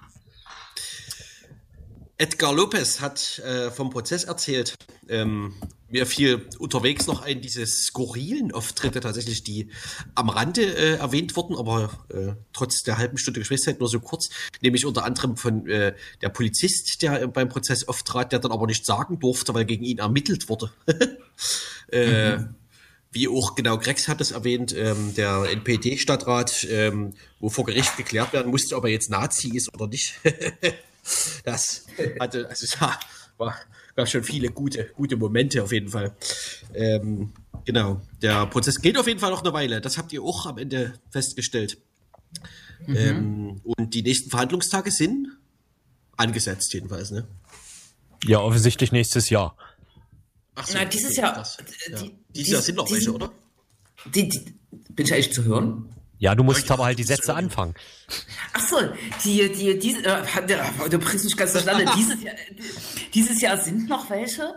Edgar 2.16 2.54
Lopez 2.54 3.00
hat 3.00 3.40
äh, 3.40 3.70
vom 3.70 3.90
Prozess 3.90 4.24
erzählt. 4.24 4.76
Ähm, 5.08 5.54
mir 5.90 6.06
fiel 6.06 6.48
unterwegs 6.58 7.06
noch 7.06 7.22
ein, 7.22 7.40
diese 7.40 7.66
skurrilen 7.66 8.52
Auftritte 8.52 9.00
tatsächlich, 9.00 9.42
die 9.42 9.68
am 10.14 10.28
Rande 10.28 10.62
äh, 10.62 10.94
erwähnt 10.94 11.36
wurden, 11.36 11.56
aber 11.56 12.06
äh, 12.08 12.32
trotz 12.52 12.82
der 12.84 12.98
halben 12.98 13.18
Stunde 13.18 13.40
Gesprächszeit 13.40 13.80
nur 13.80 13.88
so 13.88 14.00
kurz, 14.00 14.30
nämlich 14.62 14.86
unter 14.86 15.04
anderem 15.04 15.36
von 15.36 15.66
äh, 15.68 15.94
der 16.22 16.28
Polizist, 16.30 17.02
der 17.02 17.26
beim 17.28 17.48
Prozess 17.48 17.86
auftrat, 17.88 18.32
der 18.32 18.38
dann 18.38 18.52
aber 18.52 18.66
nicht 18.66 18.86
sagen 18.86 19.18
durfte, 19.18 19.52
weil 19.52 19.64
gegen 19.64 19.84
ihn 19.84 19.98
ermittelt 19.98 20.48
wurde. 20.48 20.72
äh, 21.92 22.36
mhm 22.36 22.54
wie 23.14 23.28
auch 23.28 23.54
genau 23.54 23.78
Grex 23.78 24.08
hat 24.08 24.20
es 24.20 24.32
erwähnt, 24.32 24.74
ähm, 24.76 25.14
der 25.14 25.44
NPD-Stadtrat, 25.50 26.66
ähm, 26.68 27.14
wo 27.40 27.48
vor 27.48 27.64
Gericht 27.64 27.96
geklärt 27.96 28.32
werden 28.32 28.50
musste, 28.50 28.76
ob 28.76 28.84
er 28.84 28.90
jetzt 28.90 29.10
Nazi 29.10 29.56
ist 29.56 29.72
oder 29.72 29.86
nicht. 29.86 30.14
das 31.44 31.86
hatte, 32.18 32.48
also 32.48 32.66
ja, 32.80 32.98
war, 33.38 33.56
gab 33.94 34.08
schon 34.08 34.24
viele 34.24 34.50
gute, 34.50 34.90
gute 34.96 35.16
Momente 35.16 35.62
auf 35.62 35.72
jeden 35.72 35.88
Fall. 35.88 36.16
Ähm, 36.74 37.32
genau, 37.64 38.02
der 38.20 38.46
Prozess 38.46 38.80
geht 38.80 38.98
auf 38.98 39.06
jeden 39.06 39.20
Fall 39.20 39.30
noch 39.30 39.42
eine 39.42 39.52
Weile. 39.52 39.80
Das 39.80 39.96
habt 39.96 40.12
ihr 40.12 40.22
auch 40.22 40.46
am 40.46 40.58
Ende 40.58 40.94
festgestellt. 41.10 41.78
Mhm. 42.86 42.96
Ähm, 42.96 43.60
und 43.62 43.94
die 43.94 44.02
nächsten 44.02 44.30
Verhandlungstage 44.30 44.90
sind 44.90 45.28
angesetzt 46.16 46.72
jedenfalls, 46.72 47.10
ne? 47.10 47.26
Ja, 48.24 48.40
offensichtlich 48.40 48.92
nächstes 48.92 49.30
Jahr. 49.30 49.56
Ach 50.54 50.66
so, 50.66 50.78
Na, 50.78 50.84
dieses 50.84 51.16
Jahr. 51.16 51.34
Das, 51.34 51.58
ja. 51.88 51.98
die, 51.98 52.23
dieses 52.35 52.53
Jahr 52.53 52.62
sind 52.62 52.76
noch 52.76 52.91
welche, 52.91 53.12
oder? 53.12 53.30
Die, 54.14 54.28
die, 54.28 54.55
bin 54.91 55.07
ich 55.07 55.12
eigentlich 55.12 55.32
zu 55.32 55.45
hören? 55.45 55.95
Ja, 56.18 56.35
du 56.35 56.43
musst 56.45 56.70
aber 56.70 56.85
halt 56.85 56.99
die 56.99 57.05
Sätze 57.05 57.35
anfangen. 57.35 57.74
Ach 58.53 58.68
so, 58.68 58.76
die, 59.24 59.53
die, 59.53 59.78
diese, 59.78 60.05
äh, 60.05 60.89
du 60.89 60.99
bringst 60.99 61.24
mich 61.24 61.37
ganz 61.37 61.53
durcheinander. 61.53 61.93
dieses, 61.97 62.22
Jahr, 62.22 62.35
dieses 63.12 63.41
Jahr 63.41 63.59
sind 63.59 63.89
noch 63.89 64.09
welche. 64.11 64.55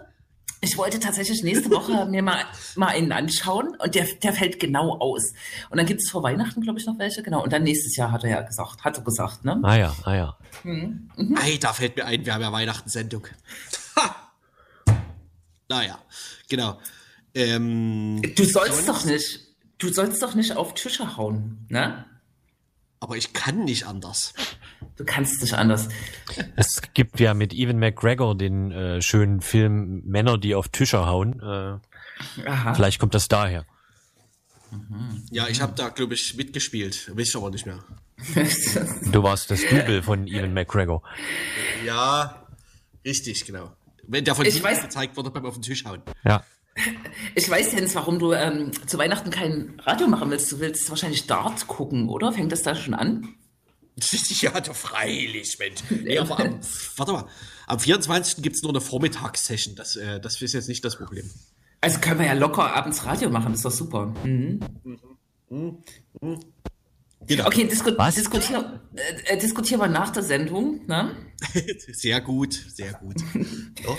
Ich 0.61 0.77
wollte 0.77 0.99
tatsächlich 0.99 1.43
nächste 1.43 1.69
Woche 1.69 2.05
mir 2.07 2.23
mal, 2.23 2.45
mal 2.75 2.87
einen 2.87 3.11
anschauen 3.11 3.75
und 3.77 3.93
der, 3.93 4.05
der 4.23 4.33
fällt 4.33 4.59
genau 4.59 4.97
aus. 4.97 5.33
Und 5.69 5.77
dann 5.77 5.85
gibt 5.85 6.01
es 6.01 6.09
vor 6.09 6.23
Weihnachten, 6.23 6.61
glaube 6.61 6.79
ich, 6.79 6.85
noch 6.85 6.97
welche, 6.97 7.21
genau. 7.21 7.43
Und 7.43 7.53
dann 7.53 7.63
nächstes 7.63 7.95
Jahr 7.95 8.11
hat 8.11 8.23
er 8.23 8.29
ja 8.31 8.41
gesagt, 8.41 8.83
hat 8.83 8.97
er 8.97 9.03
gesagt, 9.03 9.45
ne? 9.45 9.59
Ah 9.63 9.75
ja, 9.75 9.95
ah 10.03 10.15
ja. 10.15 10.37
Mhm. 10.63 11.09
Ei, 11.39 11.57
da 11.59 11.73
fällt 11.73 11.95
mir 11.95 12.05
ein, 12.05 12.25
wir 12.25 12.33
haben 12.33 12.41
ja 12.41 12.51
Weihnachtssendung. 12.51 13.27
Ha! 13.97 14.15
Naja, 15.69 15.97
genau. 16.47 16.79
Ähm, 17.35 18.21
Du 18.35 18.43
sollst 18.45 18.85
sonst- 18.85 18.87
doch 18.87 19.05
nicht, 19.05 19.39
du 19.77 19.89
sollst 19.93 20.21
doch 20.21 20.33
nicht 20.35 20.55
auf 20.55 20.73
Tische 20.73 21.17
hauen, 21.17 21.65
ne? 21.69 22.05
Aber 22.99 23.15
ich 23.15 23.33
kann 23.33 23.63
nicht 23.63 23.85
anders. 23.85 24.33
Du 24.95 25.05
kannst 25.05 25.39
nicht 25.41 25.53
anders. 25.53 25.87
Es 26.55 26.81
gibt 26.95 27.19
ja 27.19 27.35
mit 27.35 27.53
Evan 27.53 27.77
McGregor 27.77 28.35
den 28.35 28.71
äh, 28.71 29.01
schönen 29.03 29.41
Film 29.41 30.01
Männer, 30.05 30.39
die 30.39 30.55
auf 30.55 30.69
Tische 30.69 31.05
hauen. 31.05 31.39
Äh, 31.39 32.47
Aha. 32.49 32.73
vielleicht 32.73 32.97
kommt 32.99 33.13
das 33.13 33.27
daher. 33.27 33.65
Ja, 35.29 35.47
ich 35.47 35.61
habe 35.61 35.73
da, 35.75 35.89
glaube 35.89 36.15
ich, 36.15 36.35
mitgespielt. 36.35 37.15
Weiß 37.15 37.29
ich 37.29 37.35
aber 37.35 37.51
nicht 37.51 37.65
mehr. 37.67 37.83
Du 39.11 39.21
warst 39.21 39.51
das 39.51 39.61
Double 39.69 40.01
von 40.01 40.27
Evan 40.27 40.53
McGregor. 40.55 41.03
Ja, 41.85 42.47
richtig, 43.05 43.45
genau. 43.45 43.71
Wenn 44.07 44.25
der 44.25 44.33
von 44.33 44.45
Ich 44.45 44.55
weiß- 44.63 44.81
gezeigt 44.81 45.15
wurde 45.17 45.29
beim 45.29 45.45
auf 45.45 45.53
den 45.53 45.61
Tisch 45.61 45.85
hauen. 45.85 46.01
Ja. 46.25 46.43
Ich 47.35 47.49
weiß, 47.49 47.73
Jens, 47.73 47.95
warum 47.95 48.19
du 48.19 48.33
ähm, 48.33 48.71
zu 48.85 48.97
Weihnachten 48.97 49.29
kein 49.29 49.79
Radio 49.83 50.07
machen 50.07 50.29
willst. 50.29 50.51
Du 50.51 50.59
willst 50.59 50.89
wahrscheinlich 50.89 51.27
Dart 51.27 51.67
gucken, 51.67 52.09
oder? 52.09 52.31
Fängt 52.31 52.51
das 52.51 52.63
da 52.63 52.75
schon 52.75 52.93
an? 52.93 53.35
ja, 54.41 54.59
doch 54.61 54.75
freilich, 54.75 55.57
Mensch. 55.59 55.81
Nee, 55.89 56.19
aber 56.19 56.39
am, 56.39 56.59
warte 56.97 57.11
mal. 57.11 57.25
Am 57.65 57.79
24. 57.79 58.43
gibt's 58.43 58.61
nur 58.61 58.71
eine 58.71 58.81
Vormittagssession. 58.81 59.75
Das, 59.75 59.95
äh, 59.95 60.19
das 60.19 60.41
ist 60.41 60.53
jetzt 60.53 60.67
nicht 60.69 60.85
das 60.85 60.97
Problem. 60.97 61.29
Also 61.81 61.99
können 61.99 62.19
wir 62.19 62.27
ja 62.27 62.33
locker 62.33 62.73
abends 62.73 63.05
Radio 63.05 63.29
machen, 63.29 63.51
das 63.51 63.59
ist 63.59 63.65
doch 63.65 63.71
super. 63.71 64.13
Mhm. 64.23 64.59
Genau. 67.27 67.45
Okay, 67.45 67.65
disku 67.65 67.91
diskutier, 67.91 68.81
äh, 68.95 69.33
äh, 69.33 69.37
diskutieren 69.37 69.81
wir 69.81 69.87
nach 69.87 70.11
der 70.11 70.23
Sendung. 70.23 70.85
Ne? 70.87 71.15
Sehr 71.91 72.21
gut, 72.21 72.53
sehr 72.53 72.93
gut. 72.93 73.15
Ja. 73.83 73.95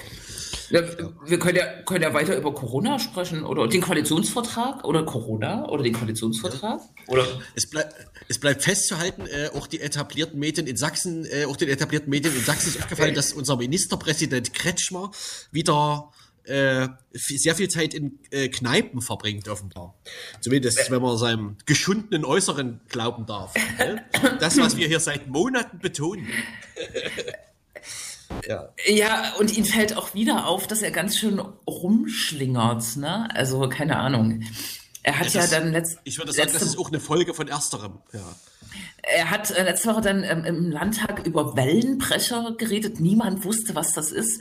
Ja, 0.70 0.82
wir 1.24 1.38
können 1.38 1.56
ja, 1.56 1.82
können 1.82 2.02
ja 2.02 2.12
weiter 2.12 2.36
über 2.36 2.54
Corona 2.54 2.98
sprechen 2.98 3.44
oder 3.44 3.66
den 3.68 3.80
Koalitionsvertrag 3.80 4.84
oder 4.84 5.04
Corona 5.04 5.66
oder 5.68 5.82
den 5.82 5.94
Koalitionsvertrag. 5.94 6.80
Oder 7.06 7.26
Es, 7.54 7.68
bleib, 7.68 7.92
es 8.28 8.38
bleibt 8.38 8.62
festzuhalten, 8.62 9.26
äh, 9.26 9.50
auch 9.56 9.66
die 9.66 9.80
etablierten 9.80 10.38
Medien 10.38 10.66
in 10.66 10.76
Sachsen, 10.76 11.24
äh, 11.24 11.46
auch 11.46 11.56
den 11.56 11.68
etablierten 11.68 12.10
Medien 12.10 12.34
in 12.34 12.44
Sachsen 12.44 12.68
ist 12.68 12.82
aufgefallen, 12.82 13.14
dass 13.14 13.32
unser 13.32 13.56
Ministerpräsident 13.56 14.52
Kretschmer 14.52 15.10
wieder 15.50 16.12
äh, 16.44 16.88
sehr 17.12 17.54
viel 17.54 17.68
Zeit 17.68 17.94
in 17.94 18.18
äh, 18.30 18.48
Kneipen 18.48 19.00
verbringt, 19.00 19.48
offenbar. 19.48 19.94
Zumindest, 20.40 20.90
wenn 20.90 21.02
man 21.02 21.16
seinem 21.18 21.56
geschundenen 21.66 22.24
Äußeren 22.24 22.80
glauben 22.88 23.26
darf. 23.26 23.54
Ne? 23.78 24.04
Das, 24.40 24.58
was 24.58 24.76
wir 24.76 24.88
hier 24.88 25.00
seit 25.00 25.28
Monaten 25.28 25.78
betonen. 25.78 26.26
ja. 28.46 28.68
ja, 28.86 29.34
und 29.38 29.56
ihm 29.56 29.64
fällt 29.64 29.96
auch 29.96 30.14
wieder 30.14 30.46
auf, 30.46 30.66
dass 30.66 30.82
er 30.82 30.90
ganz 30.90 31.16
schön 31.18 31.38
rumschlingert. 31.66 32.96
Ne? 32.96 33.28
Also 33.34 33.68
keine 33.68 33.96
Ahnung. 33.96 34.42
Er 35.02 35.18
hat 35.18 35.32
ja, 35.32 35.40
Das- 35.42 35.50
dann 35.50 35.72
letzt, 35.72 35.98
Ich 36.04 36.18
würde 36.18 36.32
sagen, 36.32 36.44
das 36.46 36.54
letzte, 36.54 36.68
ist 36.68 36.78
auch 36.78 36.88
eine 36.88 37.00
Folge 37.00 37.34
von 37.34 37.48
ersterem. 37.48 37.98
Ja. 38.12 38.20
er 39.02 39.30
hat 39.30 39.50
äh, 39.50 39.62
letzte 39.62 39.88
Woche 39.90 40.00
dann 40.02 40.22
ähm, 40.24 40.44
im 40.44 40.70
Landtag 40.70 41.26
über 41.26 41.56
Wellenbrecher 41.56 42.54
geredet. 42.58 43.00
Niemand 43.00 43.44
wusste, 43.44 43.74
was 43.74 43.92
das 43.92 44.12
ist. 44.12 44.40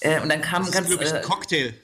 Äh, 0.00 0.20
und 0.20 0.28
dann 0.30 0.40
kam 0.40 0.62
Das 0.62 0.68
ist, 0.70 0.74
ganz 0.74 0.90
ich, 0.90 1.00
äh, 1.12 1.16
ein 1.18 1.22
Cocktail. 1.22 1.74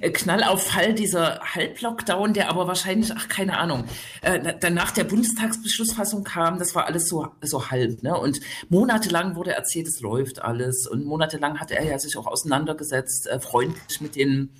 Äh, 0.00 0.10
Knallauffall 0.10 0.94
dieser 0.94 1.40
Halblockdown, 1.40 2.34
der 2.34 2.48
aber 2.48 2.66
wahrscheinlich, 2.66 3.12
ach 3.16 3.28
keine 3.28 3.58
Ahnung, 3.58 3.84
äh, 4.22 4.40
na- 4.42 4.52
dann 4.52 4.74
nach 4.74 4.90
der 4.90 5.04
Bundestagsbeschlussfassung 5.04 6.24
kam, 6.24 6.58
das 6.58 6.74
war 6.74 6.86
alles 6.86 7.08
so, 7.08 7.28
so 7.42 7.70
halb. 7.70 8.02
Ne? 8.02 8.18
Und 8.18 8.40
monatelang 8.68 9.36
wurde 9.36 9.52
erzählt, 9.52 9.88
es 9.88 10.00
läuft 10.00 10.42
alles. 10.42 10.86
Und 10.86 11.04
monatelang 11.04 11.60
hatte 11.60 11.76
er 11.76 11.84
ja 11.84 11.98
sich 11.98 12.16
auch 12.16 12.26
auseinandergesetzt, 12.26 13.26
äh, 13.26 13.40
freundlich 13.40 14.00
mit 14.00 14.16
den 14.16 14.50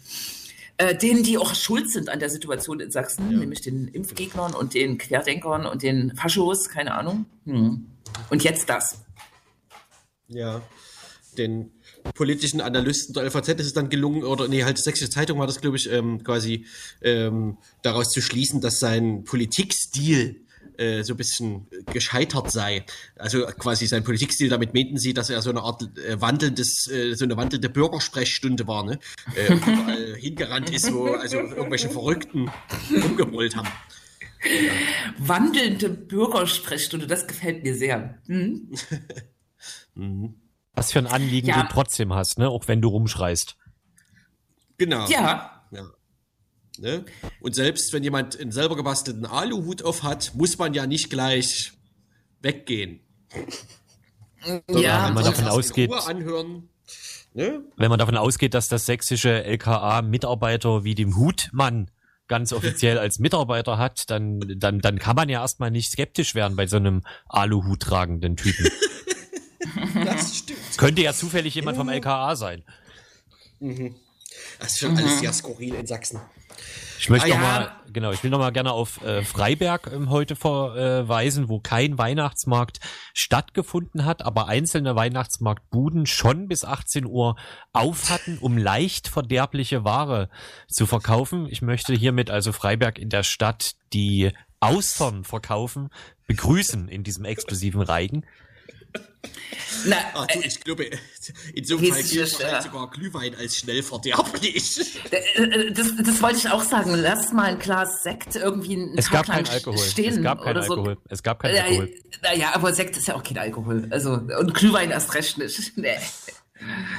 äh, 0.78 0.94
denen, 0.94 1.22
die 1.22 1.38
auch 1.38 1.54
schuld 1.54 1.90
sind 1.90 2.10
an 2.10 2.18
der 2.18 2.28
Situation 2.28 2.80
in 2.80 2.90
Sachsen, 2.90 3.38
nämlich 3.38 3.62
den 3.62 3.88
Impfgegnern 3.88 4.54
und 4.54 4.74
den 4.74 4.98
Querdenkern 4.98 5.64
und 5.64 5.82
den 5.82 6.14
Faschos, 6.16 6.68
keine 6.68 6.94
Ahnung. 6.94 7.24
Hm. 7.46 7.86
Und 8.28 8.44
jetzt 8.44 8.68
das. 8.68 9.02
Ja, 10.28 10.60
den 11.38 11.70
politischen 12.14 12.60
Analysten 12.60 13.14
der 13.14 13.24
LVZ 13.24 13.48
ist 13.60 13.66
es 13.66 13.72
dann 13.72 13.88
gelungen, 13.88 14.24
oder 14.24 14.48
nee, 14.48 14.64
halt 14.64 14.78
Sächsische 14.78 15.10
Zeitung 15.10 15.38
war 15.38 15.46
das, 15.46 15.60
glaube 15.60 15.76
ich, 15.76 15.90
ähm, 15.90 16.22
quasi 16.22 16.66
ähm, 17.02 17.58
daraus 17.82 18.10
zu 18.10 18.20
schließen, 18.20 18.60
dass 18.60 18.78
sein 18.78 19.24
Politikstil 19.24 20.46
äh, 20.78 21.02
so 21.02 21.14
ein 21.14 21.16
bisschen 21.16 21.66
gescheitert 21.92 22.50
sei. 22.50 22.84
Also 23.16 23.46
quasi 23.46 23.86
sein 23.86 24.04
Politikstil, 24.04 24.48
damit 24.48 24.74
meinten 24.74 24.98
sie, 24.98 25.14
dass 25.14 25.30
er 25.30 25.40
so 25.42 25.50
eine 25.50 25.62
Art 25.62 25.82
äh, 25.98 26.20
wandelndes, 26.20 26.88
äh, 26.90 27.14
so 27.14 27.24
eine 27.24 27.36
wandelnde 27.36 27.68
Bürgersprechstunde 27.68 28.66
war, 28.66 28.84
ne? 28.84 28.98
Äh, 29.34 29.54
überall 29.54 30.16
hingerannt 30.18 30.70
ist, 30.70 30.92
wo 30.92 31.06
also 31.06 31.38
irgendwelche 31.38 31.88
Verrückten 31.88 32.50
rumgebrüllt 32.90 33.56
haben. 33.56 33.68
Wandelnde 35.18 35.88
Bürgersprechstunde, 35.88 37.06
das 37.06 37.26
gefällt 37.26 37.62
mir 37.62 37.74
sehr. 37.74 38.18
Hm? 38.26 38.70
Was 40.76 40.92
für 40.92 40.98
ein 41.00 41.06
Anliegen 41.08 41.48
Ja. 41.48 41.62
du 41.62 41.68
trotzdem 41.72 42.12
hast, 42.14 42.38
ne? 42.38 42.48
Auch 42.48 42.68
wenn 42.68 42.80
du 42.80 42.88
rumschreist. 42.88 43.56
Genau. 44.78 45.08
Ja, 45.08 45.64
Ja. 45.72 45.90
Ne? 46.78 47.04
Und 47.40 47.54
selbst 47.54 47.92
wenn 47.94 48.04
jemand 48.04 48.38
einen 48.38 48.52
selber 48.52 48.76
gebastelten 48.76 49.24
Aluhut 49.24 49.82
auf 49.82 50.02
hat, 50.02 50.32
muss 50.34 50.58
man 50.58 50.74
ja 50.74 50.86
nicht 50.86 51.08
gleich 51.08 51.72
weggehen. 52.42 53.00
ja, 54.68 55.06
wenn 55.08 55.14
man 55.14 55.24
davon 55.24 55.48
ausgeht- 55.48 55.88
Ruhe 55.90 56.06
anhören. 56.06 56.68
Ne? 57.32 57.64
Wenn 57.76 57.88
man 57.90 57.98
davon 57.98 58.16
ausgeht, 58.16 58.54
dass 58.54 58.68
das 58.68 58.86
sächsische 58.86 59.44
LKA 59.44 60.02
Mitarbeiter 60.02 60.84
wie 60.84 60.94
dem 60.94 61.16
Hutmann 61.16 61.90
ganz 62.28 62.52
offiziell 62.52 62.98
als 62.98 63.18
Mitarbeiter 63.18 63.78
hat, 63.78 64.10
dann, 64.10 64.40
dann, 64.58 64.80
dann 64.80 64.98
kann 64.98 65.16
man 65.16 65.28
ja 65.28 65.40
erstmal 65.40 65.70
nicht 65.70 65.90
skeptisch 65.92 66.34
werden 66.34 66.56
bei 66.56 66.66
so 66.66 66.76
einem 66.76 67.02
Aluhut 67.28 67.80
tragenden 67.80 68.36
Typen. 68.36 68.68
Das 70.04 70.36
stimmt. 70.36 70.58
Könnte 70.76 71.02
ja 71.02 71.12
zufällig 71.12 71.54
jemand 71.54 71.76
vom 71.76 71.88
LKA 71.88 72.36
sein. 72.36 72.64
Das 74.58 74.72
ist 74.72 74.78
schon 74.80 74.96
alles 74.96 75.20
sehr 75.20 75.32
skurril 75.32 75.74
in 75.74 75.86
Sachsen. 75.86 76.20
Ich 76.98 77.10
möchte 77.10 77.26
Ah, 77.26 77.36
noch 77.36 77.36
ja. 77.36 77.40
mal, 77.42 77.76
genau, 77.92 78.10
ich 78.12 78.22
will 78.22 78.30
noch 78.30 78.38
mal 78.38 78.50
gerne 78.52 78.72
auf 78.72 79.02
äh, 79.04 79.22
Freiberg 79.22 79.90
ähm, 79.92 80.08
heute 80.08 80.34
verweisen, 80.34 81.48
wo 81.50 81.60
kein 81.60 81.98
Weihnachtsmarkt 81.98 82.80
stattgefunden 83.12 84.04
hat, 84.06 84.22
aber 84.24 84.46
einzelne 84.48 84.96
Weihnachtsmarktbuden 84.96 86.06
schon 86.06 86.48
bis 86.48 86.64
18 86.64 87.04
Uhr 87.04 87.36
auf 87.72 88.08
hatten, 88.08 88.38
um 88.38 88.56
leicht 88.56 89.08
verderbliche 89.08 89.84
Ware 89.84 90.30
zu 90.68 90.86
verkaufen. 90.86 91.46
Ich 91.50 91.60
möchte 91.60 91.92
hiermit 91.94 92.30
also 92.30 92.52
Freiberg 92.52 92.98
in 92.98 93.10
der 93.10 93.22
Stadt, 93.22 93.74
die 93.92 94.32
Austern 94.60 95.24
verkaufen, 95.24 95.90
begrüßen 96.26 96.88
in 96.88 97.04
diesem 97.04 97.26
exklusiven 97.26 97.82
Reigen. 97.82 98.24
Na, 99.86 99.96
Ach 100.14 100.26
du, 100.26 100.40
ich 100.40 100.60
glaube, 100.60 100.90
in 101.54 101.64
so 101.64 101.76
einem 101.76 101.84
Wie 101.84 101.90
Fall 101.90 102.00
ist 102.00 102.12
gilt 102.12 102.38
ja. 102.40 102.62
sogar 102.62 102.90
Glühwein 102.90 103.34
als 103.34 103.56
schnell 103.56 103.82
verderblich. 103.82 105.00
äh, 105.10 105.42
äh, 105.42 105.72
das, 105.72 105.92
das 105.96 106.22
wollte 106.22 106.38
ich 106.38 106.50
auch 106.50 106.62
sagen. 106.62 106.94
Lass 106.94 107.32
mal 107.32 107.44
ein 107.44 107.58
Glas 107.58 108.02
Sekt 108.02 108.36
irgendwie 108.36 108.74
einen 108.74 108.98
Es 108.98 109.06
Tag 109.06 109.12
gab 109.12 109.26
keinen 109.26 109.44
lang 109.44 109.54
Alkohol. 109.54 109.78
stehen 109.78 110.14
Es 110.14 110.22
gab 110.22 110.42
keinen 110.42 110.62
so. 110.62 110.74
Alkohol. 110.74 110.98
Es 111.08 111.22
gab 111.22 111.40
keinen 111.40 111.56
Alkohol. 111.56 111.94
Naja, 112.22 112.54
aber 112.54 112.72
Sekt 112.72 112.96
ist 112.96 113.08
ja 113.08 113.14
auch 113.14 113.22
kein 113.22 113.38
Alkohol. 113.38 113.86
Also, 113.90 114.12
und 114.12 114.54
Glühwein 114.54 114.90
erst 114.90 115.14
recht 115.14 115.38
nicht. 115.38 115.72
Nee. 115.76 115.98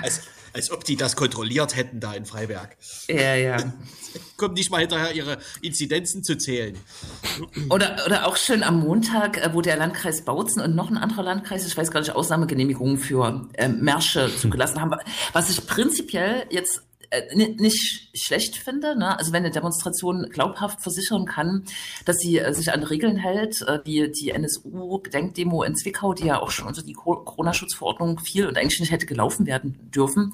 Als, 0.04 0.22
als 0.58 0.72
ob 0.72 0.84
die 0.84 0.96
das 0.96 1.16
kontrolliert 1.16 1.76
hätten 1.76 2.00
da 2.00 2.14
in 2.14 2.26
Freiberg. 2.26 2.76
Ja, 3.08 3.36
ja. 3.36 3.58
Kommt 4.38 4.56
nicht 4.56 4.72
mal 4.72 4.80
hinterher, 4.80 5.14
ihre 5.14 5.38
Inzidenzen 5.62 6.24
zu 6.24 6.36
zählen. 6.36 6.76
Oder, 7.70 7.98
oder 8.08 8.28
auch 8.28 8.38
schön 8.38 8.64
am 8.64 8.80
Montag, 8.80 9.38
äh, 9.38 9.54
wo 9.54 9.62
der 9.62 9.78
Landkreis 9.78 10.26
Bautzen 10.26 10.62
und 10.62 10.76
noch 10.76 10.90
ein 10.90 10.98
anderer 10.98 11.22
Landkreis, 11.22 11.66
ich 11.68 11.78
weiß 11.78 11.92
gar 11.92 12.00
nicht, 12.00 12.16
Ausnahmegenehmigungen 12.16 12.98
für 12.98 13.48
ähm, 13.54 13.82
Märsche 13.82 14.32
zugelassen 14.36 14.82
haben. 14.82 14.96
Was 15.34 15.52
ich 15.52 15.68
prinzipiell 15.68 16.46
jetzt 16.50 16.78
äh, 16.78 16.87
nicht 17.36 18.10
schlecht 18.14 18.58
finde, 18.58 18.98
ne? 18.98 19.18
also 19.18 19.32
wenn 19.32 19.44
eine 19.44 19.52
Demonstration 19.52 20.28
glaubhaft 20.30 20.82
versichern 20.82 21.26
kann, 21.26 21.64
dass 22.06 22.18
sie 22.18 22.40
äh, 22.40 22.54
sich 22.54 22.72
an 22.72 22.84
Regeln 22.84 23.18
hält, 23.18 23.62
äh, 23.62 23.80
wie 23.86 24.12
die 24.12 24.32
NSU-Gedenkdemo 24.32 25.64
in 25.64 25.76
Zwickau, 25.76 26.14
die 26.14 26.26
ja 26.26 26.42
auch 26.42 26.52
schon 26.52 26.68
unter 26.68 26.84
die 26.84 26.94
Co- 26.94 27.24
Corona-Schutzverordnung 27.24 28.20
fiel 28.20 28.48
und 28.48 28.58
eigentlich 28.58 28.80
nicht 28.80 28.92
hätte 28.92 29.06
gelaufen 29.06 29.46
werden 29.46 29.90
dürfen, 29.94 30.34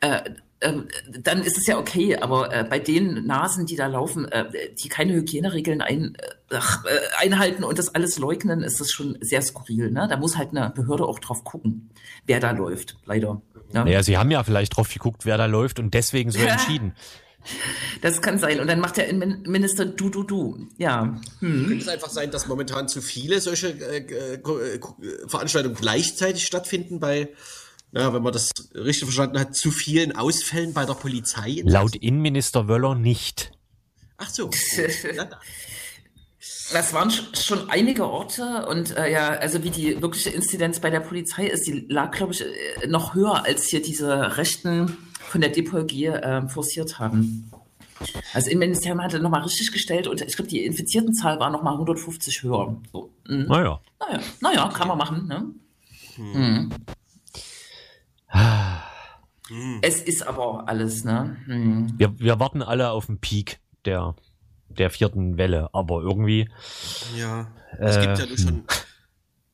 äh, 0.00 0.20
ähm, 0.62 0.88
dann 1.10 1.42
ist 1.42 1.58
es 1.58 1.66
ja 1.66 1.78
okay, 1.78 2.16
aber 2.16 2.50
äh, 2.52 2.64
bei 2.64 2.78
den 2.78 3.26
Nasen, 3.26 3.66
die 3.66 3.76
da 3.76 3.86
laufen, 3.88 4.24
äh, 4.26 4.46
die 4.82 4.88
keine 4.88 5.12
Hygieneregeln 5.12 5.82
ein, 5.82 6.16
äh, 6.50 6.58
einhalten 7.18 7.64
und 7.64 7.78
das 7.78 7.94
alles 7.94 8.18
leugnen, 8.18 8.62
ist 8.62 8.80
das 8.80 8.90
schon 8.90 9.18
sehr 9.20 9.42
skurril. 9.42 9.90
Ne? 9.90 10.06
Da 10.08 10.16
muss 10.16 10.36
halt 10.36 10.50
eine 10.50 10.70
Behörde 10.70 11.04
auch 11.04 11.18
drauf 11.18 11.44
gucken, 11.44 11.90
wer 12.24 12.40
da 12.40 12.52
läuft, 12.52 12.96
leider. 13.04 13.42
Ne? 13.72 13.84
Naja, 13.84 14.02
sie 14.02 14.16
haben 14.16 14.30
ja 14.30 14.44
vielleicht 14.44 14.76
drauf 14.76 14.92
geguckt, 14.92 15.26
wer 15.26 15.38
da 15.38 15.46
läuft 15.46 15.78
und 15.78 15.92
deswegen 15.94 16.30
so 16.30 16.38
entschieden. 16.46 16.94
Das 18.00 18.20
kann 18.22 18.38
sein. 18.38 18.60
Und 18.60 18.66
dann 18.66 18.80
macht 18.80 18.96
der 18.96 19.08
Innenminister 19.08 19.86
du, 19.86 20.08
du, 20.10 20.24
du. 20.24 20.68
Ja. 20.78 21.20
Hm. 21.40 21.66
Könnte 21.68 21.84
es 21.84 21.88
einfach 21.88 22.10
sein, 22.10 22.30
dass 22.30 22.48
momentan 22.48 22.88
zu 22.88 23.00
viele 23.00 23.40
solche 23.40 23.68
äh, 23.68 23.98
äh, 23.98 24.80
Veranstaltungen 25.28 25.76
gleichzeitig 25.76 26.44
stattfinden 26.44 26.98
bei 26.98 27.28
ja, 27.92 28.12
wenn 28.12 28.22
man 28.22 28.32
das 28.32 28.50
richtig 28.74 29.04
verstanden 29.04 29.38
hat, 29.38 29.54
zu 29.54 29.70
vielen 29.70 30.14
Ausfällen 30.14 30.74
bei 30.74 30.84
der 30.84 30.94
Polizei. 30.94 31.62
Laut 31.64 31.96
Innenminister 31.96 32.68
Wöller 32.68 32.94
nicht. 32.94 33.52
Ach 34.18 34.28
so. 34.28 34.50
Das 36.72 36.92
waren 36.92 37.10
schon 37.10 37.70
einige 37.70 38.08
Orte 38.08 38.66
und 38.66 38.96
äh, 38.96 39.12
ja, 39.12 39.28
also 39.28 39.62
wie 39.62 39.70
die 39.70 40.02
wirkliche 40.02 40.30
Inzidenz 40.30 40.80
bei 40.80 40.90
der 40.90 41.00
Polizei 41.00 41.46
ist, 41.46 41.66
die 41.66 41.86
lag, 41.88 42.10
glaube 42.10 42.32
ich, 42.32 42.42
äh, 42.42 42.86
noch 42.88 43.14
höher, 43.14 43.44
als 43.44 43.68
hier 43.68 43.80
diese 43.80 44.36
Rechten 44.36 44.96
von 45.20 45.40
der 45.40 45.50
DPG 45.50 46.06
äh, 46.06 46.48
forciert 46.48 46.98
haben. 46.98 47.50
Also 48.34 48.50
im 48.50 48.58
Ministerium 48.58 49.02
hat 49.02 49.14
er 49.14 49.20
nochmal 49.20 49.42
richtig 49.42 49.72
gestellt 49.72 50.06
und 50.06 50.20
ich 50.20 50.36
glaube, 50.36 50.50
die 50.50 50.64
Infiziertenzahl 50.64 51.38
war 51.38 51.50
nochmal 51.50 51.74
150 51.74 52.42
höher. 52.42 52.76
So, 52.92 53.10
mhm. 53.26 53.46
Naja. 53.46 53.80
Naja, 54.00 54.20
naja, 54.40 54.68
kann 54.68 54.88
man 54.88 54.98
machen. 54.98 55.26
Ne? 55.26 55.44
Hm. 56.16 56.32
Mhm. 56.32 56.70
Hm. 59.48 59.78
Es 59.82 60.02
ist 60.02 60.26
aber 60.26 60.68
alles, 60.68 61.04
ne? 61.04 61.36
Hm. 61.46 61.94
Wir, 61.96 62.18
wir 62.18 62.40
warten 62.40 62.62
alle 62.62 62.90
auf 62.90 63.06
den 63.06 63.18
Peak 63.18 63.60
der, 63.84 64.16
der 64.68 64.90
vierten 64.90 65.38
Welle, 65.38 65.70
aber 65.72 66.00
irgendwie. 66.02 66.48
Ja, 67.16 67.52
es 67.78 67.96
äh, 67.96 68.06
gibt 68.06 68.18
ja 68.18 68.26
nur 68.26 68.38
schon. 68.38 68.64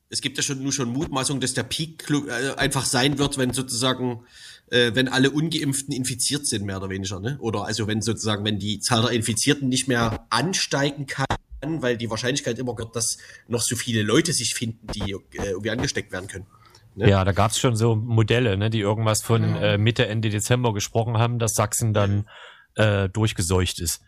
Es 0.08 0.20
gibt 0.20 0.36
ja 0.36 0.42
schon 0.42 0.62
nur 0.62 0.72
schon 0.72 0.90
Mutmaßung, 0.90 1.40
dass 1.40 1.54
der 1.54 1.62
Peak 1.62 2.04
äh, 2.10 2.54
einfach 2.56 2.84
sein 2.84 3.18
wird, 3.18 3.38
wenn 3.38 3.54
sozusagen, 3.54 4.26
äh, 4.70 4.90
wenn 4.94 5.08
alle 5.08 5.30
Ungeimpften 5.30 5.94
infiziert 5.94 6.46
sind, 6.46 6.66
mehr 6.66 6.76
oder 6.76 6.90
weniger, 6.90 7.18
ne? 7.18 7.38
Oder 7.40 7.64
also 7.64 7.86
wenn 7.86 8.02
sozusagen, 8.02 8.44
wenn 8.44 8.58
die 8.58 8.78
Zahl 8.80 9.00
der 9.00 9.12
Infizierten 9.12 9.70
nicht 9.70 9.88
mehr 9.88 10.26
ansteigen 10.28 11.06
kann, 11.06 11.26
weil 11.62 11.96
die 11.96 12.10
Wahrscheinlichkeit 12.10 12.58
immer 12.58 12.76
wird, 12.76 12.94
dass 12.94 13.16
noch 13.48 13.62
so 13.62 13.74
viele 13.74 14.02
Leute 14.02 14.34
sich 14.34 14.54
finden, 14.54 14.86
die 14.88 15.12
äh, 15.12 15.50
irgendwie 15.50 15.70
angesteckt 15.70 16.12
werden 16.12 16.28
können. 16.28 16.46
Ne? 16.94 17.08
Ja, 17.08 17.24
da 17.24 17.32
gab's 17.32 17.58
schon 17.58 17.76
so 17.76 17.96
Modelle, 17.96 18.56
ne, 18.56 18.68
die 18.68 18.80
irgendwas 18.80 19.22
von 19.22 19.42
ja. 19.42 19.74
äh, 19.74 19.78
Mitte, 19.78 20.06
Ende 20.06 20.28
Dezember 20.28 20.74
gesprochen 20.74 21.18
haben, 21.18 21.38
dass 21.38 21.54
Sachsen 21.54 21.94
dann 21.94 22.28
äh, 22.74 23.08
durchgeseucht 23.08 23.80
ist. 23.80 24.02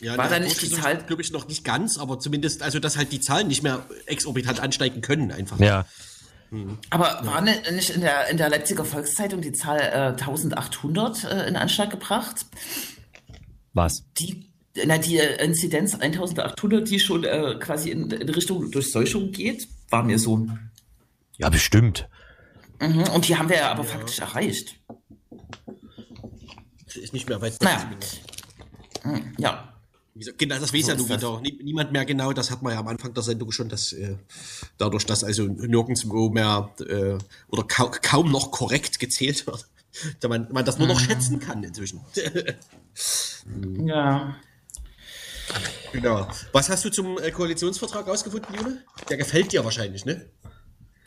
Ja, 0.00 0.16
war 0.16 0.28
da 0.28 0.38
nicht 0.38 0.60
die 0.62 0.70
Zahl? 0.70 0.98
Glaube 1.04 1.22
ich 1.22 1.32
noch 1.32 1.48
nicht 1.48 1.64
ganz, 1.64 1.98
aber 1.98 2.18
zumindest, 2.18 2.62
also 2.62 2.78
dass 2.78 2.96
halt 2.96 3.12
die 3.12 3.20
Zahlen 3.20 3.48
nicht 3.48 3.62
mehr 3.62 3.84
exorbitant 4.06 4.60
ansteigen 4.60 5.00
können, 5.00 5.32
einfach. 5.32 5.58
Ja. 5.58 5.86
Mhm. 6.50 6.78
Aber 6.90 7.20
war 7.24 7.40
ne, 7.40 7.56
nicht 7.72 7.90
in 7.90 8.00
der, 8.00 8.28
in 8.28 8.36
der 8.36 8.48
Leipziger 8.48 8.84
Volkszeitung 8.84 9.40
die 9.40 9.52
Zahl 9.52 9.78
äh, 9.78 10.20
1800 10.20 11.24
äh, 11.24 11.48
in 11.48 11.56
Anschlag 11.56 11.90
gebracht? 11.90 12.46
Was? 13.74 14.04
Die, 14.18 14.48
na, 14.86 14.98
die 14.98 15.18
äh, 15.18 15.44
Inzidenz 15.44 15.94
1800, 15.94 16.88
die 16.88 17.00
schon 17.00 17.24
äh, 17.24 17.56
quasi 17.58 17.90
in, 17.90 18.10
in 18.10 18.28
Richtung 18.28 18.70
Durchseuchung 18.70 19.32
geht, 19.32 19.68
war 19.90 20.02
mir 20.02 20.18
so. 20.18 20.46
Ja, 21.36 21.50
bestimmt. 21.50 22.08
Mhm, 22.80 23.04
und 23.14 23.28
die 23.28 23.36
haben 23.36 23.48
wir 23.48 23.56
ja 23.56 23.70
aber 23.70 23.84
ja. 23.84 23.90
faktisch 23.90 24.20
erreicht. 24.20 24.76
Ist 26.86 27.12
nicht 27.12 27.28
mehr 27.28 27.40
weit. 27.40 27.60
Naja. 27.62 27.90
Mhm, 29.04 29.34
ja. 29.38 29.77
Genau, 30.36 30.58
das 30.58 30.72
weiß 30.72 30.86
so 30.86 30.92
ja 30.92 30.96
nur 30.96 31.08
wieder. 31.08 31.40
Niemand 31.62 31.92
mehr 31.92 32.04
genau, 32.04 32.32
das 32.32 32.50
hat 32.50 32.62
man 32.62 32.72
ja 32.72 32.80
am 32.80 32.88
Anfang 32.88 33.14
der 33.14 33.22
Sendung 33.22 33.52
schon, 33.52 33.68
dass 33.68 33.92
äh, 33.92 34.16
dadurch, 34.76 35.06
dass 35.06 35.22
also 35.22 35.44
nirgendwo 35.44 36.30
mehr 36.30 36.70
äh, 36.80 37.18
oder 37.48 37.62
ka 37.64 37.86
kaum 37.86 38.30
noch 38.32 38.50
korrekt 38.50 38.98
gezählt 38.98 39.46
wird, 39.46 39.66
da 40.20 40.28
man, 40.28 40.48
man 40.50 40.64
das 40.64 40.78
nur 40.78 40.88
noch 40.88 41.00
mhm. 41.00 41.04
schätzen 41.04 41.38
kann 41.38 41.62
inzwischen. 41.62 42.00
ja. 43.86 44.36
Genau. 45.92 46.28
Was 46.52 46.68
hast 46.68 46.84
du 46.84 46.90
zum 46.90 47.18
äh, 47.18 47.30
Koalitionsvertrag 47.30 48.08
ausgefunden, 48.08 48.54
Jule? 48.54 48.82
Der 49.08 49.16
gefällt 49.16 49.52
dir 49.52 49.64
wahrscheinlich, 49.64 50.04
ne? 50.04 50.26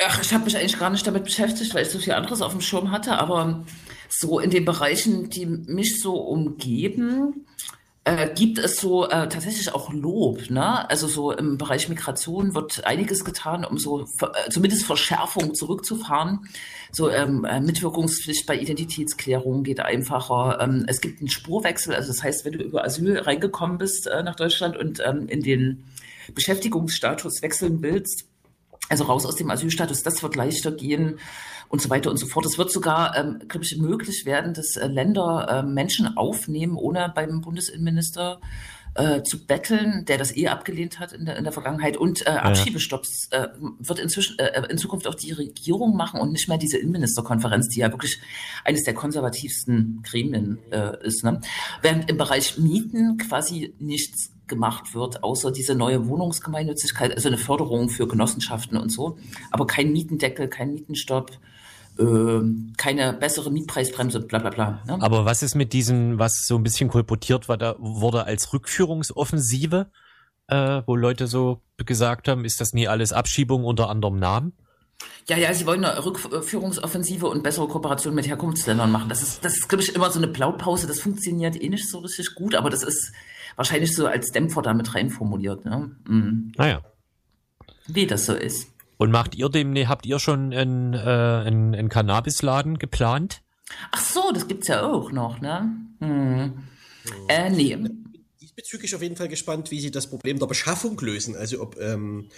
Ach, 0.04 0.22
ich 0.22 0.34
habe 0.34 0.46
mich 0.46 0.58
eigentlich 0.58 0.80
gar 0.80 0.90
nicht 0.90 1.06
damit 1.06 1.26
beschäftigt, 1.26 1.76
weil 1.76 1.86
ich 1.86 1.92
so 1.92 2.00
viel 2.00 2.14
anderes 2.14 2.42
auf 2.42 2.54
dem 2.54 2.62
Schirm 2.62 2.90
hatte, 2.90 3.20
aber 3.20 3.66
so 4.10 4.40
in 4.40 4.50
den 4.50 4.66
Bereichen, 4.66 5.30
die 5.30 5.46
mich 5.46 6.02
so 6.02 6.16
umgeben, 6.16 7.46
äh, 8.18 8.32
gibt 8.34 8.58
es 8.58 8.78
so 8.78 9.06
äh, 9.06 9.30
tatsächlich 9.30 9.74
auch 9.74 9.92
Lob. 9.94 10.50
Ne? 10.50 10.90
Also 10.90 11.08
so 11.08 11.32
im 11.32 11.58
Bereich 11.58 11.90
Migration 11.90 12.54
wird 12.56 12.86
einiges 12.86 13.24
getan, 13.26 13.66
um 13.66 13.78
so 13.78 14.02
äh, 14.02 14.50
zumindest 14.50 14.86
Verschärfung 14.86 15.56
zurückzufahren. 15.56 16.48
So 16.92 17.10
ähm, 17.10 17.46
äh, 17.46 17.60
Mitwirkungspflicht 17.60 18.46
bei 18.46 18.58
Identitätsklärung 18.58 19.64
geht 19.64 19.80
einfacher. 19.80 20.60
Ähm, 20.62 20.86
es 20.88 21.02
gibt 21.02 21.20
einen 21.20 21.30
Spurwechsel, 21.30 21.96
also 21.96 22.10
das 22.10 22.24
heißt, 22.24 22.46
wenn 22.46 22.54
du 22.54 22.64
über 22.64 22.84
Asyl 22.84 23.20
reingekommen 23.20 23.78
bist 23.78 24.08
äh, 24.08 24.24
nach 24.24 24.36
Deutschland 24.36 24.78
und 24.78 25.02
ähm, 25.06 25.28
in 25.28 25.42
den 25.42 25.84
Beschäftigungsstatus 26.34 27.42
wechseln 27.42 27.82
willst, 27.82 28.26
also 28.90 29.06
raus 29.06 29.26
aus 29.26 29.36
dem 29.36 29.50
Asylstatus, 29.50 30.04
das 30.04 30.22
wird 30.22 30.36
leichter 30.36 30.72
gehen 30.72 31.20
und 31.72 31.82
so 31.82 31.90
weiter 31.90 32.12
und 32.12 32.18
so 32.18 32.28
fort. 32.28 32.46
Es 32.46 32.58
wird 32.58 32.72
sogar, 32.72 33.18
ähm, 33.18 33.40
glaube 33.48 33.66
ich, 33.66 33.78
möglich 33.78 34.26
werden, 34.26 34.54
dass 34.54 34.76
äh, 34.76 34.88
Länder 34.88 35.48
äh, 35.50 35.64
Menschen 35.64 36.18
aufnehmen, 36.18 36.76
ohne 36.76 37.12
beim 37.16 37.40
Bundesinnenminister 37.42 38.42
äh, 38.94 39.24
zu 39.24 39.46
betteln, 39.46 40.04
der 40.04 40.18
das 40.18 40.36
eh 40.36 40.50
abgelehnt 40.50 41.00
hat 41.00 41.14
in 41.14 41.26
der, 41.26 41.38
in 41.38 41.46
der 41.46 41.54
Vergangenheit. 41.54 41.96
Und 41.96 42.28
äh, 42.28 42.32
Abschiebestopps 42.32 43.30
äh, 43.32 43.48
wird 43.80 44.00
inzwischen 44.00 44.38
äh, 44.38 44.64
in 44.70 44.78
Zukunft 44.78 45.08
auch 45.08 45.16
die 45.16 45.32
Regierung 45.32 45.96
machen 45.96 46.20
und 46.20 46.34
nicht 46.34 46.50
mehr 46.50 46.58
diese 46.58 46.78
Innenministerkonferenz, 46.78 47.70
die 47.70 47.80
ja 47.80 47.92
wirklich 47.92 48.20
eines 48.66 48.84
der 48.84 48.94
konservativsten 48.94 50.02
Gremien 50.04 50.60
äh, 50.72 51.06
ist. 51.06 51.24
Ne? 51.24 51.40
Während 51.82 52.10
im 52.10 52.18
Bereich 52.18 52.58
Mieten 52.58 53.18
quasi 53.18 53.74
nichts 53.80 54.31
gemacht 54.48 54.94
wird, 54.94 55.24
außer 55.24 55.52
diese 55.52 55.76
neue 55.76 56.08
Wohnungsgemeinnützigkeit, 56.08 57.14
also 57.14 57.30
eine 57.30 57.38
Förderung 57.38 57.90
für 57.90 58.08
Genossenschaften 58.08 58.78
und 58.78 58.90
so, 58.90 59.18
aber 59.52 59.68
kein 59.68 59.92
Mietendeckel, 59.92 60.48
kein 60.48 60.74
Mietenstopp, 60.74 61.32
äh, 61.98 62.42
keine 62.78 63.14
bessere 63.14 63.52
Mietpreisbremse, 63.52 64.22
bla 64.22 64.40
bla 64.40 64.50
bla. 64.50 64.82
Ne? 64.86 64.98
Aber 65.02 65.26
was 65.26 65.44
ist 65.44 65.56
mit 65.56 65.74
diesen, 65.74 66.20
was 66.20 66.46
so 66.46 66.56
ein 66.56 66.64
bisschen 66.64 66.90
kolportiert 66.90 67.50
war, 67.50 67.58
da 67.58 67.76
wurde 67.80 68.26
als 68.26 68.54
Rückführungsoffensive, 68.54 69.92
äh, 70.48 70.82
wo 70.86 70.96
Leute 70.96 71.28
so 71.28 71.62
gesagt 71.78 72.28
haben, 72.28 72.46
ist 72.46 72.62
das 72.62 72.74
nie 72.74 72.88
alles 72.88 73.14
Abschiebung 73.14 73.64
unter 73.64 73.90
anderem 73.90 74.20
Namen? 74.20 74.54
Ja, 75.28 75.38
ja, 75.38 75.54
sie 75.54 75.66
wollen 75.66 75.86
eine 75.86 76.04
Rückführungsoffensive 76.04 77.28
und 77.28 77.44
bessere 77.44 77.68
Kooperation 77.68 78.16
mit 78.16 78.28
Herkunftsländern 78.28 78.92
machen. 78.92 79.10
Das 79.10 79.22
ist, 79.22 79.46
das 79.46 79.54
ist, 79.54 79.70
glaube 79.70 79.84
ich, 79.84 79.96
immer 79.96 80.12
so 80.12 80.20
eine 80.20 80.28
Blaupause. 80.28 80.88
Das 80.88 81.00
funktioniert 81.00 81.62
eh 81.62 81.70
nicht 81.70 81.90
so 81.90 82.00
richtig 82.00 82.36
gut, 82.36 82.56
aber 82.56 82.70
das 82.70 82.84
ist 82.84 83.14
wahrscheinlich 83.56 83.96
so 83.96 84.08
als 84.08 84.32
Dämpfer 84.32 84.62
damit 84.62 84.96
rein 84.96 85.10
formuliert. 85.10 85.66
Ne? 85.66 85.96
Mhm. 86.08 86.52
Naja. 86.58 86.82
Wie 87.88 88.08
das 88.08 88.26
so 88.26 88.34
ist. 88.34 88.72
Und 88.98 89.12
macht 89.12 89.36
ihr 89.36 89.50
dem, 89.50 89.72
ne, 89.72 89.88
habt 89.88 90.06
ihr 90.06 90.20
schon 90.20 90.54
einen, 90.54 90.94
äh, 90.94 90.98
einen, 90.98 91.74
einen 91.74 91.90
Cannabisladen 91.90 92.78
geplant? 92.78 93.42
Ach 93.92 94.02
so, 94.02 94.32
das 94.32 94.48
gibt's 94.48 94.68
ja 94.68 94.84
auch 94.86 95.12
noch, 95.12 95.42
ne? 95.42 95.72
Hm. 96.00 96.54
Äh, 97.28 97.50
nee. 97.50 97.78
Diesbezüglich 98.40 98.94
auf 98.94 99.02
jeden 99.02 99.16
Fall 99.16 99.28
gespannt, 99.28 99.72
wie 99.72 99.80
sie 99.80 99.92
das 99.92 100.08
Problem 100.08 100.40
der 100.40 100.46
Beschaffung 100.46 101.00
lösen. 101.00 101.36
Also 101.36 101.62
ob 101.62 101.80
ähm, 101.80 102.30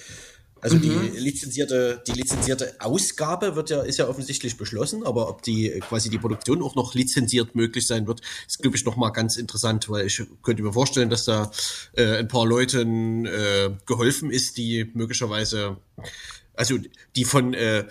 also 0.64 0.78
mhm. 0.78 0.82
die 0.82 1.20
lizenzierte, 1.20 2.02
die 2.08 2.14
lizenzierte 2.14 2.76
Ausgabe 2.80 3.58
wird 3.58 3.70
ja, 3.70 3.82
ist 3.82 3.98
ja 3.98 4.08
offensichtlich 4.08 4.58
beschlossen, 4.58 5.06
aber 5.06 5.28
ob 5.28 5.42
die 5.42 5.82
quasi 5.82 6.10
die 6.10 6.18
Produktion 6.18 6.64
auch 6.64 6.76
noch 6.76 6.96
lizenziert 6.96 7.54
möglich 7.54 7.86
sein 7.86 8.08
wird, 8.08 8.22
ist, 8.48 8.60
glaube 8.60 8.78
ich, 8.78 8.86
nochmal 8.86 9.12
ganz 9.12 9.36
interessant, 9.36 9.90
weil 9.90 10.08
ich 10.08 10.24
könnte 10.42 10.64
mir 10.64 10.72
vorstellen, 10.72 11.10
dass 11.10 11.26
da 11.26 11.52
äh, 11.98 12.20
ein 12.20 12.30
paar 12.30 12.46
Leuten 12.46 13.26
äh, 13.26 13.72
geholfen 13.86 14.32
ist, 14.32 14.58
die 14.58 14.90
möglicherweise, 14.94 15.76
also 16.56 16.78
die 17.18 17.26
von 17.26 17.54
äh, 17.54 17.84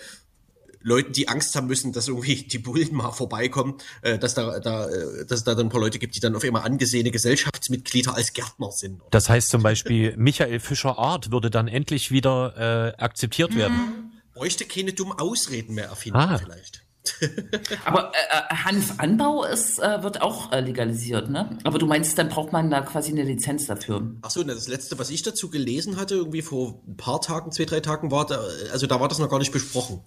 Leuten, 0.83 1.13
die 1.13 1.27
Angst 1.27 1.55
haben 1.55 1.67
müssen, 1.67 1.93
dass 1.93 2.07
irgendwie 2.07 2.43
die 2.43 2.59
Bullen 2.59 2.93
mal 2.93 3.11
vorbeikommen, 3.11 3.75
äh, 4.01 4.19
dass 4.19 4.35
da, 4.35 4.59
da, 4.59 4.87
äh, 4.87 5.25
dass 5.25 5.39
es 5.39 5.43
da 5.43 5.55
dann 5.55 5.67
ein 5.67 5.69
paar 5.69 5.81
Leute 5.81 5.97
gibt, 5.97 6.15
die 6.15 6.19
dann 6.19 6.35
auf 6.35 6.43
einmal 6.43 6.63
angesehene 6.63 7.09
Gesellschaftsmitglieder 7.09 8.13
als 8.15 8.33
Gärtner 8.33 8.71
sind. 8.71 9.01
Das 9.11 9.29
heißt 9.29 9.49
zum 9.49 9.63
Beispiel, 9.63 10.15
Michael 10.17 10.59
Fischer 10.59 10.99
Art 10.99 11.31
würde 11.31 11.49
dann 11.49 11.67
endlich 11.67 12.11
wieder 12.11 12.95
äh, 12.97 13.01
akzeptiert 13.01 13.51
mhm. 13.51 13.57
werden. 13.57 14.11
Bräuchte 14.33 14.65
keine 14.65 14.93
dummen 14.93 15.17
Ausreden 15.17 15.75
mehr 15.75 15.85
erfinden 15.85 16.19
ah. 16.19 16.37
vielleicht. 16.37 16.83
Aber 17.85 18.11
äh, 18.13 18.53
äh, 18.53 18.55
Hanfanbau 18.55 19.43
ist, 19.43 19.79
äh, 19.79 20.03
wird 20.03 20.21
auch 20.21 20.51
äh, 20.51 20.61
legalisiert, 20.61 21.29
ne? 21.29 21.57
Aber 21.63 21.77
du 21.77 21.85
meinst, 21.85 22.17
dann 22.17 22.29
braucht 22.29 22.53
man 22.53 22.69
da 22.69 22.81
quasi 22.81 23.11
eine 23.11 23.23
Lizenz 23.23 23.67
dafür. 23.67 24.13
Ach 24.21 24.29
so, 24.29 24.43
das 24.43 24.67
letzte, 24.67 24.97
was 24.99 25.09
ich 25.09 25.21
dazu 25.21 25.49
gelesen 25.49 25.97
hatte, 25.97 26.15
irgendwie 26.15 26.41
vor 26.41 26.81
ein 26.87 26.95
paar 26.95 27.21
Tagen, 27.21 27.51
zwei, 27.51 27.65
drei 27.65 27.81
Tagen, 27.81 28.09
war, 28.09 28.25
da, 28.25 28.41
also 28.71 28.87
da 28.87 28.99
war 29.01 29.09
das 29.09 29.19
noch 29.19 29.29
gar 29.29 29.39
nicht 29.39 29.51
besprochen. 29.51 30.01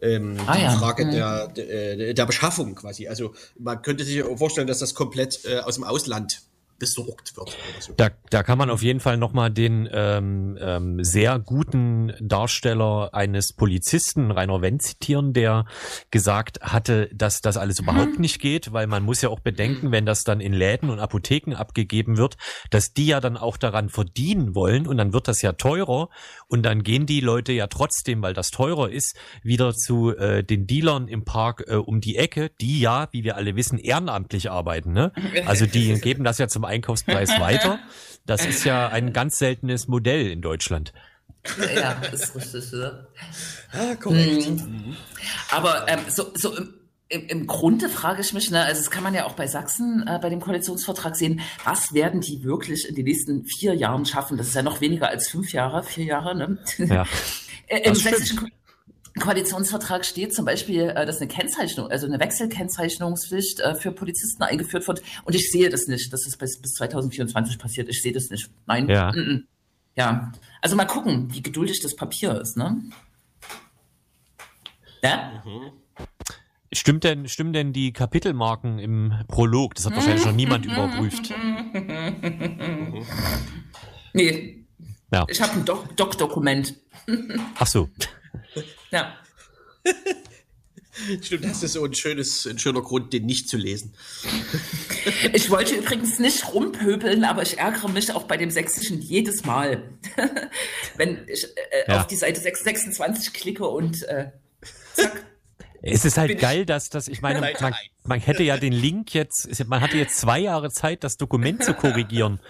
Ähm, 0.00 0.36
Ah, 0.46 0.56
die 0.56 0.62
ja. 0.62 0.70
Frage 0.70 1.04
Mhm. 1.06 1.10
der, 1.12 1.48
der, 1.48 2.14
der 2.14 2.26
Beschaffung 2.26 2.74
quasi. 2.74 3.08
Also 3.08 3.34
man 3.58 3.82
könnte 3.82 4.04
sich 4.04 4.22
vorstellen, 4.36 4.66
dass 4.66 4.78
das 4.78 4.94
komplett 4.94 5.44
äh, 5.44 5.58
aus 5.60 5.74
dem 5.76 5.84
Ausland 5.84 6.42
besorgt 6.78 7.36
wird 7.36 7.48
oder 7.48 7.80
so. 7.80 7.92
Da, 7.96 8.10
da 8.30 8.42
kann 8.42 8.58
man 8.58 8.70
auf 8.70 8.82
jeden 8.82 9.00
Fall 9.00 9.16
nochmal 9.16 9.50
den 9.50 9.88
ähm, 9.92 10.56
ähm, 10.60 11.02
sehr 11.02 11.38
guten 11.38 12.12
Darsteller 12.20 13.10
eines 13.12 13.52
Polizisten, 13.52 14.30
Rainer 14.30 14.62
Wendt, 14.62 14.82
zitieren, 14.82 15.32
der 15.32 15.66
gesagt 16.10 16.60
hatte, 16.60 17.10
dass 17.12 17.40
das 17.40 17.56
alles 17.56 17.80
überhaupt 17.80 18.18
nicht 18.18 18.40
geht, 18.40 18.72
weil 18.72 18.86
man 18.86 19.02
muss 19.02 19.22
ja 19.22 19.28
auch 19.28 19.40
bedenken, 19.40 19.90
wenn 19.90 20.06
das 20.06 20.22
dann 20.22 20.40
in 20.40 20.52
Läden 20.52 20.90
und 20.90 21.00
Apotheken 21.00 21.54
abgegeben 21.54 22.16
wird, 22.16 22.36
dass 22.70 22.92
die 22.92 23.06
ja 23.06 23.20
dann 23.20 23.36
auch 23.36 23.56
daran 23.56 23.88
verdienen 23.88 24.54
wollen 24.54 24.86
und 24.86 24.98
dann 24.98 25.12
wird 25.12 25.26
das 25.26 25.42
ja 25.42 25.52
teurer 25.52 26.08
und 26.46 26.62
dann 26.62 26.82
gehen 26.82 27.06
die 27.06 27.20
Leute 27.20 27.52
ja 27.52 27.66
trotzdem, 27.66 28.22
weil 28.22 28.34
das 28.34 28.50
teurer 28.50 28.90
ist, 28.90 29.16
wieder 29.42 29.74
zu 29.74 30.16
äh, 30.16 30.44
den 30.44 30.66
Dealern 30.66 31.08
im 31.08 31.24
Park 31.24 31.64
äh, 31.66 31.74
um 31.74 32.00
die 32.00 32.16
Ecke, 32.16 32.50
die 32.60 32.80
ja, 32.80 33.08
wie 33.10 33.24
wir 33.24 33.36
alle 33.36 33.56
wissen, 33.56 33.78
ehrenamtlich 33.78 34.50
arbeiten. 34.50 34.92
Ne? 34.92 35.12
Also 35.46 35.66
die 35.66 35.94
geben 36.00 36.24
das 36.24 36.38
ja 36.38 36.48
zum 36.48 36.64
Einkaufspreis 36.68 37.30
weiter. 37.40 37.78
Das 38.26 38.46
ist 38.46 38.64
ja 38.64 38.88
ein 38.88 39.12
ganz 39.12 39.38
seltenes 39.38 39.88
Modell 39.88 40.30
in 40.30 40.42
Deutschland. 40.42 40.92
Ja, 41.74 41.92
ist 42.12 42.34
richtig. 42.34 42.72
Ja. 42.72 43.06
Ah, 43.72 43.94
korrekt. 43.94 44.62
Aber 45.50 45.86
ähm, 45.88 46.00
so, 46.08 46.32
so 46.34 46.54
im, 46.56 46.74
im, 47.08 47.26
im 47.28 47.46
Grunde 47.46 47.88
frage 47.88 48.20
ich 48.20 48.32
mich, 48.34 48.50
ne, 48.50 48.62
also 48.62 48.80
das 48.80 48.90
kann 48.90 49.02
man 49.02 49.14
ja 49.14 49.24
auch 49.24 49.32
bei 49.32 49.46
Sachsen 49.46 50.04
äh, 50.06 50.18
bei 50.20 50.28
dem 50.28 50.40
Koalitionsvertrag 50.40 51.16
sehen, 51.16 51.40
was 51.64 51.94
werden 51.94 52.20
die 52.20 52.44
wirklich 52.44 52.86
in 52.86 52.94
den 52.94 53.04
nächsten 53.04 53.44
vier 53.46 53.74
Jahren 53.74 54.04
schaffen? 54.04 54.36
Das 54.36 54.48
ist 54.48 54.54
ja 54.54 54.62
noch 54.62 54.80
weniger 54.80 55.08
als 55.08 55.28
fünf 55.28 55.52
Jahre, 55.52 55.82
vier 55.82 56.04
Jahre. 56.04 56.34
Ne? 56.34 56.58
Ja. 56.78 57.06
Äh, 57.70 57.80
Im 57.80 57.92
Das 57.92 58.02
sächsischen 58.02 58.50
Koalitionsvertrag 59.18 60.04
steht 60.04 60.34
zum 60.34 60.44
Beispiel, 60.44 60.90
äh, 60.90 61.06
dass 61.06 61.18
eine 61.20 61.28
Kennzeichnung, 61.28 61.90
also 61.90 62.06
eine 62.06 62.18
Wechselkennzeichnungspflicht 62.20 63.60
äh, 63.60 63.74
für 63.74 63.92
Polizisten 63.92 64.42
eingeführt 64.42 64.86
wird. 64.88 65.02
Und 65.24 65.34
ich 65.34 65.50
sehe 65.50 65.68
das 65.70 65.86
nicht, 65.86 66.12
dass 66.12 66.24
das 66.24 66.36
bis, 66.36 66.60
bis 66.60 66.74
2024 66.74 67.58
passiert. 67.58 67.88
Ich 67.88 68.02
sehe 68.02 68.12
das 68.12 68.30
nicht. 68.30 68.50
Nein. 68.66 68.88
Ja. 68.88 69.12
Mm 69.12 69.16
-mm. 69.18 69.42
Ja. 69.96 70.32
Also 70.62 70.76
mal 70.76 70.84
gucken, 70.86 71.32
wie 71.32 71.42
geduldig 71.42 71.80
das 71.80 71.96
Papier 71.96 72.40
ist, 72.40 72.56
ne? 72.56 72.80
Ja? 75.02 75.42
Stimmt 76.72 77.02
denn, 77.04 77.28
stimmen 77.28 77.52
denn 77.52 77.72
die 77.72 77.92
Kapitelmarken 77.92 78.78
im 78.78 79.14
Prolog? 79.26 79.74
Das 79.74 79.86
hat 79.86 79.94
wahrscheinlich 79.96 80.24
noch 80.24 80.32
niemand 80.32 80.66
überprüft. 80.66 81.32
Nee. 84.12 84.64
Ja. 85.12 85.24
Ich 85.28 85.40
habe 85.40 85.52
ein 85.54 85.64
Doc- 85.64 85.96
Doc-Dokument. 85.96 86.74
Ach 87.58 87.66
so. 87.66 87.88
Ja. 88.90 89.14
Stimmt, 91.22 91.44
das 91.44 91.62
ist 91.62 91.74
so 91.74 91.84
ein 91.84 91.94
schönes, 91.94 92.44
ein 92.46 92.58
schöner 92.58 92.82
Grund, 92.82 93.12
den 93.12 93.24
nicht 93.26 93.48
zu 93.48 93.56
lesen. 93.56 93.94
Ich 95.32 95.48
wollte 95.48 95.74
übrigens 95.76 96.18
nicht 96.18 96.52
rumpöbeln, 96.52 97.24
aber 97.24 97.40
ich 97.42 97.56
ärgere 97.58 97.88
mich 97.88 98.12
auch 98.12 98.24
bei 98.24 98.36
dem 98.36 98.50
Sächsischen 98.50 99.00
jedes 99.00 99.46
Mal. 99.46 99.82
Wenn 100.96 101.26
ich 101.28 101.44
äh, 101.44 101.90
Ja. 101.90 102.00
auf 102.00 102.06
die 102.08 102.16
Seite 102.16 102.38
6, 102.40 102.62
26 102.62 103.32
klicke 103.32 103.66
und 103.66 104.02
äh, 104.02 104.32
zack. 104.92 105.24
Es 105.80 106.04
ist 106.04 106.18
halt 106.18 106.28
Bin 106.28 106.38
geil, 106.38 106.66
dass 106.66 106.90
das, 106.90 107.08
ich 107.08 107.22
meine, 107.22 107.40
man, 107.60 107.74
man 108.04 108.20
hätte 108.20 108.42
ja 108.42 108.58
den 108.58 108.72
Link 108.74 109.14
jetzt, 109.14 109.64
man 109.66 109.80
hatte 109.80 109.96
jetzt 109.96 110.18
zwei 110.18 110.40
Jahre 110.40 110.70
Zeit, 110.70 111.04
das 111.04 111.16
Dokument 111.16 111.64
zu 111.64 111.72
korrigieren. 111.72 112.40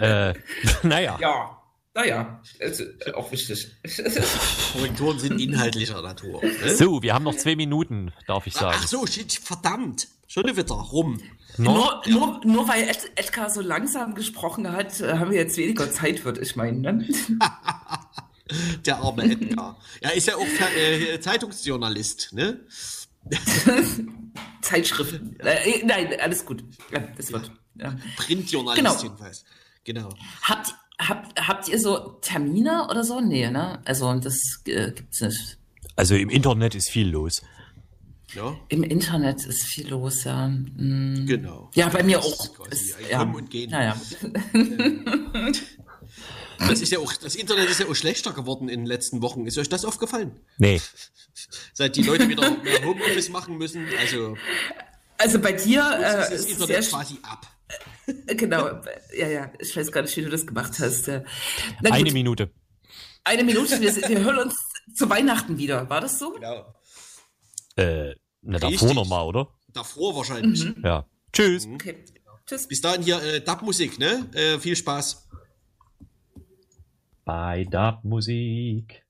äh, 0.00 0.34
naja. 0.82 1.18
Ja. 1.20 1.61
Naja, 1.94 2.40
ist 2.58 2.82
auch 3.14 3.30
wichtig. 3.32 3.70
Korrekturen 4.72 5.18
sind 5.18 5.38
inhaltlicher 5.38 6.00
Natur. 6.00 6.42
Ne? 6.42 6.74
So, 6.74 7.02
wir 7.02 7.12
haben 7.12 7.24
noch 7.24 7.36
zwei 7.36 7.54
Minuten, 7.54 8.12
darf 8.26 8.46
ich 8.46 8.54
sagen. 8.54 8.78
Ach 8.80 8.86
so, 8.88 9.06
shit, 9.06 9.32
verdammt. 9.32 10.08
Schon 10.26 10.44
wieder 10.56 10.74
rum. 10.74 11.20
Nur, 11.58 12.02
nur, 12.06 12.40
nur 12.46 12.66
weil 12.66 12.88
Ed, 12.88 13.10
Edgar 13.16 13.50
so 13.50 13.60
langsam 13.60 14.14
gesprochen 14.14 14.72
hat, 14.72 14.98
äh, 15.00 15.18
haben 15.18 15.30
wir 15.30 15.36
jetzt 15.38 15.58
weniger 15.58 15.90
Zeit, 15.90 16.24
würde 16.24 16.40
ich 16.40 16.56
meinen. 16.56 16.80
Ne? 16.80 17.06
Der 18.86 18.96
arme 18.98 19.24
Edgar. 19.24 19.78
Er 20.00 20.14
ist 20.14 20.28
ja 20.28 20.36
auch 20.36 20.46
äh, 20.76 21.20
Zeitungsjournalist, 21.20 22.32
ne? 22.32 22.60
Zeitschriften. 24.62 25.38
Äh, 25.40 25.84
nein, 25.84 26.18
alles 26.18 26.46
gut. 26.46 26.64
Ja, 26.90 27.00
das 27.16 27.30
wird. 27.30 27.50
Ja. 27.74 27.94
Printjournalist 28.16 28.82
Genau. 28.82 29.02
jedenfalls. 29.02 29.44
Genau. 29.84 30.14
Habt, 30.42 30.74
habt, 31.08 31.40
habt 31.40 31.68
ihr 31.68 31.78
so 31.80 32.18
Termine 32.20 32.86
oder 32.90 33.04
so? 33.04 33.20
Nee, 33.20 33.50
ne? 33.50 33.80
Also 33.84 34.12
das 34.14 34.36
äh, 34.66 34.92
gibt's 34.92 35.20
nicht. 35.20 35.58
Also 35.96 36.14
im 36.14 36.30
Internet 36.30 36.74
ist 36.74 36.88
viel 36.90 37.08
los. 37.08 37.42
Ja, 38.34 38.56
Im 38.68 38.82
Internet 38.82 39.44
ist 39.44 39.62
viel 39.64 39.88
los, 39.88 40.24
ja. 40.24 40.48
Mm. 40.48 41.26
genau. 41.26 41.70
Ja, 41.74 41.88
bei 41.90 42.02
mir 42.02 42.16
Das 42.16 42.26
auch. 42.26 42.66
ist 42.70 42.96
ja. 43.10 43.18
Kommen 43.18 43.34
und 43.34 43.50
Gehen. 43.50 43.70
Naja. 43.70 43.94
Das 46.58 46.80
ist 46.80 46.92
ja 46.92 46.98
auch, 47.00 47.12
das 47.14 47.34
Internet 47.34 47.68
ist 47.68 47.80
ja 47.80 47.86
auch 47.86 47.94
schlechter 47.94 48.32
geworden 48.32 48.68
in 48.68 48.80
den 48.80 48.86
letzten 48.86 49.20
Wochen. 49.20 49.46
Ist 49.46 49.58
euch 49.58 49.68
das 49.68 49.84
aufgefallen? 49.84 50.38
Nee. 50.58 50.80
Seit 51.72 51.96
die 51.96 52.02
Leute 52.02 52.28
wieder 52.28 52.48
mehr 52.62 52.84
Homeoffice 52.84 53.30
machen 53.30 53.58
müssen, 53.58 53.84
also 53.98 54.36
Also 55.18 55.40
bei 55.40 55.52
dir 55.52 55.82
ist 55.82 56.02
äh, 56.04 56.16
das 56.18 56.30
ist 56.30 56.50
Internet 56.50 56.88
quasi 56.88 57.18
ab. 57.22 57.46
Äh, 58.26 58.34
genau, 58.34 58.66
äh, 58.66 59.18
ja, 59.18 59.28
ja. 59.28 59.52
Ich 59.58 59.76
weiß 59.76 59.92
gar 59.92 60.02
nicht, 60.02 60.16
wie 60.16 60.22
du 60.22 60.30
das 60.30 60.46
gemacht 60.46 60.78
hast. 60.78 61.08
Eine 61.08 62.12
Minute. 62.12 62.50
Eine 63.24 63.44
Minute, 63.44 63.80
wir, 63.80 63.94
wir, 63.94 64.20
hören 64.20 64.38
uns 64.38 64.56
zu 64.94 65.08
Weihnachten 65.08 65.56
wieder. 65.58 65.88
War 65.88 66.00
das 66.00 66.18
so? 66.18 66.32
Genau. 66.32 66.74
Äh, 67.76 68.14
ne, 68.42 68.58
davor 68.58 68.94
nochmal, 68.94 69.24
oder? 69.24 69.48
Davor 69.68 70.16
wahrscheinlich. 70.16 70.64
Mhm. 70.64 70.82
Ja. 70.84 71.06
Tschüss. 71.32 71.66
Mhm. 71.66 71.74
Okay. 71.74 72.04
Tschüss. 72.46 72.66
Bis 72.66 72.80
dahin 72.80 73.02
hier 73.02 73.22
äh, 73.22 73.40
Dub-Musik, 73.40 73.98
ne? 73.98 74.28
Äh, 74.34 74.58
viel 74.58 74.76
Spaß. 74.76 75.28
Bei 77.24 77.64
Dub-Musik. 77.64 79.02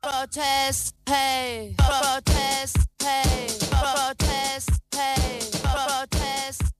Protest, 0.00 0.94
hey, 1.08 1.74
Protest, 1.76 2.78
hey, 3.02 3.48
Protest, 3.70 4.70
hey, 4.94 5.40
Protest. 5.62 6.75